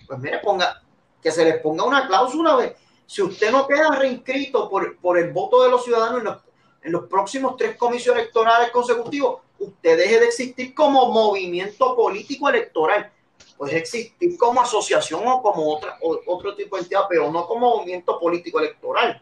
Pues 0.08 0.20
mire, 0.20 0.40
ponga, 0.40 0.82
que 1.22 1.32
se 1.32 1.46
les 1.46 1.62
ponga 1.62 1.84
una 1.84 2.08
cláusula 2.08 2.58
de 2.58 2.76
si 3.06 3.22
usted 3.22 3.52
no 3.52 3.68
queda 3.68 3.90
reinscrito 3.90 4.70
por, 4.70 4.98
por 4.98 5.18
el 5.18 5.32
voto 5.32 5.64
de 5.64 5.70
los 5.70 5.84
ciudadanos 5.84 6.20
en 6.20 6.24
los, 6.24 6.38
en 6.84 6.92
los 6.94 7.08
próximos 7.08 7.58
tres 7.58 7.76
comicios 7.76 8.16
electorales 8.16 8.72
consecutivos, 8.72 9.42
usted 9.60 9.98
deje 9.98 10.20
de 10.20 10.28
existir 10.28 10.74
como 10.74 11.12
movimiento 11.12 11.96
político 11.96 12.48
electoral. 12.48 13.12
Puede 13.58 13.78
existir 13.78 14.38
como 14.38 14.62
asociación 14.62 15.28
o 15.28 15.42
como 15.42 15.76
otra, 15.76 15.98
otro 16.02 16.56
tipo 16.56 16.78
de 16.78 16.84
entidad, 16.84 17.02
pero 17.10 17.30
no 17.32 17.46
como 17.46 17.76
movimiento 17.76 18.18
político 18.18 18.60
electoral. 18.60 19.22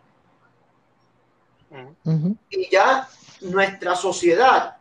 Y 2.50 2.70
ya 2.70 3.08
nuestra 3.42 3.96
sociedad, 3.96 4.78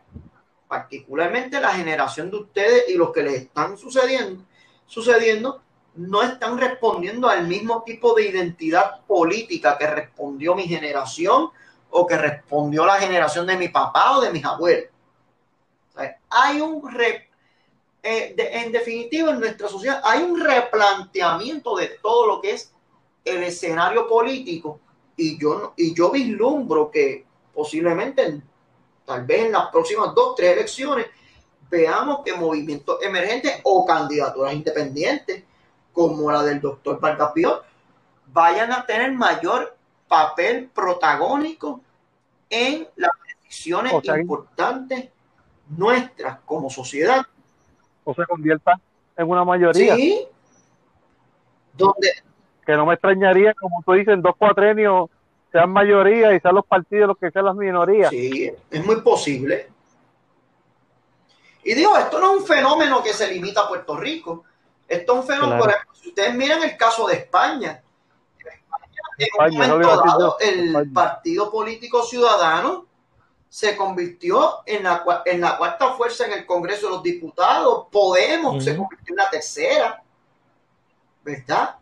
particularmente 0.67 1.59
la 1.59 1.73
generación 1.73 2.29
de 2.31 2.37
ustedes 2.37 2.89
y 2.89 2.95
los 2.95 3.11
que 3.11 3.23
les 3.23 3.33
están 3.33 3.77
sucediendo, 3.77 4.43
sucediendo, 4.85 5.61
no 5.95 6.23
están 6.23 6.57
respondiendo 6.57 7.27
al 7.27 7.47
mismo 7.47 7.83
tipo 7.83 8.13
de 8.13 8.29
identidad 8.29 9.01
política 9.05 9.77
que 9.77 9.87
respondió 9.87 10.55
mi 10.55 10.63
generación 10.63 11.49
o 11.89 12.07
que 12.07 12.17
respondió 12.17 12.85
la 12.85 12.95
generación 12.95 13.47
de 13.47 13.57
mi 13.57 13.69
papá 13.69 14.17
o 14.17 14.21
de 14.21 14.31
mis 14.31 14.45
abuelos. 14.45 14.89
hay 16.29 16.61
un 16.61 16.81
eh, 18.01 18.33
en 18.37 18.71
definitiva 18.71 19.31
en 19.31 19.41
nuestra 19.41 19.67
sociedad 19.67 20.01
hay 20.05 20.21
un 20.21 20.39
replanteamiento 20.39 21.75
de 21.75 21.87
todo 22.01 22.27
lo 22.27 22.41
que 22.41 22.51
es 22.51 22.71
el 23.25 23.43
escenario 23.43 24.07
político 24.07 24.79
y 25.19 25.37
yo 25.37 25.73
y 25.75 25.93
yo 25.93 26.11
vislumbro 26.11 26.89
que 26.89 27.25
posiblemente 27.53 28.41
tal 29.05 29.25
vez 29.25 29.45
en 29.45 29.51
las 29.51 29.67
próximas 29.69 30.15
dos 30.15 30.35
tres 30.35 30.53
elecciones 30.53 31.07
veamos 31.69 32.21
que 32.23 32.33
movimientos 32.33 32.97
emergentes 33.03 33.59
o 33.63 33.85
candidaturas 33.85 34.53
independientes 34.53 35.43
como 35.91 36.31
la 36.31 36.41
del 36.43 36.61
doctor 36.61 36.99
Vargas 36.99 37.33
vayan 38.27 38.71
a 38.71 38.85
tener 38.85 39.11
mayor 39.11 39.75
papel 40.07 40.69
protagónico 40.73 41.81
en 42.49 42.87
las 42.95 43.11
decisiones 43.43 43.93
importantes 43.93 45.09
nuestras 45.67 46.39
como 46.45 46.69
sociedad. 46.69 47.25
O 48.03 48.13
se 48.13 48.25
convierta 48.25 48.79
en 49.17 49.29
una 49.29 49.43
mayoría. 49.43 49.95
Sí. 49.95 50.27
Donde. 51.73 52.28
Que 52.69 52.75
no 52.75 52.85
me 52.85 52.93
extrañaría, 52.93 53.55
como 53.55 53.81
tú 53.83 53.93
dices, 53.93 54.13
en 54.13 54.21
dos 54.21 54.35
cuatrenios 54.37 55.09
sean 55.51 55.71
mayoría 55.71 56.35
y 56.35 56.39
sean 56.39 56.53
los 56.53 56.67
partidos 56.67 57.07
los 57.07 57.17
que 57.17 57.31
sean 57.31 57.45
las 57.45 57.55
minorías. 57.55 58.11
Sí, 58.11 58.53
es 58.69 58.85
muy 58.85 59.01
posible. 59.01 59.71
Y 61.63 61.73
digo, 61.73 61.97
esto 61.97 62.19
no 62.19 62.35
es 62.35 62.41
un 62.41 62.45
fenómeno 62.45 63.01
que 63.01 63.11
se 63.11 63.33
limita 63.33 63.61
a 63.61 63.67
Puerto 63.67 63.97
Rico. 63.97 64.43
Esto 64.87 65.13
es 65.13 65.19
un 65.19 65.25
fenómeno, 65.25 65.57
por 65.57 65.69
ejemplo, 65.71 65.95
si 65.95 66.09
ustedes 66.09 66.35
miran 66.35 66.61
el 66.61 66.77
caso 66.77 67.07
de 67.07 67.15
España, 67.15 67.81
en 69.17 69.51
un 69.51 69.57
momento 69.57 70.03
dado, 70.05 70.37
el 70.39 70.91
Partido 70.93 71.49
Político 71.49 72.03
Ciudadano 72.03 72.85
se 73.49 73.75
convirtió 73.75 74.59
en 74.67 74.83
la, 74.83 75.03
en 75.25 75.41
la 75.41 75.57
cuarta 75.57 75.93
fuerza 75.93 76.27
en 76.27 76.33
el 76.33 76.45
Congreso 76.45 76.85
de 76.85 76.93
los 76.93 77.01
Diputados. 77.01 77.87
Podemos 77.91 78.63
se 78.63 78.77
convirtió 78.77 79.13
en 79.13 79.15
la 79.15 79.29
tercera, 79.31 80.03
¿verdad? 81.23 81.78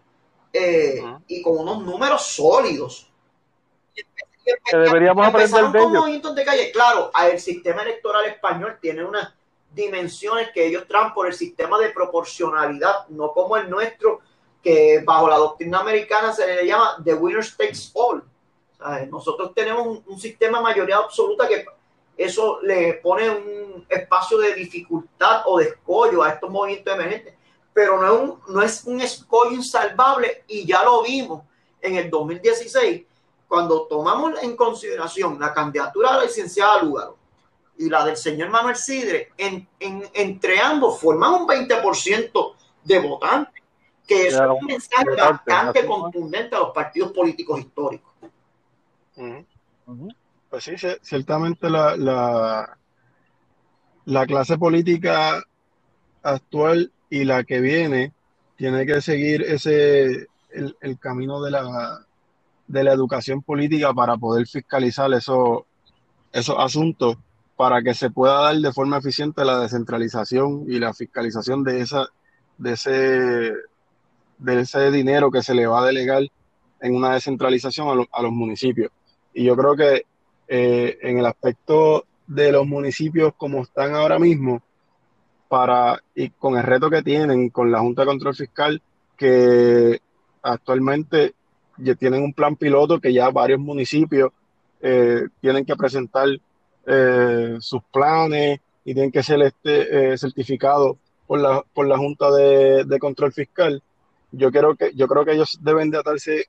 Eh, 0.60 1.04
y 1.28 1.42
con 1.42 1.60
unos 1.60 1.84
números 1.84 2.24
sólidos. 2.24 3.10
Que 3.94 4.78
deberíamos 4.78 5.28
aprender 5.28 5.72
de 5.72 5.80
ellos. 5.80 6.36
De 6.36 6.46
calle. 6.46 6.72
Claro, 6.72 7.12
el 7.32 7.40
sistema 7.40 7.84
electoral 7.84 8.26
español 8.26 8.78
tiene 8.82 9.04
unas 9.04 9.34
dimensiones 9.72 10.50
que 10.52 10.66
ellos 10.66 10.88
traen 10.88 11.14
por 11.14 11.28
el 11.28 11.34
sistema 11.34 11.78
de 11.78 11.90
proporcionalidad, 11.90 13.08
no 13.10 13.34
como 13.34 13.58
el 13.58 13.70
nuestro, 13.70 14.22
que 14.64 15.02
bajo 15.06 15.30
la 15.30 15.38
doctrina 15.38 15.80
americana 15.80 16.34
se 16.34 16.48
le 16.48 16.66
llama 16.66 16.98
the 17.04 17.14
winner 17.14 17.46
takes 17.56 17.92
all. 17.94 18.24
Nosotros 19.10 19.54
tenemos 19.54 20.02
un, 20.06 20.20
sistema 20.20 20.60
de 20.60 20.64
mayoría 20.64 20.98
absoluta 20.98 21.48
que 21.48 21.66
eso 22.16 22.60
le 22.62 22.96
pone 22.96 23.30
un 23.30 23.86
espacio 23.90 24.38
de 24.40 24.54
dificultad 24.54 25.44
o 25.46 25.60
de 25.60 25.66
escollo 25.66 26.24
a 26.24 26.30
estos 26.30 26.50
movimientos 26.50 26.94
emergentes, 26.94 27.34
pero 27.78 28.02
no 28.02 28.08
es 28.08 28.20
un, 28.20 28.56
no 28.56 28.62
es 28.64 28.84
un 28.86 29.02
escollo 29.02 29.52
insalvable 29.52 30.46
y 30.48 30.66
ya 30.66 30.82
lo 30.82 31.04
vimos 31.04 31.44
en 31.80 31.96
el 31.96 32.10
2016 32.10 33.06
cuando 33.48 33.84
tomamos 33.84 34.42
en 34.42 34.56
consideración 34.56 35.40
la 35.40 35.54
candidatura 35.54 36.14
de 36.14 36.18
la 36.18 36.24
licenciada 36.24 36.82
Lugaro 36.82 37.18
y 37.78 37.88
la 37.88 38.04
del 38.04 38.18
señor 38.18 38.50
Manuel 38.50 38.76
Sidre, 38.76 39.32
en, 39.38 39.68
entre 39.80 40.60
ambos 40.60 41.00
forman 41.00 41.36
un 41.36 41.48
20% 41.48 42.56
de 42.84 43.00
votantes, 43.00 43.64
que 44.08 44.26
es 44.26 44.40
un 44.40 44.66
mensaje 44.66 45.16
bastante 45.16 45.86
contundente 45.86 46.56
a 46.56 46.60
los 46.62 46.72
partidos 46.72 47.12
políticos 47.12 47.60
históricos. 47.60 48.12
Pues 50.50 50.64
sí, 50.64 50.74
ciertamente 51.04 51.70
la, 51.70 51.96
la, 51.96 52.76
la 54.06 54.26
clase 54.26 54.58
política 54.58 55.44
actual 56.24 56.92
y 57.10 57.24
la 57.24 57.44
que 57.44 57.62
viene 57.62 58.14
tiene 58.56 58.86
que 58.86 59.02
seguir 59.02 59.42
ese 59.44 60.28
el, 60.52 60.76
el 60.82 61.00
camino 61.00 61.42
de 61.42 61.52
la, 61.52 62.06
de 62.68 62.84
la 62.84 62.94
educación 62.94 63.42
política 63.42 63.94
para 63.94 64.18
poder 64.18 64.48
fiscalizar 64.48 65.12
esos, 65.14 65.62
esos 66.32 66.56
asuntos 66.58 67.18
para 67.56 67.82
que 67.82 67.94
se 67.94 68.10
pueda 68.10 68.42
dar 68.42 68.56
de 68.56 68.72
forma 68.72 68.98
eficiente 68.98 69.44
la 69.44 69.60
descentralización 69.60 70.66
y 70.68 70.80
la 70.80 70.94
fiscalización 70.94 71.64
de 71.64 71.82
esa 71.82 72.08
de 72.58 72.74
ese 72.74 73.54
de 74.38 74.60
ese 74.60 74.92
dinero 74.92 75.32
que 75.32 75.42
se 75.42 75.56
le 75.56 75.66
va 75.66 75.82
a 75.82 75.86
delegar 75.86 76.24
en 76.80 76.96
una 76.96 77.14
descentralización 77.14 77.88
a, 78.12 78.22
los 78.22 78.32
municipios. 78.32 78.92
Y 79.34 79.46
yo 79.46 79.56
creo 79.56 79.76
que 79.76 80.06
eh, 80.48 80.98
en 81.02 81.18
el 81.18 81.26
aspecto 81.26 82.06
de 82.28 82.52
los 82.52 82.68
municipios 82.68 83.34
como 83.36 83.64
están 83.64 83.96
ahora 83.96 84.20
mismo, 84.20 84.62
para 85.48 86.02
y 86.16 86.30
con 86.30 86.58
el 86.58 86.64
reto 86.64 86.90
que 86.90 87.04
tienen 87.04 87.50
con 87.50 87.72
la 87.72 87.80
Junta 87.80 88.02
de 88.02 88.08
Control 88.08 88.36
Fiscal, 88.36 88.82
que 89.16 90.00
actualmente 90.42 91.34
ya 91.78 91.96
tienen 91.96 92.24
un 92.24 92.34
plan 92.34 92.56
piloto 92.56 93.00
que 93.00 93.14
ya 93.14 93.30
varios 93.30 93.60
municipios 93.60 94.32
eh, 94.82 95.28
tienen 95.42 95.66
que 95.66 95.76
presentar 95.76 96.28
eh, 96.86 97.58
sus 97.60 97.84
planes 97.92 98.60
y 98.86 98.94
tienen 98.94 99.12
que 99.12 99.22
ser 99.22 99.42
este, 99.42 100.14
eh, 100.14 100.18
certificados 100.18 100.96
por 101.28 101.42
la, 101.42 101.62
por 101.74 101.88
la 101.88 101.98
Junta 101.98 102.32
de, 102.32 102.98
Control 103.00 103.34
Fiscal. 103.34 103.84
Yo 104.32 104.50
creo 104.52 104.76
que, 104.76 104.94
yo 104.96 105.08
creo 105.08 105.26
que 105.26 105.34
ellos 105.34 105.60
deben 105.62 105.92
de 105.92 105.98
atarse 105.98 106.46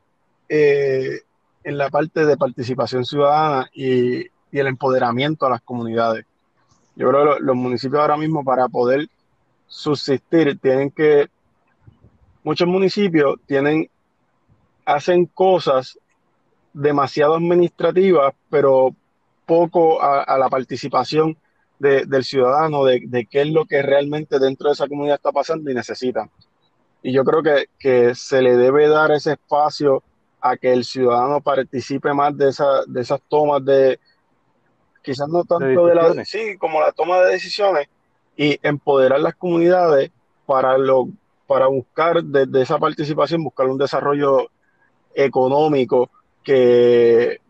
eh, 0.49 1.21
en 1.65 1.77
la 1.77 1.91
parte 1.91 2.25
de 2.25 2.37
participación 2.37 3.05
ciudadana 3.05 3.69
y, 3.75 4.27
el 4.51 4.67
empoderamiento 4.67 5.45
a 5.45 5.51
las 5.51 5.61
comunidades. 5.61 6.25
Yo 6.99 7.09
creo 7.09 7.37
que 7.37 7.45
los, 7.45 7.55
municipios 7.55 8.01
ahora 8.01 8.17
mismo 8.17 8.43
para 8.43 8.67
poder 8.69 9.09
subsistir 9.69 10.59
tienen 10.59 10.91
que, 10.91 11.29
muchos 12.43 12.67
municipios 12.67 13.37
tienen, 13.47 13.89
hacen 14.85 15.27
cosas 15.27 15.97
demasiado 16.73 17.37
administrativas, 17.37 18.35
pero 18.51 18.97
poco 19.47 20.03
a, 20.03 20.37
la 20.39 20.49
participación 20.49 21.37
del 21.79 22.25
ciudadano, 22.25 22.85
de, 22.85 23.29
qué 23.31 23.43
es 23.43 23.49
lo 23.49 23.65
que 23.65 23.81
realmente 23.81 24.41
dentro 24.41 24.69
de 24.69 24.73
esa 24.73 24.89
comunidad 24.89 25.19
está 25.19 25.31
pasando 25.31 25.71
y 25.71 25.75
necesita. 25.75 26.29
Y 27.01 27.13
yo 27.13 27.23
creo 27.23 27.45
que, 27.79 28.15
se 28.17 28.43
le 28.43 28.57
debe 28.57 28.89
dar 28.89 29.13
ese 29.13 29.35
espacio 29.35 30.03
a 30.41 30.57
que 30.57 30.73
el 30.73 30.85
ciudadano 30.85 31.41
participe 31.41 32.13
más 32.13 32.37
de, 32.37 32.49
esa, 32.49 32.85
de 32.89 33.03
esas 33.03 33.21
tomas 33.29 33.65
de, 33.65 34.01
quizás 35.09 35.29
no 35.31 35.43
tanto 35.45 35.87
de, 35.87 35.95
la, 35.95 36.23
sí, 36.27 36.59
como 36.59 36.81
la 36.81 36.93
toma 36.93 37.19
de 37.21 37.33
decisiones 37.33 37.89
y 38.37 38.59
empoderar 38.63 39.19
las 39.21 39.35
comunidades 39.37 40.11
para, 40.45 40.77
lo, 40.77 41.09
para 41.47 41.67
buscar 41.67 42.23
desde 42.23 42.61
esa 42.61 42.79
participación, 42.79 43.43
buscar 43.43 43.69
un 43.69 43.79
desarrollo 43.79 44.51
económico 45.15 46.11
que, 46.45 47.41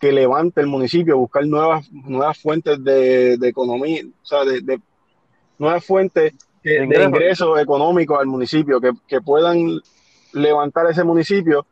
que 0.00 0.12
levante 0.12 0.62
el 0.62 0.66
municipio, 0.66 1.18
buscar 1.18 1.46
nuevas, 1.46 1.92
nuevas 1.92 2.38
fuentes 2.38 2.82
de, 2.82 3.34
economía, 3.34 4.02
o 4.22 4.24
sea, 4.24 4.46
de, 4.46 4.80
nuevas 5.58 5.84
fuentes 5.84 6.32
de, 6.62 7.04
ingresos. 7.04 7.60
económicos 7.60 8.18
al 8.18 8.26
municipio, 8.28 8.80
que, 8.80 9.20
puedan 9.20 9.78
levantar 10.32 10.86
ese 10.86 11.04
municipio 11.04 11.66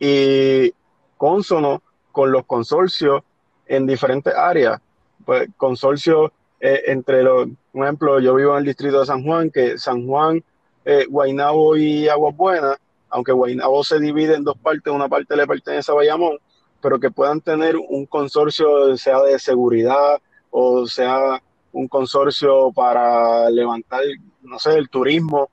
y 0.00 0.74
consono 1.16 1.84
con 2.10 2.32
los 2.32 2.44
consorcios 2.46 3.22
en 3.66 3.86
diferentes 3.86 4.34
áreas. 4.34 4.80
Pues 5.24 5.48
consorcios 5.56 6.30
eh, 6.60 6.82
entre 6.86 7.22
los, 7.22 7.48
por 7.72 7.84
ejemplo, 7.84 8.20
yo 8.20 8.34
vivo 8.34 8.52
en 8.52 8.58
el 8.58 8.64
distrito 8.64 9.00
de 9.00 9.06
San 9.06 9.24
Juan, 9.24 9.50
que 9.50 9.78
San 9.78 10.06
Juan, 10.06 10.42
eh, 10.84 11.06
Guaynabo 11.08 11.76
y 11.76 12.08
Aguas 12.08 12.36
Buenas, 12.36 12.76
aunque 13.10 13.32
Guaynabo 13.32 13.84
se 13.84 13.98
divide 14.00 14.34
en 14.34 14.44
dos 14.44 14.56
partes, 14.58 14.92
una 14.92 15.08
parte 15.08 15.36
le 15.36 15.46
pertenece 15.46 15.90
a 15.90 15.94
Bayamón, 15.94 16.38
pero 16.80 16.98
que 16.98 17.10
puedan 17.10 17.40
tener 17.40 17.76
un 17.76 18.06
consorcio, 18.06 18.96
sea 18.96 19.20
de 19.22 19.38
seguridad 19.38 20.20
o 20.52 20.86
sea 20.86 21.42
un 21.72 21.88
consorcio 21.88 22.70
para 22.72 23.50
levantar, 23.50 24.02
no 24.42 24.58
sé, 24.58 24.74
el 24.74 24.88
turismo. 24.88 25.50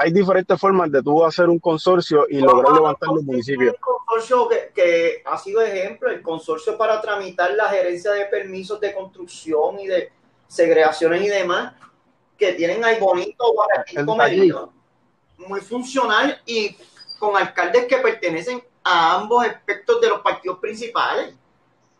Hay 0.00 0.12
diferentes 0.12 0.60
formas 0.60 0.92
de 0.92 1.02
tú 1.02 1.24
hacer 1.24 1.48
un 1.48 1.58
consorcio 1.58 2.24
y 2.30 2.38
lograr 2.38 2.72
levantar 2.72 3.08
los 3.08 3.24
municipios. 3.24 3.74
Un 3.74 4.06
consorcio 4.06 4.48
que, 4.72 5.22
ha 5.24 5.36
sido 5.36 5.60
ejemplo, 5.60 6.08
el 6.08 6.22
consorcio 6.22 6.78
para 6.78 7.00
tramitar 7.00 7.50
la 7.54 7.68
gerencia 7.68 8.12
de 8.12 8.26
permisos 8.26 8.80
de 8.80 8.94
construcción 8.94 9.80
y 9.80 9.88
de 9.88 10.12
segregaciones 10.46 11.22
y 11.22 11.28
demás, 11.28 11.74
que 12.38 12.52
tienen 12.52 12.84
ahí 12.84 13.00
bonito 13.00 13.44
para 13.56 13.84
muy 15.36 15.60
funcional 15.60 16.40
y 16.46 16.76
con 17.18 17.36
alcaldes 17.36 17.86
que 17.86 17.96
pertenecen 17.96 18.62
a 18.84 19.16
ambos 19.16 19.44
aspectos 19.44 20.00
de 20.00 20.10
los 20.10 20.20
partidos 20.20 20.60
principales. 20.60 21.34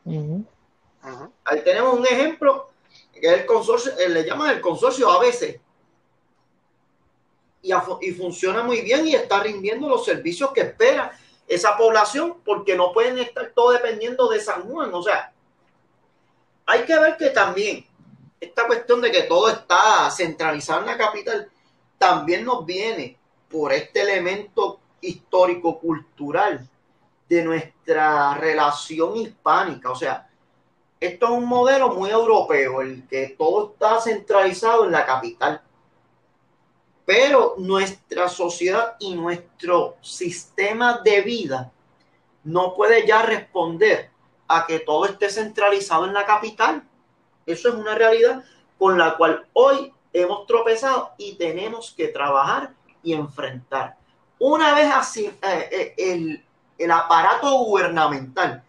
Ahí 0.07 1.63
tenemos 1.65 1.99
un 1.99 2.07
ejemplo 2.07 2.71
que 3.13 3.27
es 3.27 3.41
el 3.41 3.47
consorcio, 3.47 3.91
eh, 3.99 4.09
le 4.09 4.25
llaman 4.25 4.51
el 4.51 4.61
consorcio 4.61 5.11
ABC. 5.11 5.61
Y, 7.63 8.13
funciona 8.13 8.63
muy 8.63 8.83
bien 8.83 9.07
y 9.07 9.15
está 9.15 9.43
rindiendo 9.43 9.89
los 9.89 10.05
servicios 10.05 10.53
que 10.53 10.61
espera 10.61 11.13
esa 11.47 11.77
población 11.77 12.37
porque 12.45 12.77
no 12.77 12.93
pueden 12.93 13.19
estar 13.19 13.53
todo 13.55 13.73
dependiendo 13.73 14.29
de 14.29 14.41
San 14.41 14.63
Juan. 14.69 14.93
O 14.93 15.03
sea, 15.03 15.33
hay 16.67 16.83
que 16.83 16.99
ver 16.99 17.17
que 17.17 17.31
también 17.31 17.87
esta 18.41 18.67
cuestión 18.67 19.01
de 19.01 19.11
que 19.11 19.23
todo 19.23 19.49
está 19.49 20.11
centralizado 20.11 20.81
en 20.81 20.87
la 20.87 20.99
capital 20.99 21.51
también 21.97 22.45
nos 22.45 22.65
viene 22.65 23.19
por 23.51 23.73
este 23.73 24.03
elemento 24.03 24.79
histórico-cultural 25.01 26.69
de 27.29 27.45
nuestra 27.45 28.35
relación 28.35 29.17
hispánica. 29.17 29.91
O 29.91 29.97
sea, 29.97 30.29
esto 31.01 31.27
es 31.27 31.33
un 31.33 31.47
modelo 31.47 31.91
muy 31.91 32.11
europeo, 32.11 32.81
el 32.81 33.07
que 33.07 33.35
todo 33.39 33.73
está 33.73 34.01
centralizado 34.01 34.85
en 34.85 34.93
la 34.93 35.07
capital. 35.07 35.63
Pero 37.09 37.55
nuestra 37.57 38.29
sociedad 38.29 38.97
y 38.99 39.15
nuestro 39.15 39.97
sistema 40.03 41.01
de 41.03 41.23
vida 41.23 41.73
no 42.45 42.75
puede 42.75 43.07
ya 43.07 43.23
responder 43.23 44.11
a 44.47 44.67
que 44.67 44.81
todo 44.81 45.07
esté 45.07 45.31
centralizado 45.31 46.05
en 46.05 46.13
la 46.13 46.27
capital. 46.27 46.87
Eso 47.47 47.71
es 47.71 47.77
una 47.77 47.95
realidad 47.95 48.45
con 48.79 48.99
la 48.99 49.17
cual 49.17 49.47
hoy 49.55 49.91
hemos 50.13 50.47
tropezado 50.47 51.13
y 51.17 51.37
tenemos 51.37 51.95
que 51.97 52.09
trabajar 52.09 52.75
y 53.03 53.15
enfrentar. 53.15 53.97
Una 54.39 54.75
vez 54.75 54.93
así, 54.93 55.25
eh, 55.25 55.69
eh, 55.73 55.95
el, 55.97 56.45
el 56.77 56.91
aparato 56.91 57.51
gubernamental 57.61 58.63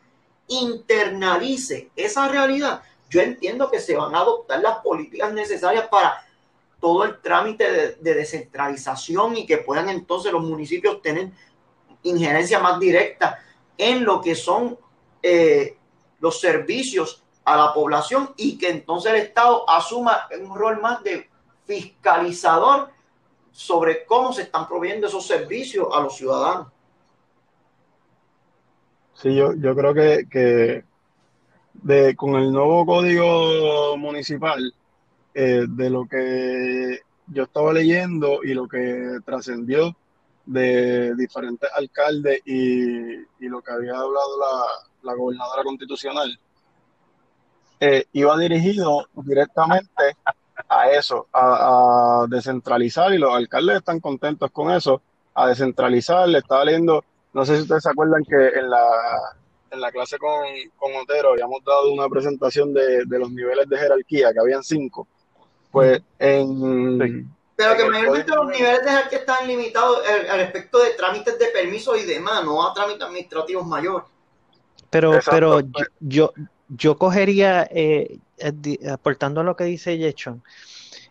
internalice 0.48 1.92
esa 1.94 2.30
realidad, 2.30 2.84
yo 3.10 3.20
entiendo 3.20 3.70
que 3.70 3.82
se 3.82 3.98
van 3.98 4.16
a 4.16 4.20
adoptar 4.20 4.62
las 4.62 4.78
políticas 4.78 5.34
necesarias 5.34 5.90
para 5.90 6.24
todo 6.80 7.04
el 7.04 7.20
trámite 7.22 7.98
de, 8.00 8.14
descentralización 8.14 9.38
y 9.38 9.46
que 9.46 9.58
puedan 9.58 9.90
entonces 9.90 10.32
los 10.32 10.44
municipios 10.44 11.02
tener 11.02 11.30
injerencia 12.04 12.60
más 12.60 12.80
directa 12.80 13.40
en 13.78 14.06
lo 14.06 14.22
que 14.22 14.36
son 14.36 14.78
eh, 15.22 15.78
los 16.20 16.40
servicios 16.40 17.24
a 17.44 17.58
la 17.58 17.74
población 17.74 18.34
y 18.38 18.58
que 18.58 18.70
entonces 18.70 19.12
el 19.12 19.20
Estado 19.20 19.70
asuma 19.70 20.28
un 20.40 20.56
rol 20.56 20.82
más 20.82 21.04
de 21.04 21.30
fiscalizador 21.66 22.90
sobre 23.52 24.06
cómo 24.06 24.32
se 24.32 24.44
están 24.44 24.68
proveyendo 24.68 25.08
esos 25.08 25.26
servicios 25.26 25.88
a 25.92 26.02
los 26.02 26.16
ciudadanos. 26.16 26.68
Sí, 29.16 29.36
yo, 29.36 29.54
yo 29.56 29.76
creo 29.76 29.94
que, 29.94 30.28
que 30.30 30.84
de, 31.74 32.16
con 32.16 32.36
el 32.36 32.52
nuevo 32.52 32.86
código 32.86 33.98
municipal, 33.98 34.74
eh, 35.34 35.66
de 35.68 35.90
lo 35.90 36.08
que 36.08 37.00
yo 37.28 37.44
estaba 37.44 37.74
leyendo 37.74 38.44
y 38.44 38.54
lo 38.54 38.68
que 38.68 39.20
trascendió 39.26 39.96
de 40.46 41.14
diferentes 41.16 41.70
alcaldes 41.76 42.42
y, 42.46 43.14
y, 43.14 43.48
lo 43.48 43.62
que 43.62 43.72
había 43.72 43.92
hablado 43.92 44.40
la, 44.40 45.12
la 45.12 45.14
gobernadora 45.14 45.64
constitucional, 45.64 46.40
eh, 47.80 48.06
iba 48.14 48.38
dirigido 48.38 49.08
directamente 49.14 50.18
a 50.68 50.90
eso, 50.90 51.28
a, 51.32 52.24
a, 52.24 52.28
descentralizar, 52.28 53.14
y 53.14 53.20
los 53.20 53.34
alcaldes 53.34 53.78
están 53.78 54.00
contentos 54.00 54.50
con 54.52 54.72
eso, 54.72 55.02
a 55.34 55.48
descentralizar. 55.48 56.28
Le 56.28 56.40
estaba 56.40 56.66
leyendo, 56.66 57.04
no 57.34 57.46
sé 57.46 57.56
si 57.56 57.62
ustedes 57.62 57.84
se 57.84 57.90
acuerdan 57.90 58.24
que 58.24 58.60
en 58.60 58.70
la, 58.70 58.86
en 59.72 59.80
la 59.80 59.92
clase 59.92 60.18
con, 60.18 60.44
con 60.78 60.96
Otero 60.96 61.32
habíamos 61.32 61.64
dado 61.64 61.94
una 61.94 62.10
presentación 62.10 62.74
de, 62.74 63.06
de, 63.06 63.20
los 63.20 63.32
niveles 63.32 63.70
de 63.70 63.78
jerarquía, 63.78 64.34
que 64.34 64.40
habían 64.40 64.64
cinco. 64.64 65.08
Pues 65.72 66.02
en. 66.18 67.00
Sí. 67.02 67.26
Pero 67.56 67.76
que 67.76 67.90
mayormente 67.90 68.34
los 68.34 68.48
niveles 68.48 68.84
de 68.86 68.90
jerarquía 68.90 69.20
están 69.20 69.46
limitados 69.46 70.00
al 70.08 70.40
respecto 70.40 70.80
de 70.80 70.92
trámites 70.92 71.38
de 71.38 71.48
permiso 71.48 71.96
y 71.98 72.04
demás, 72.04 72.46
no 72.46 72.66
a 72.66 72.74
trámites 72.74 73.02
administrativos 73.02 73.68
mayores. 73.68 74.08
Pero, 74.90 75.14
Exacto. 75.16 75.32
pero 75.32 75.60
yo, 75.60 75.86
yo, 76.00 76.34
yo 76.70 76.98
cogería, 76.98 77.68
eh, 77.70 78.18
aportando 78.90 79.42
a 79.42 79.44
lo 79.44 79.58
que 79.58 79.66
dice 79.66 79.98
Yechon, 79.98 80.42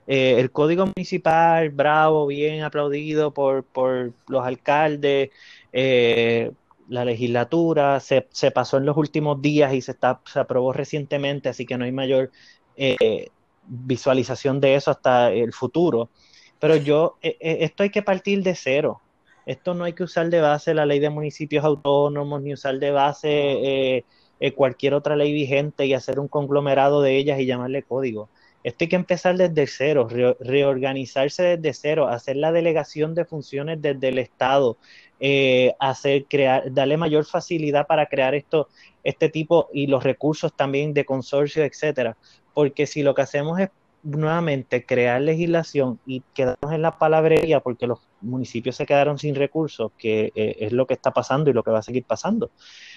eh, 0.07 0.41
el 0.41 0.51
código 0.51 0.87
municipal, 0.87 1.69
bravo, 1.69 2.27
bien 2.27 2.63
aplaudido 2.63 3.35
por, 3.35 3.63
por 3.63 4.13
los 4.27 4.43
alcaldes, 4.43 5.29
eh, 5.71 6.51
la 6.89 7.05
legislatura, 7.05 8.01
se, 8.01 8.27
se, 8.31 8.51
pasó 8.51 8.79
en 8.79 8.87
los 8.87 8.97
últimos 8.97 9.43
días 9.43 9.75
y 9.75 9.83
se, 9.83 9.93
está, 9.93 10.23
se 10.25 10.41
aprobó 10.41 10.73
recientemente, 10.73 11.51
así 11.51 11.67
que 11.67 11.77
no 11.77 11.85
hay 11.85 11.93
mayor 11.93 12.31
eh, 12.77 13.29
visualización 13.69 14.61
de 14.61 14.75
eso 14.75 14.91
hasta 14.91 15.31
el 15.31 15.53
futuro. 15.53 16.09
Pero 16.59 16.77
yo, 16.77 17.19
eh, 17.23 17.37
esto 17.41 17.83
hay 17.83 17.91
que 17.91 18.03
partir 18.03 18.43
de 18.43 18.55
cero. 18.55 19.01
Esto 19.47 19.73
no 19.73 19.85
hay 19.85 19.95
que 19.95 20.03
usar 20.03 20.29
de 20.29 20.43
base 20.43 20.75
la 20.75 20.85
ley 20.85 20.99
de 20.99 21.09
municipios 21.09 21.65
autónomos, 21.65 22.43
ni 22.43 22.53
usar 22.53 22.79
de 22.79 22.91
base 22.91 23.31
eh, 23.31 24.05
eh, 24.41 24.53
cualquier 24.53 24.93
otra 24.93 25.17
ley 25.17 25.33
vigente 25.33 25.87
y 25.87 25.95
hacer 25.95 26.21
un 26.21 26.29
conglomerado 26.29 27.01
de 27.01 27.17
ellas 27.17 27.41
y 27.41 27.47
llamarle 27.47 27.83
código. 27.83 28.29
Esto 28.63 28.85
hay 28.85 28.89
que 28.89 28.97
empezar 28.97 29.37
desde 29.39 29.67
cero, 29.67 30.07
re 30.11 30.37
reorganizarse 30.41 31.57
desde 31.57 31.73
cero, 31.73 32.09
hacer 32.09 32.37
la 32.37 32.53
delegación 32.53 33.15
de 33.15 33.25
funciones 33.25 33.81
desde 33.81 34.09
el 34.09 34.19
Estado, 34.19 34.77
eh, 35.19 35.75
hacer, 35.81 36.27
crear, 36.27 36.71
darle 36.73 36.99
mayor 36.99 37.25
facilidad 37.25 37.87
para 37.87 38.05
crear 38.07 38.35
esto, 38.35 38.69
este 39.03 39.31
tipo 39.31 39.71
y 39.73 39.87
los 39.87 40.05
recursos 40.05 40.53
también 40.55 40.93
de 40.93 41.07
consorcio, 41.07 41.65
etcétera. 41.65 42.19
Porque 42.59 42.89
si 42.89 43.05
lo 43.05 43.15
que 43.15 43.23
hacemos 43.23 43.61
es 43.61 43.71
nuevamente 44.03 44.85
crear 44.85 45.23
legislación 45.23 46.01
y 46.05 46.25
quedarnos 46.35 46.73
en 46.73 46.83
la 46.83 46.99
palabrería 46.99 47.61
porque 47.61 47.87
los 47.87 48.01
municipios 48.21 48.75
se 48.75 48.85
quedaron 48.85 49.17
sin 49.17 49.37
recursos, 49.37 49.93
que 49.97 50.33
eh, 50.35 50.57
es 50.59 50.73
lo 50.73 50.85
que 50.85 50.95
está 50.95 51.13
pasando 51.13 51.51
y 51.51 51.53
lo 51.53 51.63
que 51.63 51.71
va 51.71 51.79
a 51.79 51.83
seguir 51.83 52.03
pasando, 52.03 52.51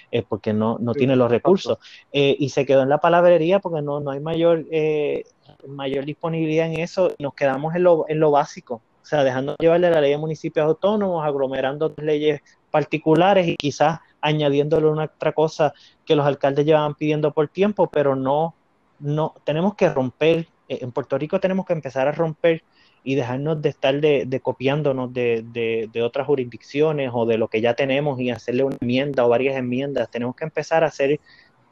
es 0.10 0.24
porque 0.24 0.52
no, 0.52 0.80
no 0.80 0.94
sí, 0.94 0.98
tiene 1.02 1.16
los 1.16 1.30
recursos. 1.30 1.78
Eh, 2.12 2.36
y 2.40 2.50
se 2.50 2.66
quedó 2.66 2.82
en 2.82 2.90
la 2.90 2.98
palabrería 2.98 3.60
porque 3.60 3.84
no, 3.84 4.00
no 4.00 4.10
hay 4.10 4.20
mayor, 4.20 4.66
eh, 4.72 5.26
mayor 5.68 6.06
disponibilidad 6.06 6.66
en 6.66 6.80
eso, 6.80 7.14
nos 7.20 7.36
quedamos 7.36 7.76
en 7.76 7.84
lo, 7.84 8.06
en 8.08 8.20
lo 8.20 8.32
básico, 8.32 8.82
o 9.00 9.06
sea, 9.06 9.24
dejando 9.24 9.58
llevarle 9.60 9.92
la 9.92 10.02
ley 10.02 10.10
de 10.10 10.18
municipios 10.18 10.66
autónomos, 10.66 11.24
aglomerando 11.24 11.94
leyes 11.98 12.42
particulares 12.72 13.48
y 13.48 13.58
quizás 13.58 14.00
añadiéndole 14.22 14.88
una 14.88 15.04
otra 15.04 15.34
cosa 15.34 15.72
que 16.04 16.16
los 16.16 16.26
alcaldes 16.26 16.66
llevaban 16.66 16.96
pidiendo 16.96 17.32
por 17.32 17.48
tiempo, 17.48 17.88
pero 17.92 18.16
no, 18.16 18.56
no, 19.02 19.36
tenemos 19.44 19.76
que 19.76 19.90
romper 19.90 20.48
en 20.80 20.92
Puerto 20.92 21.18
Rico 21.18 21.40
tenemos 21.40 21.66
que 21.66 21.74
empezar 21.74 22.08
a 22.08 22.12
romper 22.12 22.64
y 23.04 23.16
dejarnos 23.16 23.62
de 23.62 23.70
estar 23.70 24.00
de, 24.00 24.40
copiándonos 24.42 25.12
de, 25.14 25.90
otras 26.04 26.28
jurisdicciones 26.28 27.12
o 27.14 27.26
de 27.26 27.38
lo 27.38 27.48
que 27.48 27.62
ya 27.62 27.74
tenemos 27.74 28.20
y 28.20 28.30
hacerle 28.30 28.64
una 28.64 28.78
enmienda 28.80 29.26
o 29.26 29.30
varias 29.30 29.58
enmiendas. 29.58 30.10
Tenemos 30.12 30.36
que 30.36 30.44
empezar 30.44 30.84
a 30.84 30.88
hacer, 30.88 31.20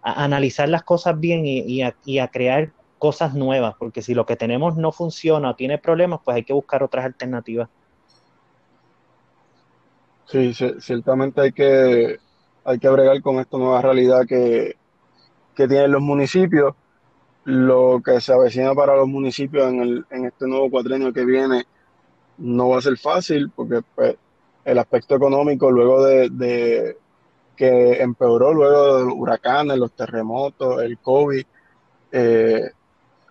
a 0.02 0.24
analizar 0.24 0.68
las 0.70 0.82
cosas 0.84 1.20
bien 1.20 1.46
y, 1.46 1.60
y, 1.60 1.84
a, 1.84 1.96
y 2.04 2.18
a 2.18 2.30
crear 2.30 2.72
cosas 2.98 3.36
nuevas, 3.36 3.76
porque 3.78 4.02
si 4.02 4.16
lo 4.16 4.26
que 4.26 4.36
tenemos 4.36 4.76
no 4.76 4.92
funciona 4.92 5.52
o 5.52 5.56
tiene 5.56 5.78
problemas, 5.78 6.20
pues 6.26 6.36
hay 6.36 6.44
que 6.44 6.54
buscar 6.54 6.82
otras 6.82 7.06
alternativas. 7.06 7.70
Sí, 10.26 10.54
ciertamente 10.80 11.42
hay 11.42 11.52
que, 11.52 12.18
hay 12.64 12.80
que 12.80 12.90
bregar 12.90 13.22
con 13.22 13.40
esta 13.40 13.58
nueva 13.58 13.82
realidad 13.82 14.26
que, 14.28 14.76
que 15.56 15.68
tienen 15.68 15.92
los 15.92 16.02
municipios 16.02 16.76
lo 17.50 18.00
que 18.06 18.22
se 18.22 18.32
avecina 18.32 18.76
para 18.76 18.96
los 18.96 19.08
municipios 19.08 19.68
en, 19.70 19.82
el, 19.82 20.06
en 20.12 20.26
este 20.26 20.48
nuevo 20.48 20.70
cuatrenio 20.70 21.12
que 21.12 21.26
viene 21.26 21.66
no 22.38 22.70
va 22.70 22.78
a 22.78 22.82
ser 22.82 22.96
fácil 22.96 23.50
porque 23.56 23.82
pues, 23.96 24.16
el 24.64 24.78
aspecto 24.78 25.16
económico 25.16 25.72
luego 25.72 26.06
de, 26.06 26.96
que 27.56 28.02
empeoró 28.02 28.54
luego 28.54 28.98
de 28.98 29.06
los 29.06 29.14
huracanes, 29.16 29.80
los 29.80 29.92
terremotos, 29.94 30.84
el 30.84 31.00
COVID, 31.00 31.44
eh, 32.12 32.70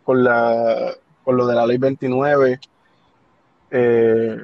con, 0.02 0.24
la, 0.24 0.94
con 1.22 1.36
lo 1.36 1.46
de 1.46 1.54
la 1.54 1.66
ley 1.66 1.78
29, 1.78 2.58
eh, 3.70 4.36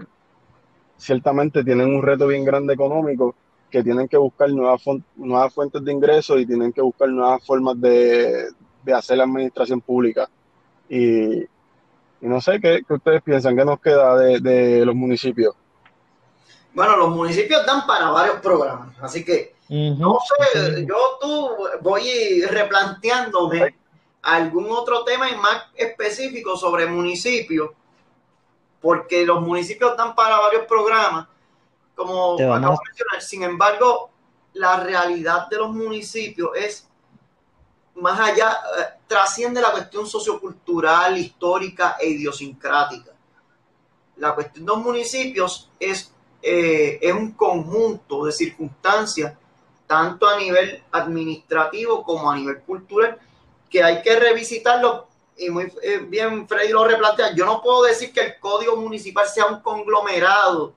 ciertamente 0.97 1.65
tienen 1.65 1.93
un 1.93 2.03
reto 2.03 2.29
bien 2.29 2.45
grande 2.45 2.75
económico 2.75 3.35
que 3.71 3.83
tienen 3.83 4.07
que 4.07 4.19
buscar 4.19 4.49
nuevas 4.51 5.53
fuentes 5.53 5.85
de 5.85 5.93
ingresos 5.93 6.41
y 6.41 6.47
tienen 6.47 6.73
que 6.73 6.81
buscar 6.81 7.09
nuevas 7.09 7.45
formas 7.45 7.81
de, 7.81 8.47
de 8.85 8.95
hacer 8.95 9.19
la 9.19 9.25
administración 9.25 9.81
pública. 9.81 10.29
Y, 10.89 11.43
y 11.43 11.47
no 12.21 12.41
sé 12.41 12.61
¿qué, 12.61 12.83
¿qué, 12.87 12.95
ustedes 12.95 13.23
piensan, 13.23 13.57
qué 13.57 13.65
nos 13.65 13.81
queda 13.81 14.17
de, 14.17 14.41
de, 14.41 14.87
los 14.87 14.95
municipios. 14.95 15.55
Bueno, 16.73 16.97
los 16.97 17.11
municipios 17.11 17.65
dan 17.67 17.87
para 17.87 18.11
varios 18.11 18.41
programas, 18.41 18.97
así 19.01 19.25
que 19.25 19.55
uh 19.69 19.73
-huh. 19.73 19.99
no 19.99 20.19
sé, 20.53 20.85
yo 20.87 20.97
tú 21.21 21.57
voy 21.83 22.43
replanteándome 22.43 23.69
sí. 23.69 23.75
algún 24.23 24.71
otro 24.71 25.05
tema 25.05 25.27
más 25.37 25.67
específico 25.75 26.57
sobre 26.57 26.87
municipios, 26.87 27.71
porque 28.81 29.25
los 29.25 29.41
municipios 29.41 29.97
dan 29.97 30.15
para 30.15 30.41
varios 30.41 30.67
programas, 30.67 31.29
como 31.95 32.35
acabo 32.35 32.75
de 32.75 32.89
mencionar, 32.89 33.21
sin 33.21 33.45
embargo, 33.45 34.11
la 34.55 34.83
realidad 34.83 35.49
de 35.49 35.59
los 35.59 35.71
municipios 35.71 36.51
es 36.57 36.89
más 37.97 38.19
allá, 38.19 38.61
eh, 38.79 38.85
trasciende 39.07 39.61
la 39.61 39.71
cuestión 39.71 40.07
sociocultural, 40.07 41.17
histórica 41.17 41.97
e 42.01 42.09
idiosincrática. 42.09 43.13
La 44.17 44.35
cuestión 44.35 44.67
de 44.67 44.73
los 44.73 44.83
municipios 44.83 45.71
es, 45.79 46.13
eh, 46.43 46.99
es 47.01 47.13
un 47.13 47.33
conjunto 47.33 48.25
de 48.25 48.33
circunstancias, 48.33 49.35
tanto 49.87 50.27
a 50.27 50.37
nivel 50.39 50.83
administrativo 50.93 52.03
como 52.03 52.31
a 52.31 52.37
nivel 52.37 52.61
cultural, 52.63 53.19
que 53.71 53.83
hay 53.83 54.03
que 54.03 54.19
revisitarlo. 54.19 55.09
Y 55.37 55.51
muy 55.51 55.73
eh, 55.83 55.99
bien, 55.99 56.49
Freddy 56.49 56.71
lo 56.71 56.85
replantea. 56.85 57.35
Yo 57.35 57.45
no 57.45 57.61
puedo 57.61 57.83
decir 57.83 58.13
que 58.13 58.21
el 58.21 58.39
código 58.39 58.77
municipal 58.77 59.27
sea 59.29 59.47
un 59.47 59.61
conglomerado 59.61 60.75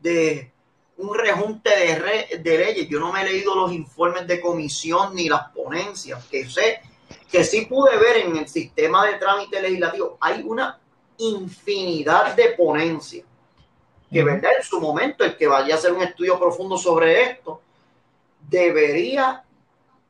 de 0.00 0.53
un 0.96 1.14
rejunte 1.14 1.70
de, 1.70 1.98
re- 1.98 2.28
de 2.38 2.58
leyes. 2.58 2.88
Yo 2.88 3.00
no 3.00 3.12
me 3.12 3.22
he 3.22 3.24
leído 3.24 3.54
los 3.54 3.72
informes 3.72 4.26
de 4.26 4.40
comisión 4.40 5.14
ni 5.14 5.28
las 5.28 5.48
ponencias, 5.50 6.24
que 6.26 6.48
sé 6.48 6.80
que 7.30 7.44
sí 7.44 7.66
pude 7.66 7.96
ver 7.96 8.18
en 8.18 8.36
el 8.36 8.48
sistema 8.48 9.06
de 9.06 9.14
trámite 9.14 9.60
legislativo. 9.60 10.16
Hay 10.20 10.42
una 10.44 10.78
infinidad 11.18 12.34
de 12.34 12.50
ponencias 12.50 13.24
que. 14.10 14.22
¿verdad? 14.22 14.52
En 14.58 14.62
su 14.64 14.80
momento, 14.80 15.24
el 15.24 15.36
que 15.36 15.46
vaya 15.48 15.74
a 15.74 15.78
hacer 15.78 15.92
un 15.92 16.02
estudio 16.02 16.38
profundo 16.38 16.78
sobre 16.78 17.22
esto, 17.22 17.60
debería 18.48 19.42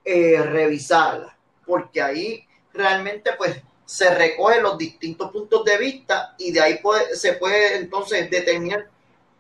eh, 0.05 0.43
revisarla, 0.43 1.37
porque 1.64 2.03
ahí 2.03 2.47
realmente, 2.72 3.32
pues, 3.39 3.57
se 3.87 4.14
recogen 4.14 4.62
los 4.62 4.76
distintos 4.78 5.30
puntos 5.30 5.64
de 5.64 5.78
vista 5.78 6.35
y 6.39 6.53
de 6.53 6.61
ahí 6.61 6.78
puede- 6.78 7.14
se 7.16 7.35
puede 7.35 7.76
entonces 7.76 8.30
determinar 8.30 8.89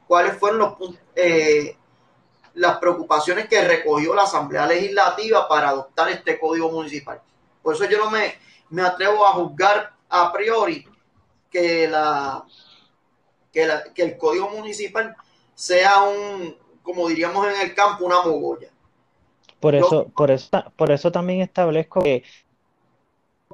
cuáles 0.06 0.36
fueron 0.38 0.58
los 0.58 0.72
pun- 0.74 0.98
eh, 1.16 1.76
las 2.54 2.78
preocupaciones 2.78 3.48
que 3.48 3.62
recogió 3.66 4.14
la 4.14 4.22
Asamblea 4.22 4.66
Legislativa 4.66 5.48
para 5.48 5.70
adoptar 5.70 6.08
este 6.10 6.38
código 6.38 6.70
municipal. 6.70 7.20
Por 7.62 7.74
eso 7.74 7.84
yo 7.86 7.98
no 7.98 8.10
me, 8.10 8.34
me 8.70 8.82
atrevo 8.82 9.26
a 9.26 9.32
juzgar 9.32 9.92
a 10.08 10.32
priori 10.32 10.86
que, 11.50 11.88
la, 11.88 12.44
que, 13.52 13.66
la- 13.66 13.84
que 13.92 14.02
el 14.02 14.16
código 14.18 14.50
municipal 14.50 15.16
sea 15.54 16.02
un, 16.02 16.56
como 16.82 17.08
diríamos 17.08 17.46
en 17.48 17.60
el 17.60 17.74
campo, 17.74 18.04
una 18.04 18.22
mogolla. 18.22 18.68
Por 19.60 19.74
Yo- 19.74 19.86
eso, 19.86 20.08
por 20.14 20.30
eso, 20.30 20.48
por 20.76 20.90
eso 20.92 21.10
también 21.10 21.40
establezco 21.40 22.02
que, 22.02 22.22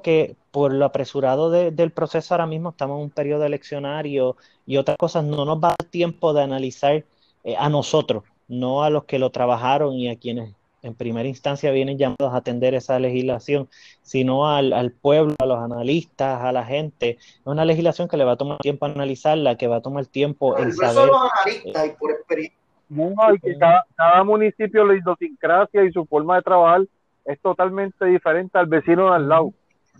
que 0.03 0.35
por 0.51 0.73
lo 0.73 0.85
apresurado 0.85 1.49
de- 1.49 1.71
del 1.71 1.91
proceso 1.91 2.33
ahora 2.33 2.45
mismo 2.45 2.69
estamos 2.71 2.97
en 2.97 3.03
un 3.03 3.09
periodo 3.11 3.45
eleccionario 3.45 4.35
y 4.65 4.77
otras 4.77 4.97
cosas, 4.97 5.23
no 5.23 5.45
nos 5.45 5.57
va 5.57 5.69
a 5.69 5.75
dar 5.79 5.89
tiempo 5.89 6.33
de 6.33 6.43
analizar 6.43 7.03
eh, 7.43 7.55
a 7.57 7.69
nosotros, 7.69 8.23
no 8.47 8.83
a 8.83 8.89
los 8.89 9.05
que 9.05 9.19
lo 9.19 9.29
trabajaron 9.29 9.93
y 9.93 10.09
a 10.09 10.15
quienes 10.17 10.53
en 10.83 10.95
primera 10.95 11.27
instancia 11.29 11.71
vienen 11.71 11.97
llamados 11.97 12.33
a 12.33 12.37
atender 12.37 12.73
esa 12.73 12.99
legislación, 12.99 13.69
sino 14.01 14.47
al, 14.49 14.73
al 14.73 14.91
pueblo, 14.91 15.35
a 15.39 15.45
los 15.45 15.59
analistas, 15.59 16.41
a 16.41 16.51
la 16.51 16.65
gente. 16.65 17.17
Es 17.19 17.45
una 17.45 17.65
legislación 17.65 18.07
que 18.07 18.17
le 18.17 18.23
va 18.25 18.31
a 18.31 18.37
tomar 18.37 18.57
tiempo 18.57 18.85
analizarla, 18.87 19.57
que 19.57 19.67
va 19.67 19.77
a 19.77 19.81
tomar 19.81 20.07
tiempo 20.07 20.57
en 20.57 20.69
No 20.69 20.73
saber. 20.73 20.93
solo 20.95 21.13
los 21.13 21.31
analistas 21.45 21.87
y 21.87 21.89
por 21.99 22.11
experiencia. 22.11 22.57
No, 22.89 23.13
y 23.33 23.39
que 23.39 23.57
cada, 23.57 23.85
cada 23.95 24.23
municipio, 24.23 24.83
la 24.83 24.95
idiosincrasia 24.95 25.83
y 25.85 25.91
su 25.91 26.05
forma 26.05 26.37
de 26.37 26.41
trabajar 26.41 26.81
es 27.25 27.39
totalmente 27.39 28.03
diferente 28.05 28.57
al 28.57 28.65
vecino 28.65 29.09
de 29.11 29.15
al 29.15 29.29
lado. 29.29 29.53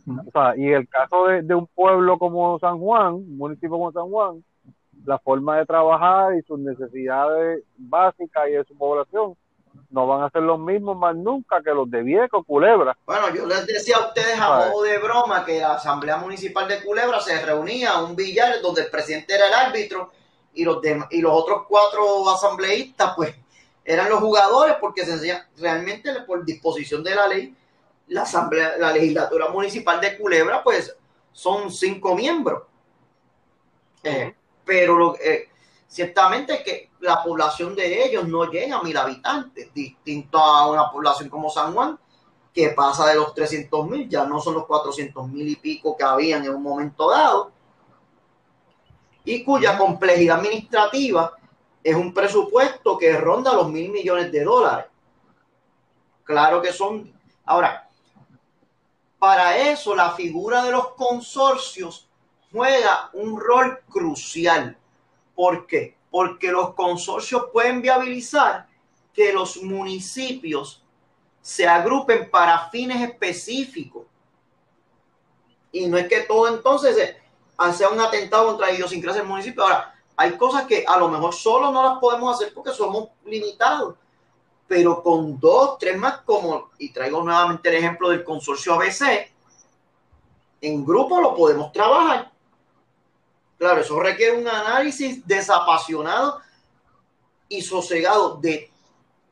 O 0.08 0.32
sea, 0.34 0.58
y 0.58 0.68
el 0.72 0.90
caso 0.90 1.28
de, 1.28 1.44
de 1.44 1.54
un 1.54 1.68
pueblo 1.68 2.18
como 2.18 2.58
San 2.60 2.80
Juan, 2.80 3.14
un 3.14 3.38
municipio 3.38 3.70
como 3.70 3.92
San 3.92 4.10
Juan, 4.10 4.44
la 5.06 5.18
forma 5.20 5.58
de 5.58 5.66
trabajar 5.66 6.36
y 6.36 6.42
sus 6.44 6.60
necesidades 6.60 7.64
básicas 7.78 8.48
y 8.50 8.52
de 8.52 8.64
su 8.66 8.76
población 8.78 9.36
no 9.90 10.06
van 10.08 10.24
a 10.24 10.30
ser 10.30 10.42
los 10.44 10.60
mismos 10.60 10.98
más 10.98 11.16
nunca 11.16 11.62
que 11.64 11.72
los 11.72 11.90
de 11.90 12.02
Vieco, 12.04 12.44
Culebra. 12.44 12.98
Bueno, 13.06 13.34
yo 13.34 13.46
les 13.46 13.66
decía 13.66 13.98
a 13.98 14.08
ustedes 14.08 14.40
a 14.40 14.70
modo 14.70 14.84
de 14.84 14.98
broma 15.00 15.44
que 15.46 15.60
la 15.60 15.76
Asamblea 15.76 16.18
Municipal 16.18 16.68
de 16.68 16.84
Culebra 16.84 17.20
se 17.22 17.44
reunía 17.46 17.92
a 17.92 18.04
un 18.04 18.16
billar 18.16 18.62
donde 18.62 18.82
el 18.82 18.90
presidente 18.90 19.34
era 19.36 19.48
el 19.48 19.54
árbitro 19.54 20.12
y 20.54 20.66
los, 20.66 20.78
dem- 20.82 21.08
y 21.10 21.22
los 21.22 21.32
otros 21.34 21.64
cuatro 21.68 22.30
asambleístas, 22.30 23.14
pues, 23.16 23.34
eran 23.84 24.10
los 24.10 24.20
jugadores 24.20 24.76
porque 24.80 25.06
sencilla- 25.06 25.48
realmente 25.58 26.14
por 26.28 26.44
disposición 26.46 27.04
de 27.04 27.16
la 27.16 27.28
ley, 27.28 27.56
la 28.08 28.24
Asamblea, 28.24 28.74
la 28.78 28.92
legislatura 28.92 29.50
municipal 29.50 30.00
de 30.02 30.18
Culebra, 30.18 30.62
pues, 30.64 30.96
son 31.32 31.72
cinco 31.72 32.14
miembros. 32.16 32.64
Eh, 34.04 34.36
pero 34.66 34.96
lo, 34.96 35.16
eh, 35.16 35.50
ciertamente 35.88 36.64
que 36.64 36.92
la 37.02 37.24
población 37.24 37.76
de 37.76 38.06
ellos 38.06 38.28
no 38.28 38.46
llega 38.50 38.78
a 38.78 38.84
mil 38.84 38.96
habitantes, 38.96 39.74
distinto 39.74 40.38
a 40.40 40.70
una 40.70 40.90
población 40.90 41.30
como 41.30 41.50
San 41.50 41.74
Juan, 41.74 42.00
que 42.54 42.70
pasa 42.70 43.08
de 43.08 43.16
los 43.16 43.34
300 43.34 43.88
mil, 43.88 44.10
ya 44.10 44.26
no 44.26 44.40
son 44.40 44.56
los 44.56 44.66
400 44.66 45.28
mil 45.28 45.48
y 45.48 45.56
pico 45.56 45.96
que 45.96 46.04
habían 46.04 46.46
en 46.46 46.56
un 46.56 46.64
momento 46.64 47.10
dado, 47.10 47.52
y 49.24 49.44
cuya 49.44 49.78
complejidad 49.78 50.40
administrativa 50.40 51.34
es 51.84 51.96
un 51.96 52.14
presupuesto 52.14 52.98
que 52.98 53.18
ronda 53.18 53.54
los 53.54 53.70
mil 53.70 53.92
millones 53.92 54.32
de 54.32 54.44
dólares. 54.44 54.86
Claro 56.24 56.62
que 56.62 56.72
son. 56.72 57.12
Ahora, 57.46 57.90
para 59.20 59.58
eso 59.58 59.96
la 59.96 60.12
figura 60.12 60.64
de 60.64 60.72
los 60.72 60.94
consorcios 60.94 62.08
juega 62.52 63.10
un 63.14 63.40
rol 63.40 63.80
crucial. 63.90 64.78
¿Por 65.36 65.66
qué? 65.68 65.96
Porque 66.10 66.52
los 66.52 66.74
consorcios 66.74 67.46
pueden 67.52 67.82
viabilizar 67.82 68.68
que 69.14 69.32
los 69.34 69.58
municipios 69.62 70.84
se 71.42 71.68
agrupen 71.68 72.30
para 72.30 72.70
fines 72.70 73.02
específicos. 73.10 74.04
Y 75.72 75.88
no 75.88 75.98
es 75.98 76.08
que 76.08 76.22
todo 76.22 76.48
entonces 76.48 76.96
se- 76.96 77.74
sea 77.74 77.90
un 77.90 78.00
atentado 78.00 78.48
contra 78.48 78.68
la 78.68 78.74
idiosincrasia 78.74 79.22
del 79.22 79.30
municipio. 79.30 79.64
Ahora, 79.64 79.94
hay 80.16 80.38
cosas 80.38 80.66
que 80.66 80.84
a 80.88 80.98
lo 80.98 81.08
mejor 81.08 81.34
solo 81.34 81.72
no 81.72 81.84
las 81.84 82.00
podemos 82.00 82.36
hacer 82.36 82.54
porque 82.54 82.72
somos 82.72 83.10
limitados, 83.26 83.96
pero 84.68 85.02
con 85.02 85.40
dos, 85.40 85.78
tres 85.80 85.98
más, 85.98 86.22
como, 86.22 86.70
y 86.78 86.92
traigo 86.92 87.24
nuevamente 87.24 87.70
el 87.70 87.76
ejemplo 87.76 88.10
del 88.10 88.24
consorcio 88.24 88.74
ABC, 88.74 89.32
en 90.62 90.86
grupo 90.86 91.20
lo 91.20 91.36
podemos 91.36 91.72
trabajar. 91.72 92.31
Claro, 93.62 93.82
eso 93.82 94.00
requiere 94.00 94.36
un 94.36 94.48
análisis 94.48 95.22
desapasionado 95.28 96.42
y 97.48 97.62
sosegado 97.62 98.38
de 98.38 98.72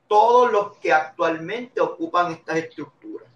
todos 0.07 0.51
los 0.51 0.77
que 0.77 0.93
actualmente 0.93 1.81
ocupan 1.81 2.33
estas 2.33 2.57
estructuras. 2.57 3.27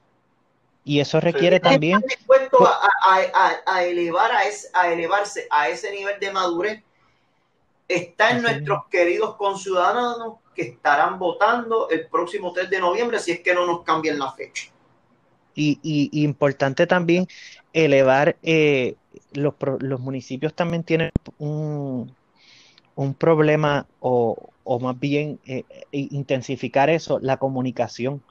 Y 0.85 0.99
eso 0.99 1.19
requiere 1.19 1.59
también 1.59 1.97
¿Están 1.97 2.09
dispuestos 2.09 2.69
a, 2.69 2.89
a- 3.05 3.21
a- 3.33 3.61
a 3.65 3.83
elevar 3.85 4.29
a, 4.73 4.91
elevarse 4.93 5.47
a 5.49 5.67
ese 5.67 5.91
nivel 5.91 6.19
de 6.19 6.31
madurez? 6.31 6.83
Está 7.87 8.29
en 8.29 8.37
Así 8.37 8.45
nuestros 8.45 8.85
queridos 8.91 9.35
conciudadanos 9.35 10.35
que 10.53 10.61
estarán 10.61 11.17
votando 11.17 11.89
el 11.89 12.05
próximo 12.05 12.53
3 12.53 12.69
de 12.69 12.79
noviembre 12.79 13.17
si 13.17 13.31
es 13.31 13.39
que 13.39 13.55
no 13.55 13.65
nos 13.65 13.81
cambian 13.81 14.19
la 14.19 14.31
fecha. 14.31 14.69
Y 15.55 16.09
importante 16.23 16.85
también 16.85 17.27
elevar, 17.73 18.37
eh, 18.43 18.95
los, 19.33 19.53
los 19.79 19.99
municipios 19.99 20.53
también 20.53 20.83
tienen 20.83 21.11
un, 21.37 22.13
un 22.95 23.13
problema 23.13 23.87
o, 23.99 24.49
o 24.63 24.79
más 24.79 24.99
bien 24.99 25.39
eh, 25.45 25.63
eh, 25.69 26.07
intensificar 26.11 26.89
eso, 26.89 27.19
la 27.19 27.37
comunicación, 27.37 28.21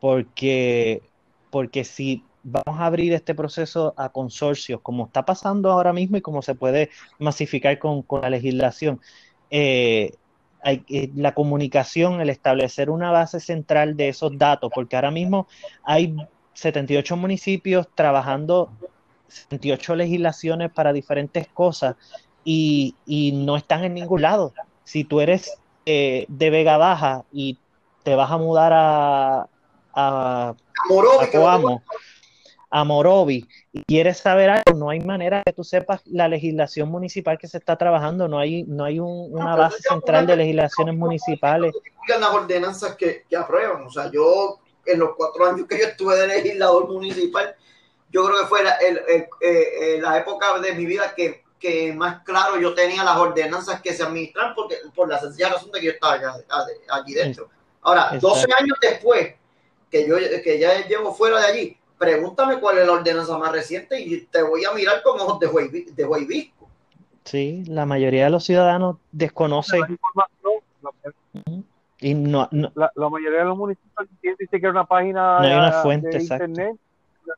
porque, 0.00 1.02
porque 1.50 1.84
si 1.84 2.24
vamos 2.42 2.80
a 2.80 2.86
abrir 2.86 3.12
este 3.12 3.34
proceso 3.34 3.94
a 3.96 4.10
consorcios, 4.10 4.80
como 4.80 5.06
está 5.06 5.24
pasando 5.24 5.70
ahora 5.70 5.92
mismo 5.92 6.16
y 6.16 6.22
como 6.22 6.42
se 6.42 6.54
puede 6.54 6.90
masificar 7.18 7.78
con, 7.78 8.02
con 8.02 8.22
la 8.22 8.30
legislación, 8.30 9.00
eh, 9.50 10.12
la 11.14 11.34
comunicación, 11.34 12.20
el 12.20 12.30
establecer 12.30 12.90
una 12.90 13.10
base 13.10 13.40
central 13.40 13.96
de 13.96 14.08
esos 14.08 14.36
datos, 14.36 14.70
porque 14.74 14.96
ahora 14.96 15.10
mismo 15.10 15.46
hay 15.84 16.16
78 16.54 17.16
municipios 17.16 17.88
trabajando 17.94 18.70
78 19.28 19.94
legislaciones 19.96 20.70
para 20.72 20.92
diferentes 20.92 21.46
cosas 21.48 21.96
y, 22.44 22.94
y 23.06 23.32
no 23.32 23.56
están 23.56 23.84
en 23.84 23.94
ningún 23.94 24.22
lado. 24.22 24.52
Si 24.84 25.04
tú 25.04 25.20
eres 25.20 25.58
eh, 25.86 26.24
de 26.28 26.50
Vega 26.50 26.76
Baja 26.78 27.24
y 27.32 27.58
te 28.02 28.14
vas 28.14 28.30
a 28.30 28.38
mudar 28.38 28.72
a, 28.74 29.46
a, 29.94 30.54
Morovi, 30.88 31.24
a 31.26 31.30
Coamo, 31.30 31.82
a 32.70 32.84
Morovi, 32.84 33.46
y 33.72 33.82
quieres 33.84 34.18
saber 34.18 34.48
algo, 34.50 34.72
no 34.78 34.90
hay 34.90 35.00
manera 35.00 35.42
que 35.44 35.52
tú 35.52 35.64
sepas 35.64 36.00
la 36.06 36.28
legislación 36.28 36.90
municipal 36.90 37.38
que 37.38 37.48
se 37.48 37.58
está 37.58 37.76
trabajando, 37.76 38.28
no 38.28 38.38
hay, 38.38 38.62
no 38.64 38.84
hay 38.84 38.98
un- 38.98 39.28
una 39.32 39.56
base 39.56 39.82
central 39.82 40.26
de 40.26 40.36
legislaciones 40.36 40.94
municipales. 40.96 41.72
publican 41.72 42.20
las 42.20 42.30
ordenanzas 42.30 42.96
que, 42.96 43.24
que 43.28 43.36
aprueban. 43.36 43.82
O 43.86 43.90
sea, 43.90 44.10
yo 44.10 44.60
en 44.86 44.98
los 45.00 45.10
cuatro 45.16 45.44
años 45.46 45.66
que 45.66 45.78
yo 45.78 45.84
estuve 45.84 46.16
de 46.16 46.28
legislador 46.28 46.88
municipal, 46.88 47.54
yo 48.10 48.24
creo 48.26 48.40
que 48.40 48.46
fue 48.46 48.62
la, 48.64 48.72
el- 48.76 48.98
el- 49.08 49.28
eh, 49.40 49.96
eh, 49.96 49.98
la 50.00 50.18
época 50.18 50.58
de 50.60 50.72
mi 50.72 50.86
vida 50.86 51.14
que, 51.14 51.44
que 51.58 51.92
más 51.92 52.22
claro 52.22 52.58
yo 52.58 52.74
tenía 52.74 53.02
las 53.04 53.16
ordenanzas 53.16 53.80
que 53.82 53.92
se 53.92 54.02
administran 54.02 54.54
porque, 54.54 54.76
por 54.94 55.08
la 55.08 55.18
sencilla 55.18 55.50
razón 55.50 55.70
de 55.72 55.80
que 55.80 55.86
yo 55.86 55.92
estaba 55.92 56.14
acá- 56.14 56.36
allí 56.90 57.14
dentro. 57.14 57.48
Ahora, 57.82 58.02
Exacto. 58.06 58.28
12 58.28 58.46
años 58.60 58.78
después 58.80 59.34
que 59.90 60.06
yo 60.08 60.16
que 60.44 60.58
ya 60.58 60.86
llevo 60.86 61.14
fuera 61.14 61.40
de 61.40 61.46
allí, 61.46 61.76
pregúntame 61.98 62.60
cuál 62.60 62.78
es 62.78 62.86
la 62.86 62.92
ordenanza 62.92 63.36
más 63.38 63.50
reciente 63.52 64.00
y 64.00 64.20
te 64.26 64.42
voy 64.42 64.64
a 64.64 64.72
mirar 64.72 65.02
con 65.02 65.18
ojos 65.20 65.40
de 65.40 65.46
juez, 65.46 65.72
de. 65.72 66.52
Sí, 67.24 67.64
la 67.66 67.84
mayoría 67.86 68.24
de 68.24 68.30
los 68.30 68.44
ciudadanos 68.44 68.96
desconocen 69.12 69.98
y 72.00 72.14
no, 72.14 72.48
no, 72.52 72.70
la, 72.74 72.92
la 72.94 73.08
mayoría 73.08 73.40
de 73.40 73.44
los 73.46 73.58
municipios 73.58 74.08
tienen 74.20 74.36
ni 74.40 74.46
siquiera 74.46 74.70
una 74.70 74.86
página 74.86 75.38
No 75.40 75.44
hay 75.46 75.52
una 75.52 75.72
fuente, 75.82 76.08
de 76.08 76.16
exacto. 76.18 76.44
internet 76.44 76.76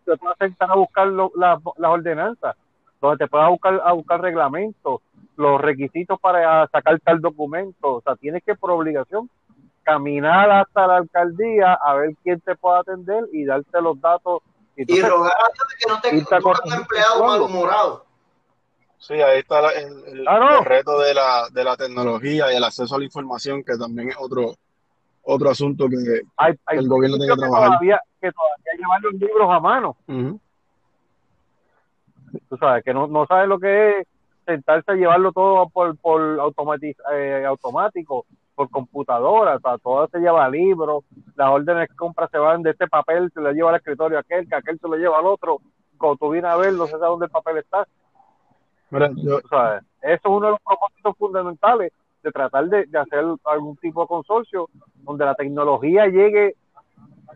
te 0.05 0.17
puedas 0.17 0.39
sentar 0.39 0.71
a 0.71 0.75
buscar 0.77 1.07
lo- 1.07 1.33
la- 1.37 1.61
las 1.77 1.91
ordenanzas, 1.91 2.57
donde 3.01 3.25
te 3.25 3.29
puedas 3.29 3.49
buscar 3.51 3.81
a 3.85 3.93
buscar 3.93 4.21
reglamentos, 4.21 5.01
los 5.37 5.61
requisitos 5.61 6.19
para 6.21 6.67
sacar 6.69 6.99
tal 7.01 7.21
documento. 7.21 7.95
O 7.97 8.01
sea, 8.03 8.15
tienes 8.17 8.43
que 8.45 8.55
por 8.55 8.71
obligación 8.73 9.31
caminar 9.83 10.51
hasta 10.51 10.87
la 10.87 10.97
alcaldía 10.99 11.75
a 11.75 11.95
ver 11.95 12.11
quién 12.23 12.41
te 12.41 12.55
puede 12.57 12.81
atender 12.81 13.25
y 13.33 13.45
darte 13.45 13.81
los 13.81 14.01
datos. 14.01 14.43
Y 14.77 14.83
entonces, 14.83 15.09
rogar 15.09 15.33
a 15.33 15.53
Dios 15.53 15.69
de 15.69 15.77
que 16.11 16.17
no 16.17 16.27
te 16.29 16.37
no 16.37 16.43
corregir 16.43 16.75
empleado 16.75 17.27
malhumorado. 17.27 18.05
Sí, 18.99 19.15
ahí 19.15 19.39
está 19.41 19.63
la- 19.63 19.71
el, 19.73 20.05
el- 20.09 20.21
Claro. 20.25 20.59
el 20.59 20.65
reto 20.67 20.99
de 21.01 21.15
la, 21.15 21.49
de 21.51 21.65
la 21.65 21.77
tecnología 21.77 22.53
y 22.53 22.57
el 22.57 22.65
acceso 22.65 22.95
a 22.95 22.99
la 22.99 23.05
información, 23.05 23.65
que 23.65 23.77
también 23.79 24.11
es 24.11 24.17
otro, 24.19 24.55
otro 25.23 25.51
asunto 25.51 25.87
que... 25.89 26.21
hay, 26.37 26.55
hay 26.67 26.79
el 26.79 26.87
gobierno 26.89 27.17
tiene 27.17 27.33
que 27.33 27.39
trabajar. 27.41 27.69
todavía, 27.69 28.01
que 28.21 28.31
todavía 28.33 28.73
llevan 28.79 29.03
los 29.03 29.15
libros 29.15 29.51
a 29.51 29.61
mano. 29.61 29.97
Ujú. 30.07 30.41
tú 32.49 32.57
sabes, 32.59 32.85
que 32.85 32.95
no, 32.95 33.07
no 33.07 33.27
sabes 33.27 33.49
lo 33.49 33.59
que 33.59 33.99
es 34.01 34.07
sentarse 34.47 34.93
a 34.93 34.95
llevarlo 34.95 35.33
todo 35.33 35.69
por, 35.69 35.97
por 35.99 36.21
automati- 36.39 36.97
eh, 37.13 37.45
automático, 37.47 38.25
por 38.55 38.69
computadora, 38.71 39.57
o 39.57 39.61
sea, 39.61 39.79
todo 39.79 40.07
se 40.09 40.19
lleva 40.19 40.45
a 40.45 40.51
libros, 40.51 41.05
las 41.37 41.49
órdenes 41.51 41.89
de 41.89 41.97
compra 41.97 42.29
se 42.29 42.39
van 42.39 42.63
de 42.63 42.71
este 42.71 42.89
papel, 42.89 43.31
se 43.33 43.41
lo 43.41 43.53
lleva 43.53 43.71
al 43.71 43.77
escritorio 43.77 44.19
a 44.19 44.21
aquel, 44.21 44.49
que 44.49 44.55
aquel 44.55 44.79
se 44.79 44.89
lo 44.89 44.97
lleva 44.97 45.19
al 45.19 45.27
otro, 45.27 45.59
cuando 45.99 46.17
tú 46.17 46.31
vienes 46.31 46.51
a 46.51 46.57
ver, 46.57 46.73
no 46.75 46.87
sé 46.87 46.97
dónde 46.99 47.27
el 47.27 47.33
papel 47.33 47.59
está, 47.59 47.87
Mira, 48.91 49.09
yo, 49.15 49.39
eso 49.39 49.81
es 50.03 50.21
uno 50.25 50.47
de 50.47 50.51
los 50.53 50.61
propósitos 50.63 51.17
fundamentales 51.17 51.93
de 52.25 52.33
tratar 52.33 52.67
de, 52.67 52.87
de 52.87 52.99
hacer 52.99 53.25
algún 53.45 53.77
tipo 53.77 54.03
de 54.03 54.09
consorcio 54.09 54.69
donde 54.97 55.25
la 55.25 55.35
tecnología 55.37 56.07
llegue 56.07 56.57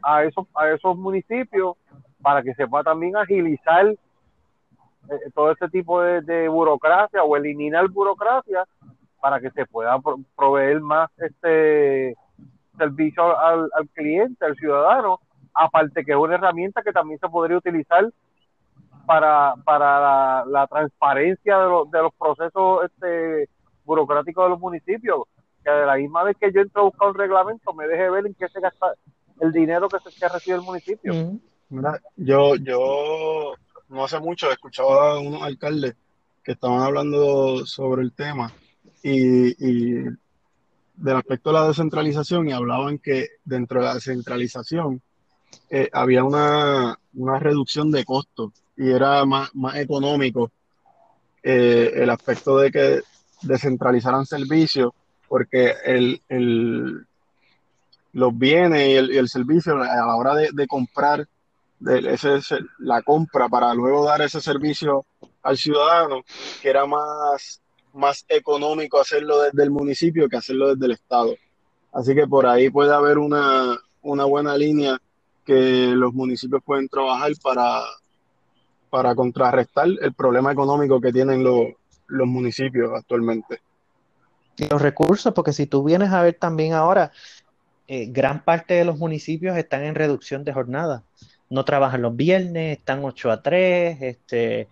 a 0.05 0.25
esos, 0.25 0.47
a 0.55 0.69
esos 0.71 0.97
municipios 0.97 1.77
para 2.23 2.43
que 2.43 2.55
se 2.55 2.67
pueda 2.67 2.85
también 2.85 3.17
agilizar 3.17 3.87
eh, 3.89 3.97
todo 5.35 5.53
ese 5.53 5.69
tipo 5.69 6.01
de, 6.01 6.21
de 6.23 6.49
burocracia 6.49 7.23
o 7.23 7.37
eliminar 7.37 7.89
burocracia 7.89 8.65
para 9.21 9.41
que 9.41 9.51
se 9.51 9.67
pueda 9.67 9.99
pro- 9.99 10.19
proveer 10.37 10.81
más 10.81 11.11
este 11.19 12.17
servicio 12.77 13.39
al, 13.39 13.71
al 13.75 13.89
cliente, 13.91 14.45
al 14.45 14.57
ciudadano, 14.57 15.21
aparte 15.55 16.05
que 16.05 16.13
es 16.13 16.19
una 16.19 16.35
herramienta 16.35 16.83
que 16.83 16.93
también 16.93 17.19
se 17.21 17.29
podría 17.29 17.59
utilizar 17.59 18.11
para, 19.07 19.55
para 19.65 20.45
la, 20.47 20.67
transparencia 20.67 21.59
de, 21.59 21.69
los 21.69 21.91
de 21.91 22.03
los 22.03 22.15
procesos 22.15 22.85
este, 22.85 23.49
burocráticos 23.85 24.45
de 24.45 24.51
los 24.51 24.61
municipios, 24.61 25.23
que 25.63 25.71
de 25.71 25.87
la 25.87 25.97
misma 25.97 26.25
vez 26.25 26.37
que 26.39 26.53
yo 26.53 26.61
entro 26.63 26.83
a 26.83 26.85
buscar 26.87 27.09
un 27.09 27.15
reglamento 27.15 27.73
me 27.75 27.87
deje 27.87 28.11
ver 28.11 28.27
en 28.27 28.35
qué 28.35 28.49
se 28.49 28.61
gasta 28.61 28.95
el 29.41 29.53
dinero 29.53 29.89
que, 29.89 29.99
se, 30.01 30.19
que 30.19 30.29
recibe 30.29 30.57
el 30.57 30.63
municipio. 30.63 31.13
Ujú. 31.13 31.41
mira, 31.71 32.01
yo, 32.17 32.57
yo 32.57 33.55
no 33.89 34.05
hace 34.05 34.19
mucho 34.21 34.51
escuchaba 34.51 35.13
a 35.13 35.19
unos 35.19 35.43
alcaldes 35.43 35.95
que 36.43 36.53
estaban 36.53 36.81
hablando 36.83 37.65
sobre 37.67 38.03
el 38.03 38.13
tema 38.13 38.53
y, 39.03 39.49
y 39.59 40.05
del 40.97 41.17
aspecto 41.17 41.51
de 41.51 41.55
la 41.55 41.69
descentralización 41.69 42.49
y 42.49 42.53
hablaban 42.53 42.99
que 42.99 43.29
dentro 43.45 43.81
de 43.81 43.87
la 43.87 43.95
descentralización 43.95 45.01
eh, 45.71 45.89
había 45.93 46.25
una, 46.25 46.99
una 47.15 47.39
reducción 47.39 47.91
de 47.91 48.05
costos 48.05 48.53
y 48.77 48.91
era 48.91 49.25
más, 49.25 49.55
más 49.55 49.77
económico 49.77 50.51
eh, 51.43 51.93
el 51.97 52.11
aspecto 52.11 52.59
de 52.59 52.71
que 52.71 53.01
descentralizaran 53.43 54.25
servicios 54.27 54.93
porque 55.29 55.75
el, 55.85 56.21
el- 56.29 57.07
los 58.15 58.37
bienes 58.37 58.89
y 58.89 58.93
el, 58.95 59.11
y 59.13 59.17
el 59.19 59.29
servicio 59.29 59.75
a 59.75 59.85
la 60.07 60.17
hora 60.17 60.35
de, 60.35 60.51
de 60.53 60.67
comprar 60.67 61.29
ese- 61.87 62.61
la 62.79 63.03
compra 63.03 63.49
para 63.49 63.75
luego 63.75 64.05
dar 64.07 64.23
ese 64.23 64.41
servicio 64.41 65.05
al 65.43 65.59
ciudadano, 65.59 66.23
que 66.63 66.71
era 66.71 66.87
más, 66.87 67.61
más 67.93 68.25
económico 68.29 69.01
hacerlo 69.01 69.43
desde 69.43 69.63
el 69.63 69.71
municipio 69.71 70.29
que 70.29 70.37
hacerlo 70.37 70.75
desde 70.75 70.87
el 70.87 70.93
Estado. 70.93 71.35
Así 71.93 72.15
que 72.15 72.27
por 72.27 72.47
ahí 72.47 72.71
puede 72.71 72.95
haber 72.95 73.19
una, 73.19 73.79
una 74.03 74.25
buena 74.25 74.57
línea 74.57 74.97
que 75.45 75.89
los 75.95 76.15
municipios 76.15 76.63
pueden 76.65 76.89
trabajar 76.89 77.33
para, 77.43 77.83
para 78.91 79.15
contrarrestar 79.15 79.89
el 80.01 80.15
problema 80.15 80.53
económico 80.53 81.01
que 81.01 81.13
tienen 81.13 81.45
los, 81.45 81.67
los 82.07 82.27
municipios 82.27 82.93
actualmente. 82.95 83.61
Y 84.57 84.69
los 84.69 84.81
recursos, 84.81 85.35
porque 85.35 85.53
si 85.53 85.67
tú 85.67 85.83
vienes 85.85 86.11
a 86.13 86.23
ver 86.23 86.35
también 86.35 86.73
ahora, 86.75 87.11
eh, 87.89 88.07
gran 88.09 88.45
parte 88.45 88.75
de 88.75 88.85
los 88.85 88.99
municipios 88.99 89.57
están 89.57 89.85
en 89.85 89.95
reducción 89.95 90.45
de 90.45 90.53
jornada. 90.53 91.05
No 91.51 91.65
trabajan 91.65 92.03
los 92.03 92.17
viernes, 92.17 92.79
están 92.79 93.05
8 93.05 93.31
a 93.31 93.43
3, 93.43 94.03
este, 94.03 94.69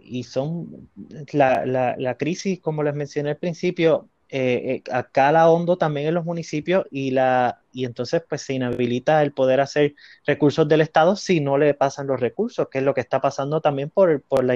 y 0.00 0.24
son 0.24 0.88
la, 1.32 1.64
la, 1.66 1.94
la 1.98 2.16
crisis, 2.16 2.60
como 2.60 2.82
les 2.82 2.94
mencioné 2.94 3.30
al 3.30 3.36
principio, 3.36 4.08
eh, 4.34 4.82
eh, 4.86 4.90
acá 4.90 5.50
hondo 5.50 5.76
también 5.76 6.06
en 6.06 6.14
los 6.14 6.24
municipios 6.24 6.86
y 6.90 7.10
la 7.10 7.60
y 7.70 7.84
entonces 7.84 8.22
pues 8.26 8.40
se 8.40 8.54
inhabilita 8.54 9.22
el 9.22 9.32
poder 9.32 9.60
hacer 9.60 9.94
recursos 10.24 10.66
del 10.66 10.80
Estado 10.80 11.16
si 11.16 11.40
no 11.40 11.58
le 11.58 11.74
pasan 11.74 12.06
los 12.06 12.18
recursos, 12.18 12.66
que 12.70 12.78
es 12.78 12.84
lo 12.84 12.94
que 12.94 13.02
está 13.02 13.20
pasando 13.20 13.60
también 13.60 13.90
por, 13.90 14.22
por 14.22 14.42
la 14.42 14.54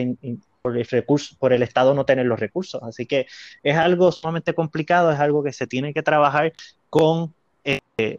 por 0.62 0.78
el 0.78 0.86
recurso, 0.86 1.36
por 1.38 1.52
el 1.52 1.62
Estado 1.62 1.92
no 1.92 2.06
tener 2.06 2.24
los 2.24 2.40
recursos. 2.40 2.82
Así 2.82 3.04
que 3.04 3.26
es 3.62 3.76
algo 3.76 4.10
sumamente 4.12 4.54
complicado, 4.54 5.12
es 5.12 5.20
algo 5.20 5.44
que 5.44 5.52
se 5.52 5.66
tiene 5.66 5.92
que 5.92 6.02
trabajar 6.02 6.54
con, 6.88 7.34
eh, 7.66 8.18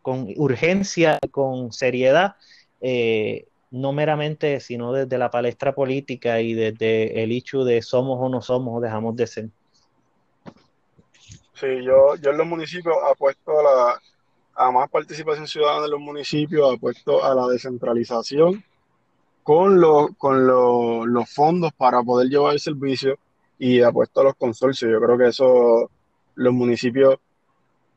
con 0.00 0.32
urgencia, 0.36 1.18
con 1.30 1.72
seriedad, 1.72 2.36
eh, 2.80 3.46
no 3.70 3.92
meramente, 3.92 4.60
sino 4.60 4.92
desde 4.92 5.18
la 5.18 5.30
palestra 5.30 5.74
política 5.74 6.40
y 6.40 6.54
desde 6.54 7.22
el 7.22 7.32
hecho 7.32 7.64
de 7.64 7.82
somos 7.82 8.18
o 8.20 8.28
no 8.28 8.42
somos 8.42 8.76
o 8.76 8.80
dejamos 8.80 9.16
de 9.16 9.26
ser. 9.26 9.48
Sí, 11.54 11.68
yo, 11.84 12.16
yo 12.16 12.30
en 12.30 12.38
los 12.38 12.46
municipios 12.46 12.96
apuesto 13.10 13.58
a, 13.58 13.62
la, 13.62 14.00
a 14.54 14.70
más 14.70 14.90
participación 14.90 15.46
ciudadana 15.46 15.84
en 15.84 15.92
los 15.92 16.00
municipios, 16.00 16.74
apuesto 16.74 17.24
a 17.24 17.34
la 17.34 17.46
descentralización 17.46 18.64
con, 19.42 19.80
los 19.80 20.10
con 20.16 20.46
los 20.46 21.06
los 21.06 21.32
fondos 21.32 21.72
para 21.72 22.02
poder 22.02 22.28
llevar 22.28 22.54
el 22.54 22.60
servicio 22.60 23.18
y 23.58 23.80
apuesto 23.80 24.20
a 24.20 24.24
los 24.24 24.34
consorcios. 24.34 24.90
Yo 24.90 25.00
creo 25.00 25.18
que 25.18 25.28
eso 25.28 25.90
los 26.34 26.52
municipios 26.52 27.16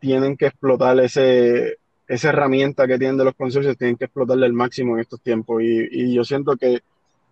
tienen 0.05 0.37
que 0.37 0.45
explotar 0.45 0.99
ese, 0.99 1.77
esa 2.07 2.29
herramienta 2.29 2.85
que 2.85 2.99
tienen 2.99 3.17
de 3.17 3.25
los 3.25 3.33
consorcios, 3.33 3.75
tienen 3.75 3.97
que 3.97 4.05
explotarla 4.05 4.45
al 4.45 4.53
máximo 4.53 4.93
en 4.93 5.01
estos 5.01 5.19
tiempos. 5.21 5.63
Y, 5.63 6.13
yo 6.13 6.23
siento 6.23 6.55
que 6.57 6.81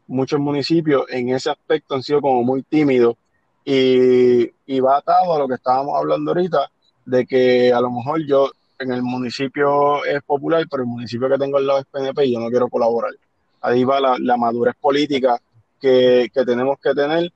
muchos 0.08 0.40
municipios 0.40 1.06
en 1.10 1.30
ese 1.30 1.52
aspecto 1.52 1.94
han 1.94 2.02
sido 2.02 2.20
como 2.20 2.44
muy 2.44 2.64
tímidos 2.64 3.16
y, 3.64 4.50
y 4.66 4.80
va 4.80 4.98
atado 4.98 5.36
a 5.36 5.40
lo 5.40 5.48
que 5.48 5.54
estábamos 5.56 5.96
hablando 5.96 6.32
ahorita, 6.32 6.72
de 7.06 7.26
que 7.28 7.72
a 7.72 7.80
lo 7.80 7.92
mejor 7.92 8.26
yo 8.26 8.50
en 8.80 8.92
el 8.92 9.04
municipio 9.04 10.04
es 10.04 10.22
popular, 10.24 10.66
pero 10.70 10.82
el 10.82 10.90
municipio 10.90 11.30
que 11.30 11.38
tengo 11.38 11.58
al 11.58 11.68
lado 11.68 11.80
es 11.80 11.86
PNP 11.86 12.26
y 12.26 12.34
yo 12.34 12.40
no 12.40 12.50
quiero 12.50 12.70
colaborar. 12.70 13.12
Ahí 13.62 13.84
va 13.84 14.00
la, 14.00 14.18
la 14.20 14.36
madurez 14.36 14.74
política 14.82 15.40
que, 15.80 16.28
que 16.34 16.44
tenemos 16.44 16.80
que 16.82 16.96
tener, 16.96 17.32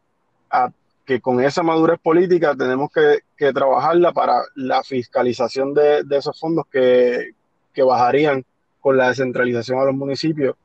a- 0.50 0.72
que 1.06 1.22
con 1.22 1.42
esa 1.44 1.62
madurez 1.64 2.00
política 2.02 2.56
tenemos 2.56 2.90
que, 2.92 3.20
que 3.38 3.54
trabajarla 3.54 4.12
para 4.12 4.42
la 4.56 4.84
fiscalización 4.84 5.74
de, 5.74 6.04
de 6.04 6.18
esos 6.18 6.40
fondos 6.40 6.66
que, 6.72 7.32
que 7.74 7.84
bajarían 7.84 8.44
con 8.82 8.98
la 8.98 9.10
descentralización 9.10 9.80
a 9.80 9.86
los 9.86 9.96
municipios. 9.96 10.56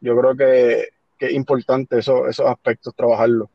Yo 0.00 0.18
creo 0.18 0.34
que, 0.36 0.88
que 1.18 1.26
es 1.26 1.32
importante 1.32 1.98
eso- 1.98 2.26
esos 2.26 2.46
aspectos, 2.46 2.94
trabajarlos. 2.94 3.48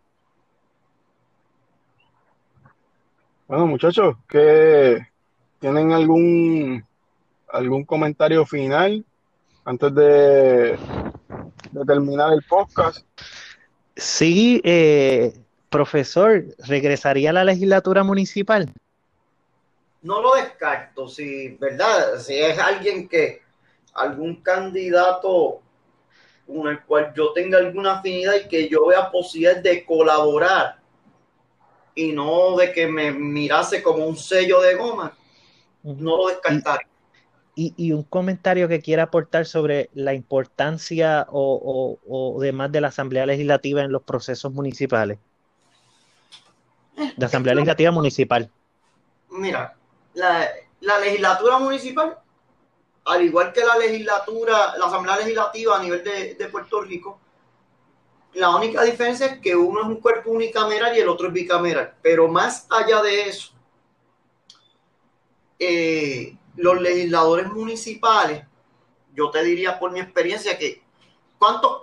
Bueno, 3.48 3.66
muchachos, 3.68 4.16
¿qué 4.28 5.08
tienen 5.60 5.92
algún 5.92 6.86
algún 7.50 7.86
comentario 7.86 8.46
final 8.46 9.06
antes 9.64 9.96
de, 9.96 10.78
de 11.72 11.86
terminar 11.86 12.34
el 12.34 12.44
podcast? 12.44 13.06
Sí, 13.96 14.62
eh, 14.66 15.34
profesor, 15.70 16.46
¿regresaría 16.60 17.32
a 17.32 17.34
la 17.34 17.44
legislatura 17.44 18.04
municipal? 18.04 18.74
No 20.02 20.22
lo 20.22 20.36
descarto, 20.36 21.08
si, 21.08 21.50
¿verdad? 21.60 22.20
Si 22.20 22.36
es 22.36 22.58
alguien 22.60 23.08
que, 23.10 23.42
algún 23.98 24.36
candidato 24.42 25.62
con 26.46 26.68
el 26.68 26.82
cual 26.84 27.14
yo 27.16 27.34
tenga 27.34 27.58
alguna 27.58 28.00
afinidad 28.00 28.36
y 28.36 28.48
que 28.48 28.70
yo 28.70 28.88
vea 28.88 29.12
posibilidad 29.12 29.58
de 29.58 29.86
colaborar 29.86 30.78
y 31.94 32.12
no 32.14 32.56
de 32.56 32.72
que 32.72 32.88
me 32.88 33.12
mirase 33.12 33.82
como 33.82 34.06
un 34.06 34.16
sello 34.16 34.62
de 34.62 34.76
goma, 34.76 35.18
no 35.84 36.18
lo 36.18 36.28
descartaría. 36.28 36.88
Y, 37.56 37.74
y 37.76 37.92
un 37.92 38.04
comentario 38.04 38.68
que 38.68 38.82
quiera 38.82 39.04
aportar 39.04 39.48
sobre 39.48 39.90
la 39.96 40.14
importancia 40.14 41.26
o, 41.32 41.98
o, 42.06 42.36
o 42.36 42.40
demás 42.40 42.72
de 42.72 42.82
la 42.82 42.90
Asamblea 42.90 43.26
Legislativa 43.26 43.82
en 43.82 43.92
los 43.92 44.04
procesos 44.04 44.54
municipales. 44.54 45.18
De 47.16 47.26
Asamblea 47.26 47.56
Legislativa 47.56 47.92
Municipal. 47.92 48.52
Mira, 49.30 49.76
la, 50.14 50.50
la 50.82 51.00
legislatura 51.00 51.60
municipal, 51.60 52.18
al 53.06 53.22
igual 53.22 53.54
que 53.54 53.64
la 53.64 53.78
legislatura, 53.78 54.76
la 54.78 54.88
Asamblea 54.88 55.18
Legislativa 55.18 55.78
a 55.78 55.82
nivel 55.82 56.04
de, 56.04 56.36
de 56.36 56.48
Puerto 56.48 56.82
Rico, 56.82 57.20
la 58.34 58.56
única 58.56 58.84
diferencia 58.84 59.28
es 59.28 59.40
que 59.40 59.56
uno 59.56 59.82
es 59.82 59.88
un 59.88 60.02
cuerpo 60.02 60.32
unicameral 60.32 60.96
y 60.96 61.00
el 61.00 61.10
otro 61.10 61.28
es 61.28 61.34
bicameral. 61.34 61.96
Pero 62.02 62.28
más 62.28 62.68
allá 62.70 63.02
de 63.02 63.30
eso, 63.30 63.54
eh, 65.60 66.38
los 66.56 66.80
legisladores 66.82 67.48
municipales, 67.48 68.44
yo 69.14 69.32
te 69.32 69.44
diría 69.44 69.80
por 69.80 69.92
mi 69.92 70.00
experiencia 70.00 70.58
que 70.58 70.84
¿cuántos, 71.40 71.82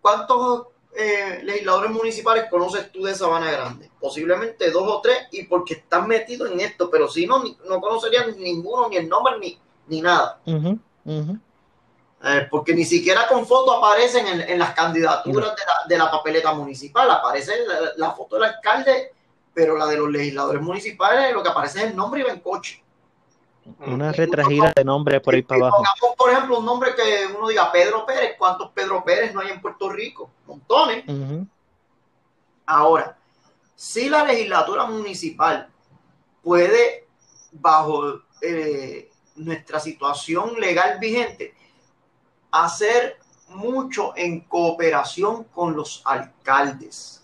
cuántos 0.00 0.66
eh, 0.98 1.40
legisladores 1.44 1.92
municipales 1.92 2.46
conoces 2.50 2.90
tú 2.90 3.04
de 3.04 3.14
Sabana 3.14 3.50
Grande? 3.50 3.88
Posiblemente 4.00 4.70
dos 4.70 4.82
o 4.86 5.00
tres 5.00 5.28
y 5.30 5.44
porque 5.44 5.74
están 5.74 6.08
metidos 6.08 6.50
en 6.50 6.60
esto, 6.60 6.90
pero 6.90 7.08
si 7.08 7.26
no, 7.26 7.42
no 7.68 7.80
conocerían 7.80 8.36
ninguno, 8.38 8.88
ni 8.88 8.96
el 8.96 9.08
nombre, 9.08 9.38
ni, 9.38 9.58
ni 9.86 10.00
nada. 10.02 10.40
Eh, 12.24 12.48
porque 12.50 12.74
ni 12.74 12.84
siquiera 12.84 13.28
con 13.28 13.46
foto 13.46 13.72
aparecen 13.72 14.26
en, 14.26 14.40
en 14.40 14.58
las 14.58 14.74
candidaturas 14.74 15.54
de, 15.54 15.62
la, 15.64 15.74
de 15.88 15.98
la 15.98 16.10
papeleta 16.10 16.52
municipal. 16.52 17.08
Aparece 17.08 17.52
la, 17.64 17.92
la 17.96 18.10
foto 18.10 18.34
del 18.34 18.46
alcalde, 18.46 19.12
pero 19.54 19.76
la 19.76 19.86
de 19.86 19.98
los 19.98 20.10
legisladores 20.10 20.60
municipales, 20.60 21.32
lo 21.32 21.42
que 21.44 21.48
aparece 21.50 21.78
es 21.78 21.84
el 21.86 21.96
nombre 21.96 22.20
y 22.20 22.24
va 22.24 22.32
en 22.32 22.40
coche. 22.40 22.82
Una 23.86 24.12
retragida 24.12 24.72
de 24.74 24.84
nombres 24.84 25.20
por 25.20 25.34
ahí 25.34 25.42
para 25.42 25.60
abajo. 25.60 25.76
Pongamos, 25.78 26.16
por 26.16 26.30
ejemplo, 26.30 26.58
un 26.58 26.64
nombre 26.64 26.94
que 26.94 27.26
uno 27.36 27.48
diga 27.48 27.70
Pedro 27.70 28.04
Pérez. 28.06 28.36
¿Cuántos 28.38 28.70
Pedro 28.72 29.04
Pérez 29.04 29.34
no 29.34 29.40
hay 29.40 29.50
en 29.50 29.60
Puerto 29.60 29.88
Rico? 29.88 30.30
Montones. 30.46 31.04
Ahora, 32.66 33.16
si 33.74 34.08
la 34.08 34.24
legislatura 34.24 34.86
municipal 34.86 35.68
puede, 36.42 37.06
bajo 37.52 38.20
eh, 38.40 39.10
nuestra 39.36 39.80
situación 39.80 40.58
legal 40.60 40.98
vigente, 40.98 41.54
hacer 42.50 43.18
mucho 43.48 44.12
en 44.16 44.40
cooperación 44.40 45.44
con 45.44 45.76
los 45.76 46.02
alcaldes. 46.04 47.22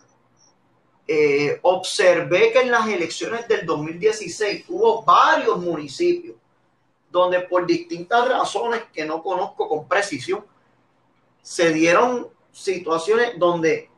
Eh, 1.07 1.59
observé 1.63 2.51
que 2.51 2.61
en 2.63 2.71
las 2.71 2.89
elecciones 2.89 3.47
del 3.47 3.67
2016 3.67 4.65
hubo 4.69 5.03
varios 5.03 5.59
municipios 5.59 6.37
donde 7.15 7.41
por 7.41 7.65
distintas 7.65 8.29
razones 8.29 8.83
que 8.93 9.05
no 9.05 9.23
conozco 9.23 9.69
con 9.69 9.87
precisión, 9.87 10.45
se 11.41 11.73
dieron 11.73 12.29
situaciones 12.51 13.39
donde 13.39 13.89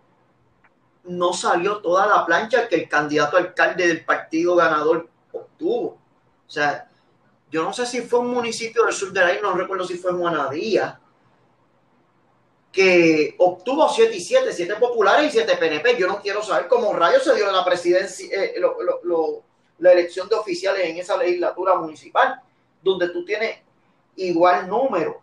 no 1.05 1.33
salió 1.33 1.79
toda 1.79 2.07
la 2.07 2.27
plancha 2.27 2.69
que 2.69 2.75
el 2.77 2.89
candidato 2.89 3.39
alcalde 3.39 3.89
del 3.89 4.05
partido 4.05 4.55
ganador 4.55 5.09
obtuvo. 5.33 5.99
O 6.47 6.51
sea, 6.51 6.91
yo 7.51 7.63
no 7.63 7.73
sé 7.73 7.87
si 7.87 8.03
fue 8.03 8.19
un 8.19 8.35
municipio 8.35 8.85
del 8.85 8.93
sur 8.93 9.13
de 9.13 9.21
la 9.21 9.33
isla, 9.33 9.49
no 9.49 9.57
recuerdo 9.57 9.87
si 9.87 9.97
fue 9.97 10.13
Juanadía, 10.13 11.01
que 12.77 13.35
obtuvo 13.39 13.89
7 13.89 14.15
y 14.15 14.21
7, 14.21 14.53
7 14.53 14.75
populares 14.77 15.29
y 15.29 15.39
7 15.39 15.57
PNP. 15.57 15.97
Yo 15.97 16.07
no 16.09 16.21
quiero 16.21 16.43
saber 16.43 16.69
cómo 16.69 16.93
rayos 16.93 17.25
se 17.25 17.35
dio 17.35 17.51
la 17.51 17.65
presidencia, 17.65 18.29
eh, 18.31 18.61
la 19.79 19.93
elección 19.93 20.29
de 20.29 20.35
oficiales 20.35 20.85
en 20.85 20.99
esa 20.99 21.17
legislatura 21.17 21.77
municipal, 21.77 22.39
donde 22.83 23.09
tú 23.09 23.25
tienes 23.25 23.61
igual 24.17 24.69
número, 24.69 25.23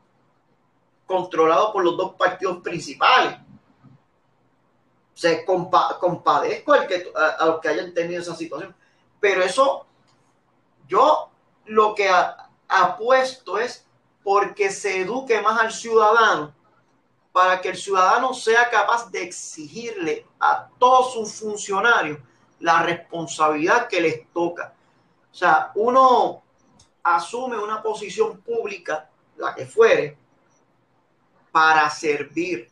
controlado 1.05 1.71
por 1.71 1.83
los 1.83 1.95
dos 1.95 2.15
partidos 2.15 2.57
principales. 2.63 3.35
O 5.15 5.45
compa- 5.45 5.99
compadezco 5.99 6.73
a, 6.73 7.45
los 7.45 7.59
que 7.61 7.67
hayan 7.69 7.93
tenido 7.93 8.19
esa 8.19 8.35
situación. 8.35 8.75
Pero 9.19 9.43
eso, 9.43 9.85
yo 10.87 11.29
lo 11.65 11.93
que 11.93 12.09
apuesto 12.67 13.59
es 13.59 13.85
porque 14.23 14.71
se 14.71 15.01
eduque 15.01 15.39
más 15.39 15.61
al 15.61 15.71
ciudadano, 15.71 16.55
para 17.33 17.59
que 17.59 17.69
el 17.69 17.77
ciudadano 17.77 18.31
sea 18.33 18.69
capaz 18.69 19.09
de 19.11 19.23
exigirle 19.23 20.25
a 20.39 20.69
todos 20.77 21.13
sus 21.13 21.33
funcionarios 21.33 22.19
la 22.59 22.83
responsabilidad 22.83 23.87
que 23.87 23.99
les 23.99 24.31
toca. 24.31 24.73
O 25.31 25.35
sea, 25.35 25.71
uno 25.73 26.43
asume 27.01 27.57
una 27.57 27.81
posición 27.81 28.39
pública, 28.41 29.09
la 29.35 29.55
que 29.55 29.65
fuere, 29.65 30.15
para 31.51 31.89
servir. 31.89 32.69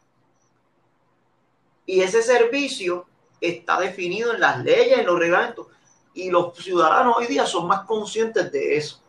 Y 1.87 2.01
ese 2.01 2.21
servicio 2.21 3.07
está 3.41 3.79
definido 3.79 4.31
en 4.31 4.41
las 4.41 4.63
leyes, 4.63 4.99
en 4.99 5.07
los 5.07 5.17
reglamentos. 5.17 5.67
Y 6.13 6.29
los 6.29 6.55
ciudadanos 6.55 7.17
hoy 7.17 7.25
día 7.25 7.47
son 7.47 7.67
más 7.67 7.85
conscientes 7.85 8.51
de 8.51 8.77
eso. 8.77 9.01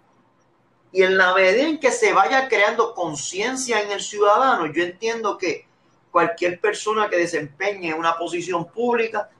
Y 0.92 1.02
en 1.02 1.16
la 1.16 1.34
medida 1.34 1.66
en 1.66 1.80
que 1.80 1.90
se 1.90 2.12
vaya 2.12 2.48
creando 2.48 2.94
conciencia 2.94 3.80
en 3.80 3.90
el 3.92 4.00
ciudadano, 4.00 4.66
yo 4.66 4.82
entiendo 4.82 5.38
que 5.38 5.66
cualquier 6.10 6.60
persona 6.60 7.08
que 7.08 7.16
desempeñe 7.16 7.94
una 7.94 8.18
posición 8.18 8.66
pública 8.66 9.30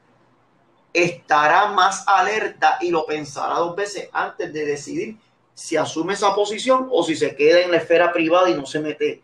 estará 0.92 1.68
más 1.68 2.06
alerta 2.08 2.78
y 2.80 2.90
lo 2.90 3.04
pensará 3.04 3.54
dos 3.56 3.76
veces 3.76 4.08
antes 4.12 4.52
de 4.52 4.64
decidir 4.64 5.16
si 5.54 5.76
asume 5.76 6.14
esa 6.14 6.34
posición 6.34 6.88
o 6.90 7.02
si 7.02 7.14
se 7.14 7.36
queda 7.36 7.60
en 7.60 7.70
la 7.70 7.76
esfera 7.76 8.12
privada 8.12 8.48
y 8.48 8.54
no 8.54 8.64
se 8.64 8.80
mete 8.80 9.22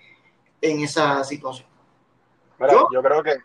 en 0.61 0.81
esa 0.81 1.25
situación. 1.25 1.67
Mira, 2.59 2.73
¿Yo? 2.75 2.89
yo 2.93 3.03
creo 3.03 3.23
que 3.23 3.37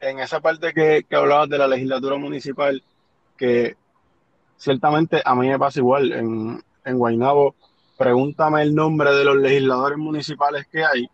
en 0.00 0.20
esa 0.20 0.40
parte 0.40 0.72
que, 0.72 1.04
que 1.08 1.16
hablabas 1.16 1.48
de 1.48 1.58
la 1.58 1.66
legislatura 1.66 2.16
municipal, 2.16 2.82
que 3.36 3.76
ciertamente 4.56 5.20
a 5.24 5.34
mí 5.34 5.48
me 5.48 5.58
pasa 5.58 5.80
igual. 5.80 6.12
En, 6.12 6.64
en 6.86 6.98
Guaynabo, 6.98 7.54
pregúntame 7.98 8.62
el 8.62 8.74
nombre 8.74 9.12
de 9.14 9.24
los 9.24 9.36
legisladores 9.36 9.98
municipales 9.98 10.66
que 10.70 10.84
hay 10.84 11.08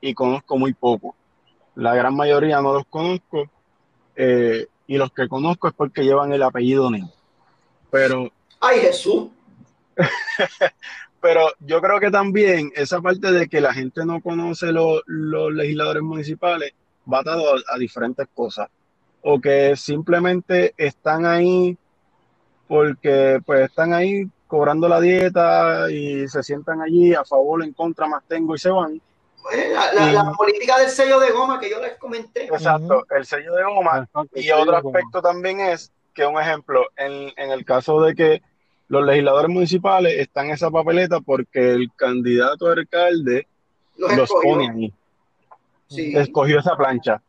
y 0.00 0.14
conozco 0.14 0.56
muy 0.58 0.72
poco. 0.74 1.14
La 1.74 1.94
gran 1.94 2.14
mayoría 2.16 2.60
no 2.60 2.72
los 2.74 2.84
conozco 2.86 3.44
eh, 4.16 4.66
y 4.86 4.96
los 4.96 5.12
que 5.12 5.28
conozco 5.28 5.68
es 5.68 5.74
porque 5.74 6.02
llevan 6.04 6.32
el 6.32 6.42
apellido 6.42 6.90
Nen. 6.90 7.08
Pero 7.90 8.30
Ay, 8.60 8.80
Jesús. 8.80 9.28
Pero 11.20 11.48
yo 11.60 11.80
creo 11.80 11.98
que 12.00 12.10
también 12.10 12.70
esa 12.76 13.00
parte 13.00 13.32
de 13.32 13.48
que 13.48 13.60
la 13.60 13.72
gente 13.74 14.04
no 14.06 14.20
conoce 14.20 14.72
lo- 14.72 15.02
los 15.06 15.52
legisladores 15.52 16.02
municipales 16.02 16.72
va 17.12 17.20
atado 17.20 17.54
a, 17.54 17.74
a 17.74 17.78
diferentes 17.78 18.26
cosas. 18.34 18.68
O 19.22 19.40
que 19.40 19.74
simplemente 19.76 20.74
están 20.76 21.26
ahí 21.26 21.76
porque 22.68 23.40
pues 23.44 23.62
están 23.68 23.92
ahí 23.92 24.28
cobrando 24.48 24.88
la 24.88 25.00
dieta 25.00 25.90
y 25.90 26.26
se 26.26 26.42
sientan 26.42 26.82
allí 26.82 27.14
a 27.14 27.24
favor, 27.24 27.62
en 27.62 27.72
contra, 27.72 28.08
más 28.08 28.24
tengo 28.26 28.56
y 28.56 28.58
se 28.58 28.70
van. 28.70 29.00
Eh, 29.52 29.72
La, 29.94 30.32
política 30.32 30.78
del 30.78 30.90
sello 30.90 31.20
de 31.20 31.30
goma 31.30 31.60
que 31.60 31.70
yo 31.70 31.80
les 31.80 31.96
comenté. 31.98 32.46
Exacto, 32.46 33.06
el 33.16 33.24
sello 33.24 33.54
de 33.54 33.62
goma. 33.62 34.08
Y 34.34 34.50
otro 34.50 34.76
aspecto 34.76 35.22
también 35.22 35.60
es 35.60 35.92
que 36.12 36.26
un 36.26 36.40
ejemplo, 36.40 36.86
en, 36.96 37.32
en 37.36 37.50
el 37.52 37.64
caso 37.64 38.00
de 38.02 38.14
que 38.14 38.42
los 38.88 39.04
legisladores 39.04 39.50
municipales 39.50 40.14
están 40.18 40.46
en 40.46 40.52
esa 40.52 40.70
papeleta 40.70 41.20
porque 41.20 41.72
el 41.72 41.90
candidato 41.94 42.68
a 42.68 42.72
alcalde 42.72 43.46
Los 43.96 44.30
pone 44.42 44.70
ahí. 44.70 44.92
Sí. 45.88 46.12
escogió 46.16 46.58
esa 46.58 46.76
plancha. 46.76 47.22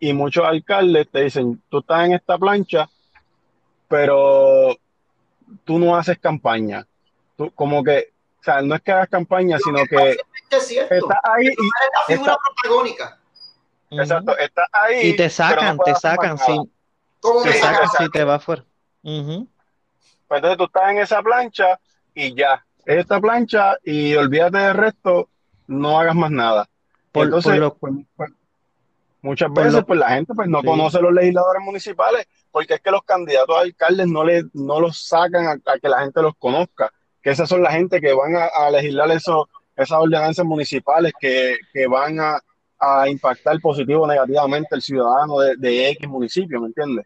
Y 0.00 0.12
muchos 0.12 0.44
alcaldes 0.44 1.08
te 1.08 1.24
dicen, 1.24 1.62
tú 1.68 1.78
estás 1.78 2.06
en 2.06 2.12
esta 2.12 2.36
plancha, 2.36 2.88
pero 3.88 4.76
tú 5.64 5.78
no 5.78 5.96
haces 5.96 6.18
campaña. 6.18 6.86
Tú, 7.36 7.50
como 7.54 7.82
que, 7.82 8.12
o 8.40 8.42
sea, 8.44 8.62
no 8.62 8.74
es 8.74 8.82
que 8.82 8.92
hagas 8.92 9.08
campaña, 9.08 9.58
sino 9.58 9.84
que 9.86 10.16
Es 10.50 10.66
cierto. 10.66 10.94
estás 10.94 11.18
ahí 11.24 11.46
Eres 11.46 11.56
la 11.58 12.06
figura 12.06 12.32
está- 12.32 12.38
protagónica. 12.62 13.18
exacto, 13.90 14.38
estás 14.38 14.66
ahí. 14.72 15.08
Y 15.10 15.16
te 15.16 15.24
no 15.24 15.30
sacan, 15.30 15.78
te 15.84 15.94
sacan, 15.94 16.36
¿Cómo 17.20 17.42
te 17.42 17.52
sacan 17.54 17.88
si 17.98 18.10
te 18.10 18.24
va 18.24 18.38
fuera. 18.38 18.64
Ujú. 19.02 19.48
Pues 20.28 20.38
entonces 20.38 20.58
tú 20.58 20.64
estás 20.64 20.90
en 20.90 20.98
esa 20.98 21.22
plancha 21.22 21.78
y 22.14 22.34
ya. 22.34 22.64
Esta 22.84 23.18
plancha 23.20 23.78
y 23.82 24.14
olvídate 24.14 24.58
del 24.58 24.74
resto, 24.74 25.28
no 25.66 25.98
hagas 25.98 26.14
más 26.14 26.30
nada. 26.30 26.68
Por- 27.12 27.24
Entonces, 27.26 27.52
por 27.52 27.58
lo- 27.60 27.74
pues, 27.74 27.92
pues, 28.16 28.30
muchas 29.22 29.48
por 29.48 29.58
veces 29.58 29.72
lo- 29.74 29.86
pues 29.86 29.98
la 30.00 30.10
gente 30.10 30.34
pues 30.34 30.48
no 30.48 30.60
sí. 30.60 30.66
conoce 30.66 31.00
los 31.00 31.12
legisladores 31.12 31.62
municipales 31.62 32.26
porque 32.54 32.74
es 32.74 32.80
que 32.80 32.92
los 32.92 33.02
candidatos 33.02 33.56
a 33.56 33.62
alcaldes 33.62 34.06
no 34.06 34.22
le, 34.22 34.44
no 34.52 34.78
los 34.78 35.08
sacan 35.08 35.44
a, 35.44 35.78
que 35.80 35.88
la 35.88 36.02
gente 36.02 36.22
los 36.22 36.36
conozca, 36.36 36.88
que 37.20 37.30
esas 37.30 37.48
son 37.48 37.64
la 37.64 37.72
gente 37.72 38.00
que 38.00 38.12
van 38.12 38.36
a, 38.36 38.70
legislar 38.70 39.10
eso, 39.10 39.48
esas 39.74 39.98
ordenanzas 39.98 40.46
municipales 40.46 41.12
que, 41.18 41.56
que 41.72 41.88
van 41.88 42.20
a, 42.20 42.40
impactar 43.08 43.58
positivo 43.60 44.02
o 44.02 44.06
negativamente 44.06 44.74
al 44.74 44.82
ciudadano 44.82 45.38
de, 45.38 45.56
de 45.56 45.88
X 45.88 46.06
municipio, 46.06 46.60
¿me 46.60 46.66
entiendes? 46.66 47.04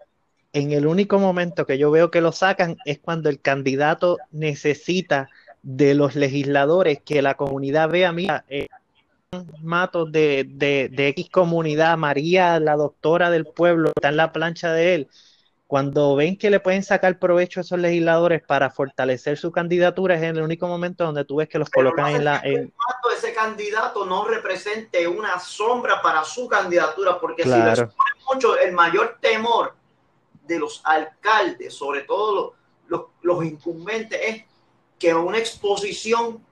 en 0.52 0.72
el 0.72 0.86
único 0.86 1.18
momento 1.18 1.66
que 1.66 1.78
yo 1.78 1.90
veo 1.90 2.10
que 2.10 2.20
lo 2.20 2.32
sacan 2.32 2.76
es 2.84 2.98
cuando 2.98 3.28
el 3.28 3.40
candidato 3.40 4.18
necesita 4.32 5.30
de 5.62 5.94
los 5.94 6.16
legisladores 6.16 7.00
que 7.00 7.22
la 7.22 7.34
comunidad 7.34 7.88
vea, 7.88 8.12
mira, 8.12 8.44
eh, 8.48 8.66
Matos 9.62 10.10
de, 10.10 10.46
de, 10.48 10.88
de 10.90 11.08
X 11.08 11.28
comunidad, 11.28 11.98
María, 11.98 12.58
la 12.60 12.76
doctora 12.76 13.30
del 13.30 13.44
pueblo, 13.44 13.92
está 13.94 14.08
en 14.08 14.16
la 14.16 14.32
plancha 14.32 14.72
de 14.72 14.94
él. 14.94 15.08
Cuando 15.68 16.16
ven 16.16 16.38
que 16.38 16.48
le 16.48 16.60
pueden 16.60 16.82
sacar 16.82 17.18
provecho 17.18 17.60
a 17.60 17.62
esos 17.62 17.78
legisladores 17.78 18.42
para 18.42 18.70
fortalecer 18.70 19.36
su 19.36 19.52
candidatura, 19.52 20.14
es 20.16 20.22
el 20.22 20.40
único 20.40 20.66
momento 20.66 21.04
donde 21.04 21.26
tú 21.26 21.36
ves 21.36 21.48
que 21.48 21.58
los 21.58 21.68
Pero 21.68 21.90
colocan 21.90 22.14
en 22.16 22.24
la... 22.24 22.40
en- 22.42 22.72
ese 23.16 23.34
candidato 23.34 24.06
no 24.06 24.24
represente 24.26 25.06
una 25.08 25.38
sombra 25.40 26.00
para 26.00 26.24
su 26.24 26.46
candidatura, 26.48 27.18
porque 27.20 27.42
si 27.42 27.48
Claro. 27.50 27.68
les 27.70 27.94
pone 27.94 28.10
mucho, 28.32 28.58
el 28.58 28.72
mayor 28.72 29.18
temor 29.20 29.74
de 30.46 30.58
los 30.58 30.80
alcaldes, 30.84 31.74
sobre 31.74 32.02
todo 32.02 32.54
los, 32.86 33.00
los, 33.00 33.02
los 33.22 33.44
incumbentes, 33.44 34.20
es 34.22 34.44
que 34.98 35.12
una 35.14 35.38
exposición 35.38 36.42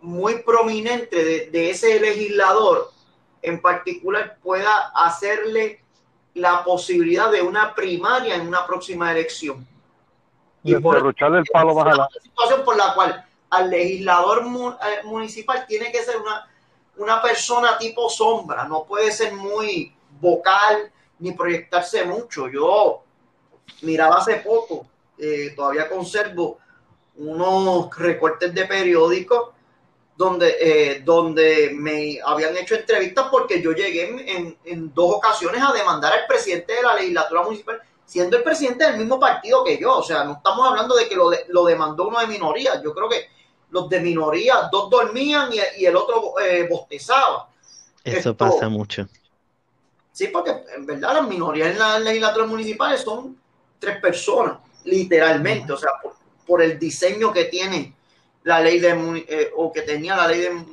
muy 0.00 0.42
prominente 0.42 1.24
de, 1.24 1.50
de 1.50 1.70
ese 1.70 1.98
legislador 1.98 2.90
en 3.42 3.60
particular 3.62 4.38
pueda 4.42 4.92
hacerle 4.94 5.83
la 6.34 6.64
posibilidad 6.64 7.30
de 7.30 7.42
una 7.42 7.74
primaria 7.74 8.34
en 8.34 8.46
una 8.46 8.66
próxima 8.66 9.10
elección. 9.12 9.66
Y 10.62 10.74
por- 10.76 10.94
derrucharle 10.96 11.38
el 11.38 11.44
palo 11.46 11.78
adelante. 11.80 12.14
la 12.16 12.22
situación 12.22 12.64
por 12.64 12.76
la 12.76 12.94
cual 12.94 13.24
al 13.50 13.70
legislador 13.70 14.42
eh, 14.42 15.00
municipal 15.04 15.64
tiene 15.66 15.92
que 15.92 16.02
ser 16.02 16.16
una, 16.16 16.48
una 16.96 17.22
persona 17.22 17.78
tipo 17.78 18.08
sombra, 18.08 18.64
no 18.64 18.84
puede 18.84 19.12
ser 19.12 19.32
muy 19.34 19.94
vocal 20.20 20.90
ni 21.18 21.32
proyectarse 21.32 22.04
mucho. 22.04 22.48
Yo 22.48 23.02
miraba 23.82 24.16
hace 24.16 24.36
poco, 24.36 24.86
eh, 25.18 25.52
todavía 25.54 25.88
conservo 25.88 26.58
unos 27.16 27.96
recortes 27.96 28.52
de 28.52 28.64
periódicos 28.64 29.50
donde, 30.16 30.56
eh, 30.60 31.02
donde 31.04 31.70
me 31.74 32.18
habían 32.24 32.56
hecho 32.56 32.74
entrevistas 32.76 33.26
porque 33.30 33.60
yo 33.60 33.72
llegué 33.72 34.08
en, 34.08 34.28
en- 34.28 34.58
en 34.64 34.94
dos 34.94 35.16
ocasiones 35.16 35.60
a 35.62 35.72
demandar 35.72 36.12
al 36.12 36.26
presidente 36.26 36.74
de 36.74 36.82
la 36.82 36.94
legislatura 36.94 37.42
municipal, 37.42 37.80
siendo 38.06 38.36
el 38.36 38.42
presidente 38.44 38.84
del 38.84 38.98
mismo 38.98 39.18
partido 39.18 39.64
que 39.64 39.78
yo. 39.78 39.98
O 39.98 40.02
sea, 40.02 40.22
no 40.24 40.34
estamos 40.34 40.68
hablando 40.68 40.94
de 40.94 41.08
que 41.08 41.16
lo, 41.16 41.30
de- 41.30 41.44
lo 41.48 41.64
demandó 41.64 42.06
uno 42.08 42.20
de 42.20 42.26
minoría. 42.28 42.80
Yo 42.82 42.94
creo 42.94 43.08
que 43.08 43.26
los 43.70 43.88
de 43.88 43.98
minoría, 44.00 44.68
dos 44.70 44.88
dormían 44.88 45.50
y, 45.52 45.58
y 45.82 45.86
el 45.86 45.96
otro 45.96 46.38
eh, 46.40 46.66
bostezaba. 46.70 47.48
Eso 48.04 48.18
Esto- 48.18 48.36
pasa 48.36 48.68
mucho. 48.68 49.08
Sí, 50.12 50.28
porque 50.28 50.62
en 50.76 50.86
verdad 50.86 51.14
las 51.14 51.26
minorías 51.28 51.72
en 51.72 51.78
las 51.80 52.00
legislaturas 52.00 52.48
municipales 52.48 53.00
son 53.00 53.36
tres 53.80 53.98
personas, 54.00 54.58
literalmente, 54.84 55.72
o 55.72 55.76
sea, 55.76 55.90
por, 56.00 56.12
por 56.46 56.62
el 56.62 56.78
diseño 56.78 57.32
que 57.32 57.46
tiene 57.46 57.93
la 58.44 58.60
ley 58.60 58.78
de, 58.78 59.24
eh, 59.28 59.50
o 59.56 59.72
que 59.72 59.82
tenía 59.82 60.16
la 60.16 60.28
ley 60.28 60.40
de, 60.40 60.64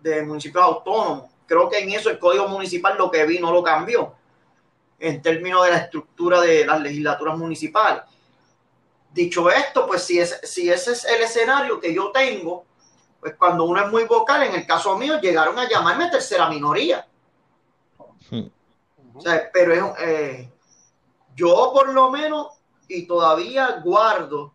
de 0.00 0.22
municipios 0.22 0.64
autónomos. 0.64 1.30
Creo 1.46 1.68
que 1.68 1.78
en 1.78 1.90
eso 1.90 2.10
el 2.10 2.18
código 2.18 2.48
municipal 2.48 2.98
lo 2.98 3.10
que 3.10 3.24
vi 3.24 3.38
no 3.38 3.52
lo 3.52 3.62
cambió, 3.62 4.14
en 4.98 5.22
términos 5.22 5.64
de 5.64 5.70
la 5.70 5.78
estructura 5.78 6.40
de 6.40 6.66
las 6.66 6.80
legislaturas 6.80 7.38
municipales. 7.38 8.02
Dicho 9.12 9.50
esto, 9.50 9.86
pues 9.86 10.02
si, 10.02 10.18
es, 10.18 10.40
si 10.42 10.70
ese 10.70 10.92
es 10.92 11.04
el 11.04 11.22
escenario 11.22 11.80
que 11.80 11.94
yo 11.94 12.10
tengo, 12.10 12.64
pues 13.20 13.34
cuando 13.36 13.64
uno 13.64 13.82
es 13.84 13.90
muy 13.90 14.04
vocal, 14.04 14.42
en 14.42 14.54
el 14.54 14.66
caso 14.66 14.96
mío, 14.96 15.20
llegaron 15.20 15.58
a 15.58 15.68
llamarme 15.68 16.10
tercera 16.10 16.48
minoría. 16.48 17.06
Hmm. 18.30 18.48
O 19.14 19.20
sea, 19.20 19.50
pero 19.52 19.72
es, 19.72 19.82
eh, 20.00 20.52
yo 21.34 21.72
por 21.72 21.88
lo 21.88 22.10
menos, 22.10 22.48
y 22.86 23.06
todavía 23.06 23.80
guardo 23.82 24.54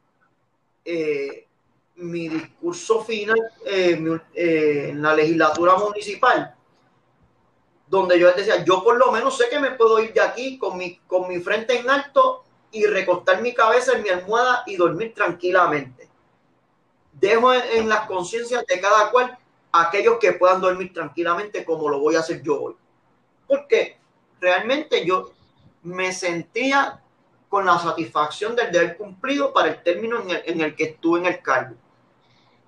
eh, 0.85 1.47
mi 2.03 2.27
discurso 2.27 3.03
final 3.03 3.39
eh, 3.65 4.19
eh, 4.33 4.87
en 4.89 5.01
la 5.01 5.15
legislatura 5.15 5.75
municipal, 5.75 6.55
donde 7.87 8.19
yo 8.19 8.31
decía, 8.31 8.63
yo 8.63 8.83
por 8.83 8.97
lo 8.97 9.11
menos 9.11 9.37
sé 9.37 9.45
que 9.49 9.59
me 9.59 9.71
puedo 9.71 9.99
ir 9.99 10.13
de 10.13 10.21
aquí 10.21 10.57
con 10.57 10.77
mi, 10.77 10.97
con 11.07 11.27
mi 11.27 11.39
frente 11.39 11.79
en 11.79 11.89
alto 11.89 12.43
y 12.71 12.85
recostar 12.85 13.41
mi 13.41 13.53
cabeza 13.53 13.93
en 13.93 14.03
mi 14.03 14.09
almohada 14.09 14.63
y 14.65 14.75
dormir 14.75 15.13
tranquilamente. 15.13 16.09
Dejo 17.13 17.53
en, 17.53 17.61
en 17.73 17.89
las 17.89 18.07
conciencias 18.07 18.65
de 18.65 18.81
cada 18.81 19.11
cual 19.11 19.37
aquellos 19.71 20.17
que 20.19 20.33
puedan 20.33 20.61
dormir 20.61 20.93
tranquilamente 20.93 21.63
como 21.63 21.89
lo 21.89 21.99
voy 21.99 22.15
a 22.15 22.19
hacer 22.19 22.41
yo 22.41 22.61
hoy. 22.61 22.75
Porque 23.47 23.97
realmente 24.39 25.05
yo 25.05 25.31
me 25.83 26.11
sentía 26.11 26.99
con 27.49 27.65
la 27.65 27.77
satisfacción 27.77 28.55
del 28.55 28.71
deber 28.71 28.97
cumplido 28.97 29.53
para 29.53 29.69
el 29.69 29.83
término 29.83 30.19
en 30.21 30.31
el, 30.31 30.41
en 30.45 30.61
el 30.61 30.75
que 30.75 30.85
estuve 30.85 31.19
en 31.19 31.27
el 31.27 31.41
cargo. 31.41 31.75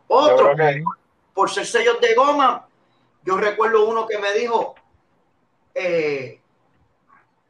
Otro, 0.07 0.55
que 0.55 0.83
por 1.33 1.49
ser 1.49 1.65
sellos 1.65 1.99
de 1.99 2.13
goma, 2.13 2.67
yo 3.23 3.37
recuerdo 3.37 3.87
uno 3.87 4.07
que 4.07 4.17
me 4.17 4.33
dijo 4.33 4.75
eh, 5.73 6.39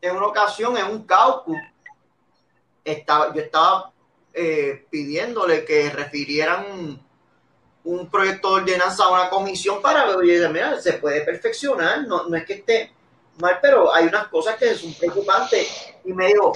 en 0.01 0.15
una 0.15 0.27
ocasión 0.27 0.77
en 0.77 0.85
un 0.85 1.03
caucus, 1.03 1.57
estaba, 2.83 3.33
yo 3.33 3.41
estaba 3.41 3.91
eh, 4.33 4.85
pidiéndole 4.89 5.65
que 5.65 5.89
refirieran 5.89 6.65
un, 6.71 7.05
un 7.85 8.09
proyecto 8.09 8.55
de 8.55 8.61
ordenanza 8.61 9.05
a 9.05 9.11
una 9.11 9.29
comisión 9.29 9.81
para 9.81 10.05
ver, 10.05 10.15
oye, 10.15 10.49
mira, 10.49 10.79
se 10.81 10.93
puede 10.93 11.21
perfeccionar, 11.21 12.07
no, 12.07 12.27
no 12.27 12.35
es 12.35 12.45
que 12.45 12.53
esté 12.53 12.91
mal, 13.39 13.59
pero 13.61 13.93
hay 13.93 14.05
unas 14.05 14.27
cosas 14.27 14.55
que 14.55 14.73
son 14.75 14.93
preocupantes. 14.93 15.93
Y 16.03 16.13
me 16.13 16.27
dijo, 16.27 16.53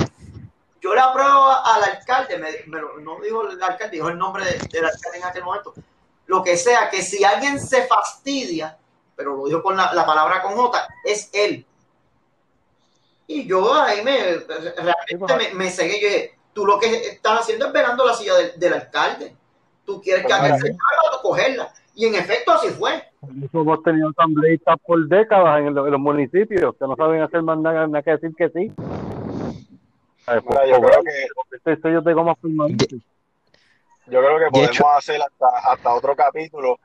yo 0.81 0.93
le 0.93 1.01
apruebo 1.01 1.47
al 1.49 1.83
alcalde, 1.83 2.37
me, 2.37 2.49
me 2.67 2.79
lo- 2.81 2.99
no 2.99 3.19
dijo 3.21 3.49
el 3.49 3.61
alcalde, 3.61 3.95
dijo 3.97 4.09
el 4.09 4.17
nombre 4.17 4.45
de- 4.45 4.59
del 4.71 4.85
alcalde 4.85 5.17
en 5.17 5.23
aquel 5.25 5.43
momento, 5.43 5.73
lo 6.27 6.43
que 6.43 6.55
sea, 6.57 6.89
que 6.89 7.01
si 7.01 7.23
alguien 7.23 7.59
se 7.59 7.85
fastidia, 7.87 8.77
pero 9.15 9.35
lo 9.35 9.45
dijo 9.45 9.61
con 9.63 9.75
la, 9.75 9.93
la 9.93 10.05
palabra 10.05 10.41
con 10.41 10.53
J, 10.55 10.87
es 11.03 11.29
él. 11.33 11.65
Y 13.27 13.45
yo 13.47 13.73
ahí 13.73 14.01
me, 14.03 14.37
realmente 14.37 15.35
me, 15.37 15.53
me 15.53 15.69
cegué, 15.69 15.99
yo 16.01 16.07
dije, 16.07 16.35
tú 16.53 16.65
lo 16.65 16.79
que 16.79 16.87
estás 17.09 17.41
haciendo 17.41 17.67
es 17.67 17.73
velando 17.73 18.05
la 18.05 18.13
silla 18.13 18.35
del, 18.35 18.59
del 18.59 18.73
alcalde. 18.73 19.35
Tú 19.85 20.01
quieres 20.01 20.25
que 20.25 20.33
alguien 20.33 20.55
se 20.59 20.67
caiga 20.67 21.17
o 21.17 21.21
cogerla. 21.21 21.73
Y 21.95 22.05
en 22.05 22.15
efecto 22.15 22.51
así 22.53 22.69
fue. 22.69 23.03
Hemos 23.53 23.83
tenido 23.83 24.09
asambleístas 24.09 24.77
por 24.85 25.07
décadas 25.07 25.59
en, 25.59 25.75
los- 25.75 25.85
en 25.85 25.91
los 25.91 25.99
municipios 26.01 26.75
que 26.79 26.87
no 26.87 26.95
saben 26.95 27.21
hacer 27.21 27.41
más 27.43 27.57
nada, 27.59 27.85
nada 27.87 28.01
que 28.01 28.11
decir 28.11 28.31
que 28.35 28.49
sí. 28.49 28.71
Mira, 30.47 30.65
yo 30.67 30.81
creo 30.81 31.03
que 31.03 31.27
yo 34.07 34.19
creo 34.21 34.37
que 34.37 34.45
De 34.45 34.51
podemos 34.51 34.71
hecho- 34.75 34.89
hacer 34.89 35.21
hasta, 35.21 35.71
hasta 35.71 35.93
otro 35.93 36.15
capítulo 36.15 36.79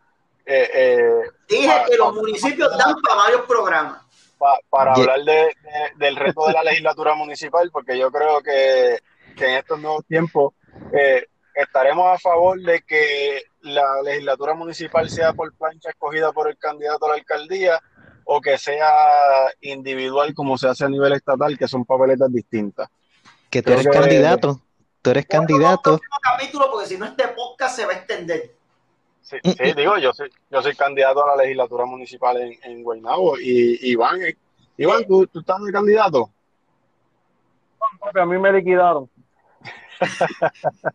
eh, 0.47 0.69
eh, 0.75 1.23
Dije 1.49 1.67
Para- 1.69 1.85
que 1.87 1.97
los 1.97 2.15
municipios 2.15 2.71
dan 2.77 2.95
para 3.03 3.17
varios 3.17 3.43
programas. 3.43 4.03
pa- 4.39 4.59
para 4.69 4.93
hablar 4.93 5.21
de, 5.21 5.33
de- 5.33 5.53
del 5.97 6.17
reto 6.17 6.47
de 6.47 6.53
la 6.53 6.63
legislatura 6.63 7.15
municipal, 7.15 7.71
porque 7.71 7.97
yo 7.99 8.11
creo 8.11 8.43
que, 8.43 8.99
que 9.37 9.47
en 9.47 9.55
estos 9.59 9.81
nuevos 9.81 10.05
tiempos 10.05 10.53
eh, 10.93 11.25
estaremos 11.55 12.07
a 12.15 12.19
favor 12.19 12.61
de 12.61 12.83
que 12.83 13.43
la 13.63 14.03
legislatura 14.03 14.53
municipal 14.55 15.09
sea 15.09 15.33
por 15.33 15.55
plancha 15.57 15.89
escogida 15.91 16.31
por 16.33 16.49
el 16.51 16.59
candidato 16.59 17.07
a 17.07 17.11
la 17.11 17.15
alcaldía 17.15 17.81
o 18.25 18.41
que 18.43 18.59
sea 18.59 18.91
individual 19.63 20.35
como 20.35 20.59
se 20.59 20.69
hace 20.69 20.85
a 20.85 20.89
nivel 20.91 21.13
estatal, 21.15 21.57
que 21.57 21.69
son 21.69 21.85
papeletas 21.87 22.31
distintas. 22.31 22.89
Que 23.55 23.63
tú 23.63 23.71
eres 23.73 23.87
que- 23.87 23.93
candidato. 23.93 24.61
Tú 25.01 25.11
eres 25.11 25.27
candidato. 25.27 26.01
capítulo, 26.21 26.73
porque 26.73 26.89
si 26.89 26.99
no 26.99 27.05
este 27.07 27.29
podcast 27.29 27.77
se 27.77 27.87
va 27.87 27.93
a 27.93 27.97
extender. 27.99 28.57
Sí, 29.23 29.37
sí, 29.45 29.73
digo, 29.77 29.97
yo 29.99 30.13
soy, 30.13 30.29
yo 30.51 30.61
soy 30.61 30.75
candidato 30.75 31.23
a 31.23 31.37
la 31.37 31.43
legislatura 31.45 31.85
municipal 31.85 32.37
en, 32.37 32.59
en 32.65 32.83
Guaynabo 32.83 33.39
y 33.39 33.79
Iván, 33.93 34.21
eh, 34.23 34.37
Iván, 34.77 35.07
¿tú, 35.07 35.25
tú 35.29 35.39
estás 35.39 35.63
de 35.63 35.71
candidato? 35.71 36.31
A 38.13 38.27
mí 38.27 38.39
me 38.39 38.53
liquidaron. 38.53 39.09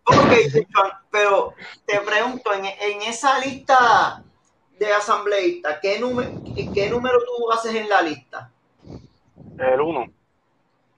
Ok, 0.05 0.66
pero 1.10 1.53
te 1.86 2.01
pregunto, 2.01 2.53
en, 2.53 2.66
en 2.66 3.01
esa 3.03 3.39
lista 3.39 4.22
de 4.78 4.91
asambleístas, 4.91 5.80
¿qué, 5.82 5.97
número, 5.97 6.30
¿qué 6.74 6.89
número 6.89 7.20
tú 7.24 7.49
haces 7.53 7.74
en 7.74 7.88
la 7.88 8.01
lista? 8.01 8.51
El 9.57 9.80
uno. 9.80 10.12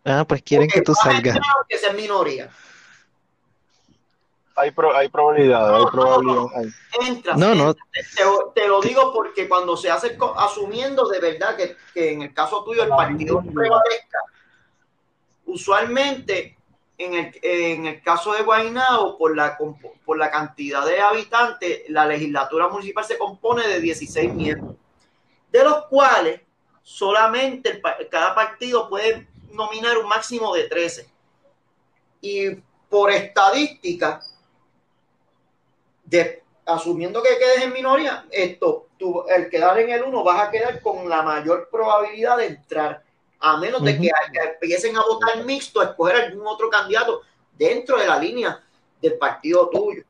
Ah, 0.03 0.25
pues 0.27 0.41
quieren 0.41 0.67
que 0.67 0.81
tú 0.81 0.93
salgas. 0.95 1.37
aunque 1.57 1.77
sea 1.77 1.93
minoría. 1.93 2.49
Hay, 4.55 4.71
pro- 4.71 4.95
hay 4.95 5.07
probabilidad, 5.09 5.75
hay 5.75 5.85
probabilidad. 5.91 6.45
hay. 6.55 7.07
Entras. 7.07 7.37
No, 7.37 7.55
no. 7.55 7.69
entras. 7.69 7.87
Te, 8.15 8.23
te 8.61 8.67
lo 8.67 8.81
digo 8.81 9.13
porque 9.13 9.47
cuando 9.47 9.77
se 9.77 9.89
hace 9.89 10.17
asumiendo 10.37 11.07
de 11.07 11.19
verdad 11.19 11.55
que, 11.55 11.77
que 11.93 12.11
en 12.13 12.21
el 12.23 12.33
caso 12.33 12.63
tuyo 12.63 12.83
el 12.83 12.89
partido 12.89 13.41
prevalezca, 13.41 14.19
usualmente 15.45 16.57
en 16.97 17.13
el, 17.15 17.31
en 17.41 17.85
el 17.87 18.01
caso 18.03 18.33
de 18.33 18.43
Guaynabo, 18.43 19.17
por 19.17 19.35
la, 19.35 19.57
por 20.05 20.17
la 20.17 20.29
cantidad 20.29 20.85
de 20.85 20.99
habitantes, 20.99 21.83
la 21.89 22.05
legislatura 22.05 22.67
municipal 22.67 23.03
se 23.05 23.17
compone 23.17 23.67
de 23.67 23.79
16 23.79 24.33
miembros, 24.33 24.75
de 25.51 25.63
los 25.63 25.85
cuales 25.85 26.41
solamente 26.83 27.69
el 27.97 28.09
cada 28.09 28.35
partido 28.35 28.87
puede 28.89 29.27
nominar 29.53 29.97
un 29.97 30.07
máximo 30.07 30.53
de 30.53 30.67
13. 30.67 31.09
Y 32.21 32.55
por 32.89 33.11
estadística, 33.11 34.21
de, 36.05 36.43
asumiendo 36.65 37.23
que 37.23 37.37
quedes 37.37 37.63
en 37.63 37.73
minoría, 37.73 38.25
esto, 38.31 38.87
tú, 38.97 39.23
el 39.27 39.49
quedar 39.49 39.79
en 39.79 39.89
el 39.89 40.03
1 40.03 40.23
vas 40.23 40.47
a 40.47 40.51
quedar 40.51 40.81
con 40.81 41.07
la 41.09 41.21
mayor 41.21 41.69
probabilidad 41.71 42.37
de 42.37 42.47
entrar 42.47 43.03
a 43.39 43.57
menos 43.57 43.83
de 43.83 43.97
que, 43.97 44.01
que 44.01 44.49
empiecen 44.53 44.95
a 44.95 45.01
votar 45.01 45.43
mixto, 45.43 45.81
a 45.81 45.85
escoger 45.85 46.15
algún 46.15 46.45
otro 46.45 46.69
candidato 46.69 47.21
dentro 47.57 47.97
de 47.97 48.07
la 48.07 48.19
línea 48.19 48.61
del 49.01 49.17
partido 49.17 49.67
tuyo. 49.69 50.03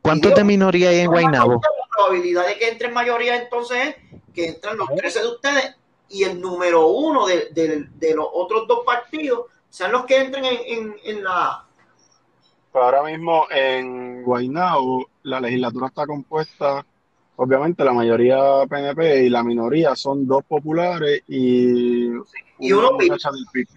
¿Cuántos 0.00 0.34
de 0.34 0.42
minoría 0.42 0.88
hay 0.88 1.00
en 1.00 1.10
Guaynabo? 1.10 1.54
La 1.54 1.86
probabilidad 1.94 2.46
de 2.46 2.58
que 2.58 2.68
entre 2.68 2.88
en 2.88 2.94
mayoría 2.94 3.36
entonces 3.36 3.88
es 3.88 3.96
que 4.34 4.46
entran 4.46 4.76
los 4.76 4.88
13 4.88 5.20
de 5.20 5.26
ustedes 5.26 5.76
y 6.12 6.24
el 6.24 6.40
número 6.40 6.86
uno 6.88 7.26
de, 7.26 7.48
de, 7.52 7.86
de 7.94 8.14
los 8.14 8.26
otros 8.32 8.68
dos 8.68 8.80
partidos 8.84 9.46
sean 9.68 9.92
los 9.92 10.04
que 10.04 10.18
entren 10.20 10.44
en, 10.44 10.58
en, 10.66 10.96
en 11.04 11.24
la... 11.24 11.64
Pues 12.70 12.84
ahora 12.84 13.02
mismo 13.02 13.46
en 13.50 14.22
Guaynabo 14.22 15.06
la 15.24 15.40
legislatura 15.40 15.86
está 15.88 16.06
compuesta, 16.06 16.84
obviamente 17.36 17.84
la 17.84 17.92
mayoría 17.92 18.38
PNP 18.68 19.24
y 19.24 19.28
la 19.28 19.42
minoría 19.42 19.94
son 19.96 20.26
dos 20.26 20.44
populares 20.44 21.22
y, 21.28 22.06
y 22.58 22.72
una 22.72 22.88
uno 22.88 22.98
muchacha 22.98 23.30
del 23.30 23.44
PIB. 23.52 23.68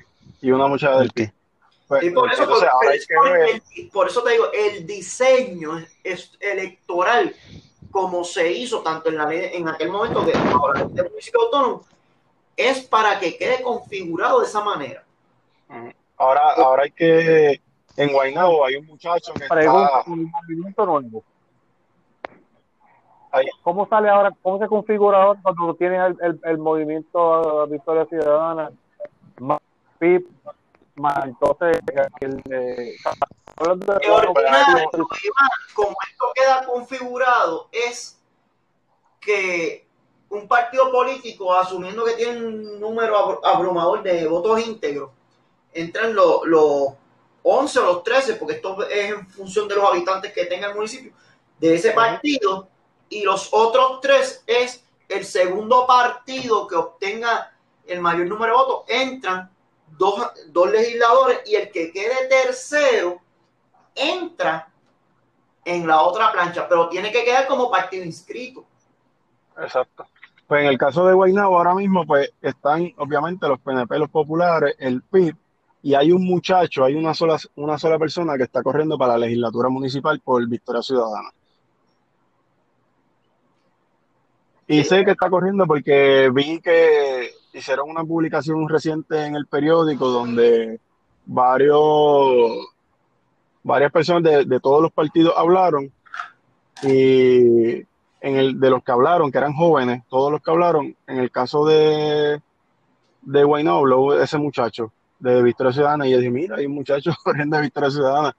Y 0.41 0.51
una 0.51 0.67
muchacha 0.67 0.99
del 0.99 1.09
PIB. 1.11 1.31
Pues, 1.87 2.03
y 2.03 2.09
por, 2.09 2.31
eso, 2.31 2.43
entonces, 2.43 2.67
por, 2.67 2.73
ahora 2.73 2.89
hay 2.91 2.99
que 2.99 3.29
ver- 3.31 3.61
el- 3.77 3.89
por 3.89 4.07
eso 4.07 4.23
te 4.23 4.31
digo, 4.31 4.45
el 4.51 4.87
diseño 4.87 5.85
es 6.03 6.31
electoral 6.39 7.35
como 7.91 8.23
se 8.23 8.51
hizo 8.51 8.81
tanto 8.81 9.09
en 9.09 9.17
la 9.17 9.25
ley, 9.27 9.51
en 9.53 9.67
aquel 9.69 9.89
momento 9.89 10.21
de, 10.23 10.33
ahora, 10.33 10.83
de 10.83 11.03
municipio 11.03 11.41
autónomo, 11.43 11.85
es 12.57 12.81
para 12.81 13.19
que 13.19 13.37
quede 13.37 13.61
configurado 13.61 14.39
de 14.41 14.47
esa 14.47 14.63
manera. 14.63 15.03
Ahora, 16.17 16.41
ahora 16.57 16.83
hay 16.83 16.91
que. 16.91 17.61
En 17.97 18.11
Guaynabo 18.11 18.65
hay 18.65 18.75
un 18.75 18.85
muchacho 18.87 19.33
que 19.33 19.47
Pregunta 19.47 19.99
está. 19.99 20.11
el 20.11 20.27
movimiento 20.27 20.85
nuevo. 20.85 21.23
Ahí. 23.31 23.47
¿Cómo 23.63 23.87
sale 23.87 24.09
ahora, 24.09 24.31
cómo 24.41 24.59
se 24.59 24.67
configura 24.67 25.23
ahora 25.23 25.39
cuando 25.41 25.73
tienes 25.75 26.01
el, 26.01 26.17
el, 26.21 26.39
el 26.43 26.57
movimiento 26.57 27.67
Victoria 27.67 28.05
Ciudadana, 28.05 28.71
más 29.39 29.59
PIB, 29.99 30.25
más 30.95 31.25
entonces 31.25 31.77
el 32.21 32.43
ordinario, 33.59 34.77
Iván, 34.77 35.49
como 35.73 35.95
esto 36.09 36.25
queda 36.33 36.65
configurado, 36.65 37.69
es 37.71 38.19
que 39.19 39.84
un 40.35 40.47
partido 40.47 40.91
político, 40.91 41.53
asumiendo 41.53 42.03
que 42.05 42.13
tiene 42.13 42.37
un 42.45 42.79
número 42.79 43.17
abru- 43.17 43.39
abrumador 43.43 44.03
de 44.03 44.27
votos 44.27 44.65
íntegros, 44.65 45.11
entran 45.73 46.13
los, 46.15 46.45
los 46.45 46.87
11 47.43 47.79
o 47.79 47.85
los 47.85 48.03
13, 48.03 48.35
porque 48.35 48.55
esto 48.55 48.87
es 48.87 49.11
en 49.11 49.27
función 49.29 49.67
de 49.67 49.75
los 49.75 49.89
habitantes 49.89 50.33
que 50.33 50.45
tenga 50.45 50.67
el 50.67 50.75
municipio, 50.75 51.11
de 51.59 51.75
ese 51.75 51.91
partido, 51.91 52.67
y 53.09 53.21
los 53.23 53.49
otros 53.51 54.01
tres 54.01 54.43
es 54.47 54.83
el 55.07 55.23
segundo 55.23 55.85
partido 55.85 56.67
que 56.67 56.75
obtenga 56.75 57.55
el 57.85 58.01
mayor 58.01 58.25
número 58.27 58.51
de 58.53 58.57
votos, 58.57 58.85
entran 58.87 59.51
dos, 59.97 60.27
dos 60.47 60.71
legisladores 60.71 61.41
y 61.45 61.55
el 61.55 61.71
que 61.71 61.91
quede 61.91 62.27
tercero 62.27 63.21
entra 63.93 64.71
en 65.63 65.87
la 65.87 66.01
otra 66.01 66.31
plancha, 66.31 66.67
pero 66.67 66.89
tiene 66.89 67.11
que 67.11 67.23
quedar 67.23 67.47
como 67.47 67.69
partido 67.69 68.03
inscrito. 68.03 68.65
Exacto. 69.57 70.05
Pues 70.47 70.61
en 70.61 70.67
el 70.67 70.77
caso 70.77 71.05
de 71.05 71.13
Guaynabo 71.13 71.57
ahora 71.57 71.73
mismo, 71.73 72.05
pues 72.05 72.31
están 72.41 72.91
obviamente 72.97 73.47
los 73.47 73.59
PNP, 73.59 73.97
los 73.97 74.09
populares, 74.09 74.75
el 74.77 75.01
PIB, 75.01 75.35
y 75.81 75.95
hay 75.95 76.11
un 76.11 76.23
muchacho, 76.23 76.83
hay 76.83 76.95
una 76.95 77.13
sola, 77.13 77.37
una 77.55 77.77
sola 77.77 77.97
persona 77.97 78.37
que 78.37 78.43
está 78.43 78.61
corriendo 78.61 78.97
para 78.97 79.13
la 79.13 79.25
legislatura 79.25 79.69
municipal 79.69 80.19
por 80.19 80.47
Victoria 80.47 80.81
Ciudadana. 80.81 81.29
Y 84.67 84.83
sé 84.83 85.05
que 85.05 85.11
está 85.11 85.29
corriendo 85.29 85.65
porque 85.67 86.29
vi 86.33 86.59
que 86.59 87.29
hicieron 87.53 87.89
una 87.89 88.03
publicación 88.03 88.67
reciente 88.67 89.25
en 89.25 89.35
el 89.35 89.45
periódico 89.45 90.07
donde 90.07 90.79
varios, 91.25 92.67
varias 93.63 93.91
personas 93.91 94.23
de, 94.23 94.45
de 94.45 94.59
todos 94.59 94.81
los 94.81 94.91
partidos 94.91 95.33
hablaron 95.37 95.91
y 96.83 97.83
en 98.25 98.37
el, 98.37 98.59
de 98.59 98.71
los 98.71 98.83
que 98.83 98.91
hablaron, 98.91 99.31
que 99.31 99.37
eran 99.37 99.53
jóvenes, 99.53 100.01
todos 100.09 100.31
los 100.31 100.41
que 100.41 100.49
hablaron, 100.49 100.97
en 101.05 101.19
el 101.19 101.29
caso 101.29 101.63
de, 101.63 102.41
de 103.21 104.19
ese 104.19 104.39
muchacho 104.39 104.91
de 105.19 105.43
Victoria 105.43 105.71
Ciudadana, 105.71 106.07
y 106.07 106.11
yo 106.11 106.17
dije, 106.17 106.31
mira, 106.31 106.55
hay 106.55 106.65
un 106.65 106.73
muchacho 106.73 107.11
corriendo 107.23 107.57
de 107.57 107.61
Victoria 107.61 107.91
Ciudadana, 107.91 108.35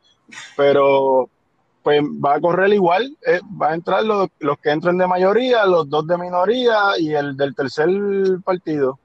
pero 0.56 1.30
pues 1.84 2.02
va 2.02 2.34
a 2.34 2.40
correr 2.40 2.72
igual, 2.72 3.16
eh, 3.24 3.40
va 3.62 3.68
a 3.70 3.74
entrar 3.74 4.02
los, 4.02 4.28
los 4.40 4.58
que 4.58 4.70
entren 4.70 4.98
de 4.98 5.06
mayoría, 5.06 5.64
los 5.66 5.88
dos 5.88 6.04
de 6.04 6.18
minoría 6.18 6.98
y 6.98 7.14
el 7.14 7.36
del 7.36 7.54
tercer 7.54 7.88
partido. 8.44 8.98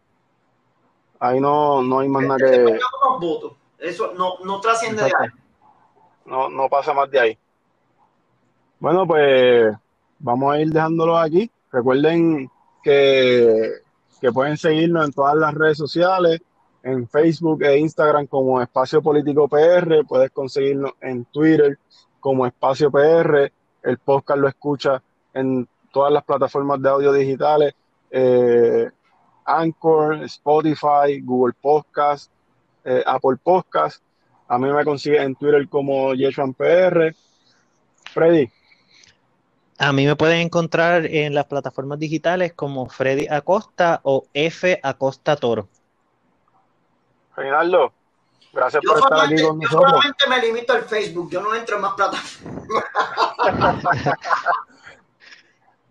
Ahí 1.20 1.40
no, 1.40 1.84
no 1.84 2.00
hay 2.00 2.10
más 2.10 2.24
nada 2.24 2.38
que. 2.38 2.80
Eso 3.78 4.14
no, 4.18 4.40
no 4.44 4.60
trasciende 4.60 5.04
de 5.04 5.12
ahí. 5.16 5.30
No, 6.26 6.50
no 6.50 6.68
pasa 6.70 6.92
más 6.92 7.12
de 7.12 7.20
ahí. 7.20 7.38
Bueno, 8.80 9.06
pues 9.06 9.76
vamos 10.22 10.54
a 10.54 10.60
ir 10.60 10.72
dejándolo 10.72 11.18
aquí. 11.18 11.50
Recuerden 11.72 12.50
que, 12.84 13.72
que 14.20 14.32
pueden 14.32 14.58
seguirnos 14.58 15.06
en 15.06 15.14
todas 15.14 15.36
las 15.36 15.54
redes 15.54 15.78
sociales, 15.78 16.42
en 16.84 17.08
Facebook 17.08 17.64
e 17.64 17.78
Instagram 17.78 18.28
como 18.28 18.62
Espacio 18.62 19.02
Político 19.02 19.48
PR, 19.48 20.04
puedes 20.08 20.32
conseguirnos 20.32 20.94
en 21.02 21.26
Twitter 21.26 21.78
como 22.20 22.46
Espacio 22.46 22.92
PR, 22.92 23.52
el 23.84 23.98
podcast 23.98 24.40
lo 24.40 24.48
escucha 24.48 25.02
en 25.34 25.68
todas 25.92 26.12
las 26.12 26.24
plataformas 26.24 26.82
de 26.82 26.90
audio 26.90 27.14
digitales, 27.14 27.74
eh, 28.10 28.90
Anchor, 29.46 30.24
Spotify, 30.24 31.20
Google 31.22 31.54
Podcast, 31.60 32.32
eh, 32.84 33.04
Apple 33.06 33.38
Podcast. 33.42 34.02
A 34.48 34.58
mí 34.58 34.72
me 34.72 34.84
consigue 34.84 35.22
en 35.22 35.36
Twitter 35.36 35.68
como 35.70 36.14
Yeshuan 36.14 36.54
PR. 36.54 37.16
Freddy, 38.12 38.50
A 39.78 39.92
mí 39.94 40.06
me 40.06 40.16
pueden 40.16 40.42
encontrar 40.42 41.06
en 41.06 41.34
las 41.34 41.46
plataformas 41.46 41.98
digitales 42.00 42.54
como 42.54 42.88
Freddy 42.88 43.28
Acosta 43.28 44.00
o 44.04 44.24
F 44.34 44.80
Acosta 44.84 45.36
Toro. 45.36 45.68
Reinaldo, 47.36 47.92
gracias 48.54 48.84
Yo 48.84 48.90
por 48.94 49.00
estar 49.00 49.20
aquí 49.26 49.36
con 49.42 49.60
yo 49.60 49.68
nosotros. 49.68 49.90
solamente 49.92 50.28
me 50.30 50.40
limito 50.42 50.74
al 50.74 50.84
Facebook, 50.84 51.32
yo 51.32 51.42
no 51.42 51.56
entro 51.56 51.78
en 51.78 51.82
más 51.82 51.94
plataformas. 51.94 52.84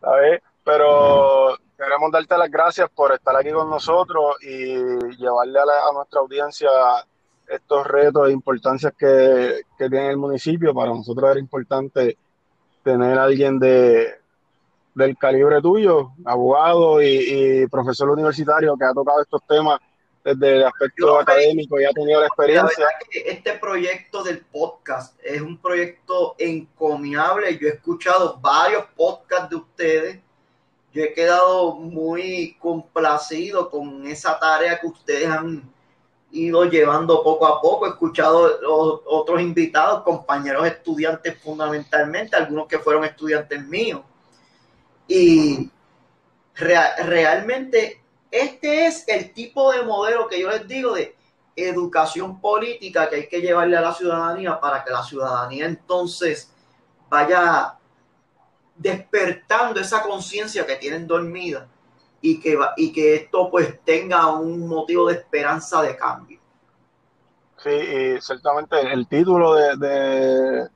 ¿sabes? 0.00 0.40
Pero 0.64 1.56
queremos 1.76 2.12
darte 2.12 2.38
las 2.38 2.50
gracias 2.50 2.88
por 2.94 3.12
estar 3.12 3.34
aquí 3.36 3.50
con 3.50 3.68
nosotros 3.68 4.36
y 4.42 4.74
llevarle 5.16 5.58
a, 5.58 5.64
la- 5.66 5.88
a 5.88 5.92
nuestra 5.92 6.20
audiencia 6.20 6.70
estos 7.48 7.86
retos 7.86 8.28
e 8.28 8.32
importancias 8.32 8.92
que, 8.96 9.62
que 9.76 9.88
tiene 9.90 10.10
el 10.10 10.16
municipio. 10.16 10.72
Para 10.74 10.90
nosotros 10.90 11.30
era 11.30 11.40
importante 11.40 12.16
tener 12.82 13.18
a 13.18 13.24
alguien 13.24 13.58
de, 13.58 14.14
del 14.94 15.16
calibre 15.16 15.60
tuyo, 15.60 16.12
abogado 16.24 17.02
y, 17.02 17.06
y 17.62 17.66
profesor 17.66 18.10
universitario 18.10 18.76
que 18.76 18.84
ha 18.84 18.92
tocado 18.92 19.22
estos 19.22 19.42
temas 19.46 19.80
desde 20.24 20.56
el 20.56 20.64
aspecto 20.64 21.06
Yo, 21.06 21.20
académico 21.20 21.80
y 21.80 21.84
ha 21.84 21.92
tenido 21.92 22.20
la 22.20 22.26
experiencia. 22.26 22.86
que 23.10 23.30
este 23.30 23.54
proyecto 23.54 24.22
del 24.22 24.44
podcast 24.44 25.18
es 25.22 25.40
un 25.40 25.56
proyecto 25.56 26.34
encomiable. 26.38 27.58
Yo 27.58 27.68
he 27.68 27.72
escuchado 27.72 28.38
varios 28.40 28.84
podcasts 28.96 29.50
de 29.50 29.56
ustedes. 29.56 30.18
Yo 30.92 31.02
he 31.02 31.12
quedado 31.12 31.74
muy 31.76 32.56
complacido 32.58 33.70
con 33.70 34.06
esa 34.06 34.38
tarea 34.38 34.78
que 34.80 34.88
ustedes 34.88 35.28
han 35.28 35.62
ido 36.32 36.64
llevando 36.64 37.22
poco 37.22 37.46
a 37.46 37.60
poco. 37.60 37.86
He 37.86 37.90
escuchado 37.90 38.60
los 38.60 39.00
otros 39.06 39.40
invitados, 39.40 40.02
compañeros 40.02 40.66
estudiantes 40.66 41.40
fundamentalmente, 41.42 42.36
algunos 42.36 42.66
que 42.66 42.78
fueron 42.78 43.04
estudiantes 43.04 43.64
míos. 43.66 44.02
Y 45.08 45.70
rea- 46.54 46.96
realmente 47.04 48.02
este 48.30 48.86
es 48.86 49.04
el 49.08 49.32
tipo 49.32 49.72
de 49.72 49.82
modelo 49.82 50.28
que 50.28 50.40
yo 50.40 50.48
les 50.50 50.66
digo 50.68 50.94
de 50.94 51.16
educación 51.56 52.40
política 52.40 53.08
que 53.08 53.16
hay 53.16 53.28
que 53.28 53.40
llevarle 53.40 53.76
a 53.76 53.80
la 53.80 53.92
ciudadanía 53.92 54.58
para 54.60 54.84
que 54.84 54.92
la 54.92 55.02
ciudadanía 55.02 55.66
entonces 55.66 56.52
vaya 57.08 57.76
despertando 58.76 59.80
esa 59.80 60.00
conciencia 60.02 60.64
que 60.64 60.76
tienen 60.76 61.06
dormida 61.06 61.66
y 62.20 62.38
que, 62.40 62.56
va- 62.56 62.74
y 62.76 62.92
que 62.92 63.14
esto 63.16 63.50
pues 63.50 63.80
tenga 63.84 64.32
un 64.38 64.66
motivo 64.68 65.08
de 65.08 65.14
esperanza 65.14 65.82
de 65.82 65.96
cambio. 65.96 66.38
Sí, 67.58 67.70
y 67.70 68.20
ciertamente 68.20 68.80
el 68.92 69.06
título 69.06 69.54
de, 69.54 70.66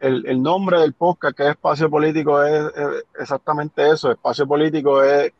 el, 0.00 0.26
el 0.26 0.42
nombre 0.42 0.80
del 0.80 0.92
podcast, 0.94 1.36
que 1.36 1.42
es 1.44 1.48
Espacio 1.50 1.90
Político, 1.90 2.42
es, 2.42 2.64
es 2.76 3.04
exactamente 3.18 3.88
eso. 3.90 4.10
Espacio 4.12 4.46
Político 4.46 5.02
es, 5.02 5.32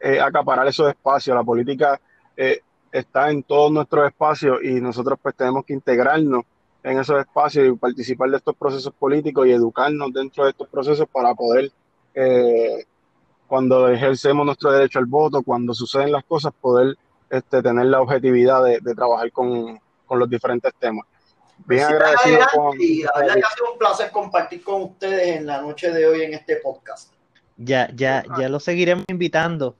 eh, 0.00 0.20
acaparar 0.20 0.66
esos 0.66 0.88
espacios. 0.88 1.36
La 1.36 1.44
política 1.44 2.00
eh, 2.36 2.60
está 2.90 3.30
en 3.30 3.42
todos 3.44 3.70
nuestros 3.70 4.06
espacios 4.08 4.58
y 4.64 4.80
nosotros 4.80 5.18
pues 5.22 5.36
tenemos 5.36 5.64
que 5.64 5.74
integrarnos 5.74 6.42
en 6.82 6.98
esos 6.98 7.20
espacios 7.20 7.68
y 7.68 7.72
participar 7.72 8.30
de 8.30 8.38
estos 8.38 8.56
procesos 8.56 8.92
políticos 8.94 9.46
y 9.46 9.52
educarnos 9.52 10.12
dentro 10.12 10.44
de 10.44 10.50
estos 10.50 10.66
procesos 10.68 11.06
para 11.12 11.34
poder, 11.34 11.70
eh, 12.14 12.84
cuando 13.50 13.88
ejercemos 13.88 14.46
nuestro 14.46 14.70
derecho 14.70 15.00
al 15.00 15.06
voto, 15.06 15.42
cuando 15.42 15.74
suceden 15.74 16.12
las 16.12 16.22
cosas, 16.22 16.52
poder 16.60 16.96
este, 17.28 17.60
tener 17.60 17.86
la 17.86 18.00
objetividad 18.00 18.62
de, 18.62 18.78
de 18.80 18.94
trabajar 18.94 19.32
con, 19.32 19.80
con, 20.06 20.20
los 20.20 20.30
diferentes 20.30 20.72
temas. 20.78 21.04
Bien 21.66 21.84
Sí, 21.84 21.92
agradecido 21.92 22.34
adelante, 22.36 22.56
con... 22.56 22.80
y 22.80 23.02
la 23.02 23.10
verdad 23.16 23.34
que 23.34 23.42
ha 23.42 23.50
sido 23.50 23.72
un 23.72 23.78
placer 23.78 24.12
compartir 24.12 24.62
con 24.62 24.82
ustedes 24.82 25.36
en 25.36 25.46
la 25.46 25.60
noche 25.60 25.90
de 25.90 26.06
hoy 26.06 26.22
en 26.22 26.34
este 26.34 26.58
podcast. 26.58 27.12
Ya, 27.56 27.90
ya, 27.92 28.22
ya 28.38 28.48
lo 28.48 28.60
seguiremos 28.60 29.04
invitando. 29.08 29.74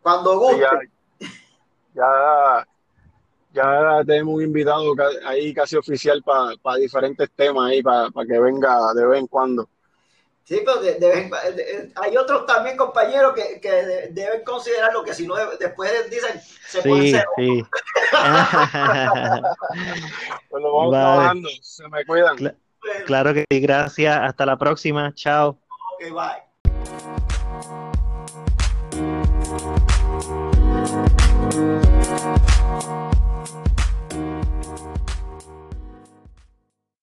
Cuando 0.00 0.30
Sí, 0.30 0.38
guste. 0.38 0.90
ya, 1.94 2.64
ya, 3.52 3.64
ya 3.98 4.04
tenemos 4.06 4.36
un 4.36 4.42
invitado 4.44 4.94
ahí 5.26 5.52
casi 5.52 5.74
oficial 5.74 6.22
para 6.22 6.76
diferentes 6.76 7.28
temas 7.32 7.72
ahí, 7.72 7.82
para 7.82 8.08
que 8.24 8.38
venga 8.38 8.94
de 8.94 9.04
vez 9.04 9.18
en 9.18 9.26
cuando. 9.26 9.68
Sí, 10.44 10.62
pero 10.64 10.80
de, 10.80 10.98
eh, 10.98 11.92
hay 11.94 12.16
otros 12.16 12.44
también 12.46 12.76
compañeros 12.76 13.34
que, 13.34 13.60
que 13.60 13.70
deben 14.10 14.42
considerarlo, 14.42 15.04
que 15.04 15.14
si 15.14 15.26
no, 15.26 15.36
después 15.58 16.10
dicen, 16.10 16.40
se 16.66 16.82
puede 16.82 17.10
ser. 17.10 17.24
Sí. 17.36 17.64
pues 20.48 20.62
lo 20.62 20.76
vamos 20.76 20.92
vale. 20.92 21.04
trabajando, 21.04 21.48
se 21.62 21.88
me 21.88 22.04
cuidan. 22.04 22.56
Claro 23.06 23.32
que 23.34 23.44
sí, 23.48 23.60
gracias, 23.60 24.18
hasta 24.20 24.44
la 24.46 24.56
próxima, 24.56 25.14
chao. 25.14 25.60
Ok, 25.94 26.06
bye. 26.12 26.50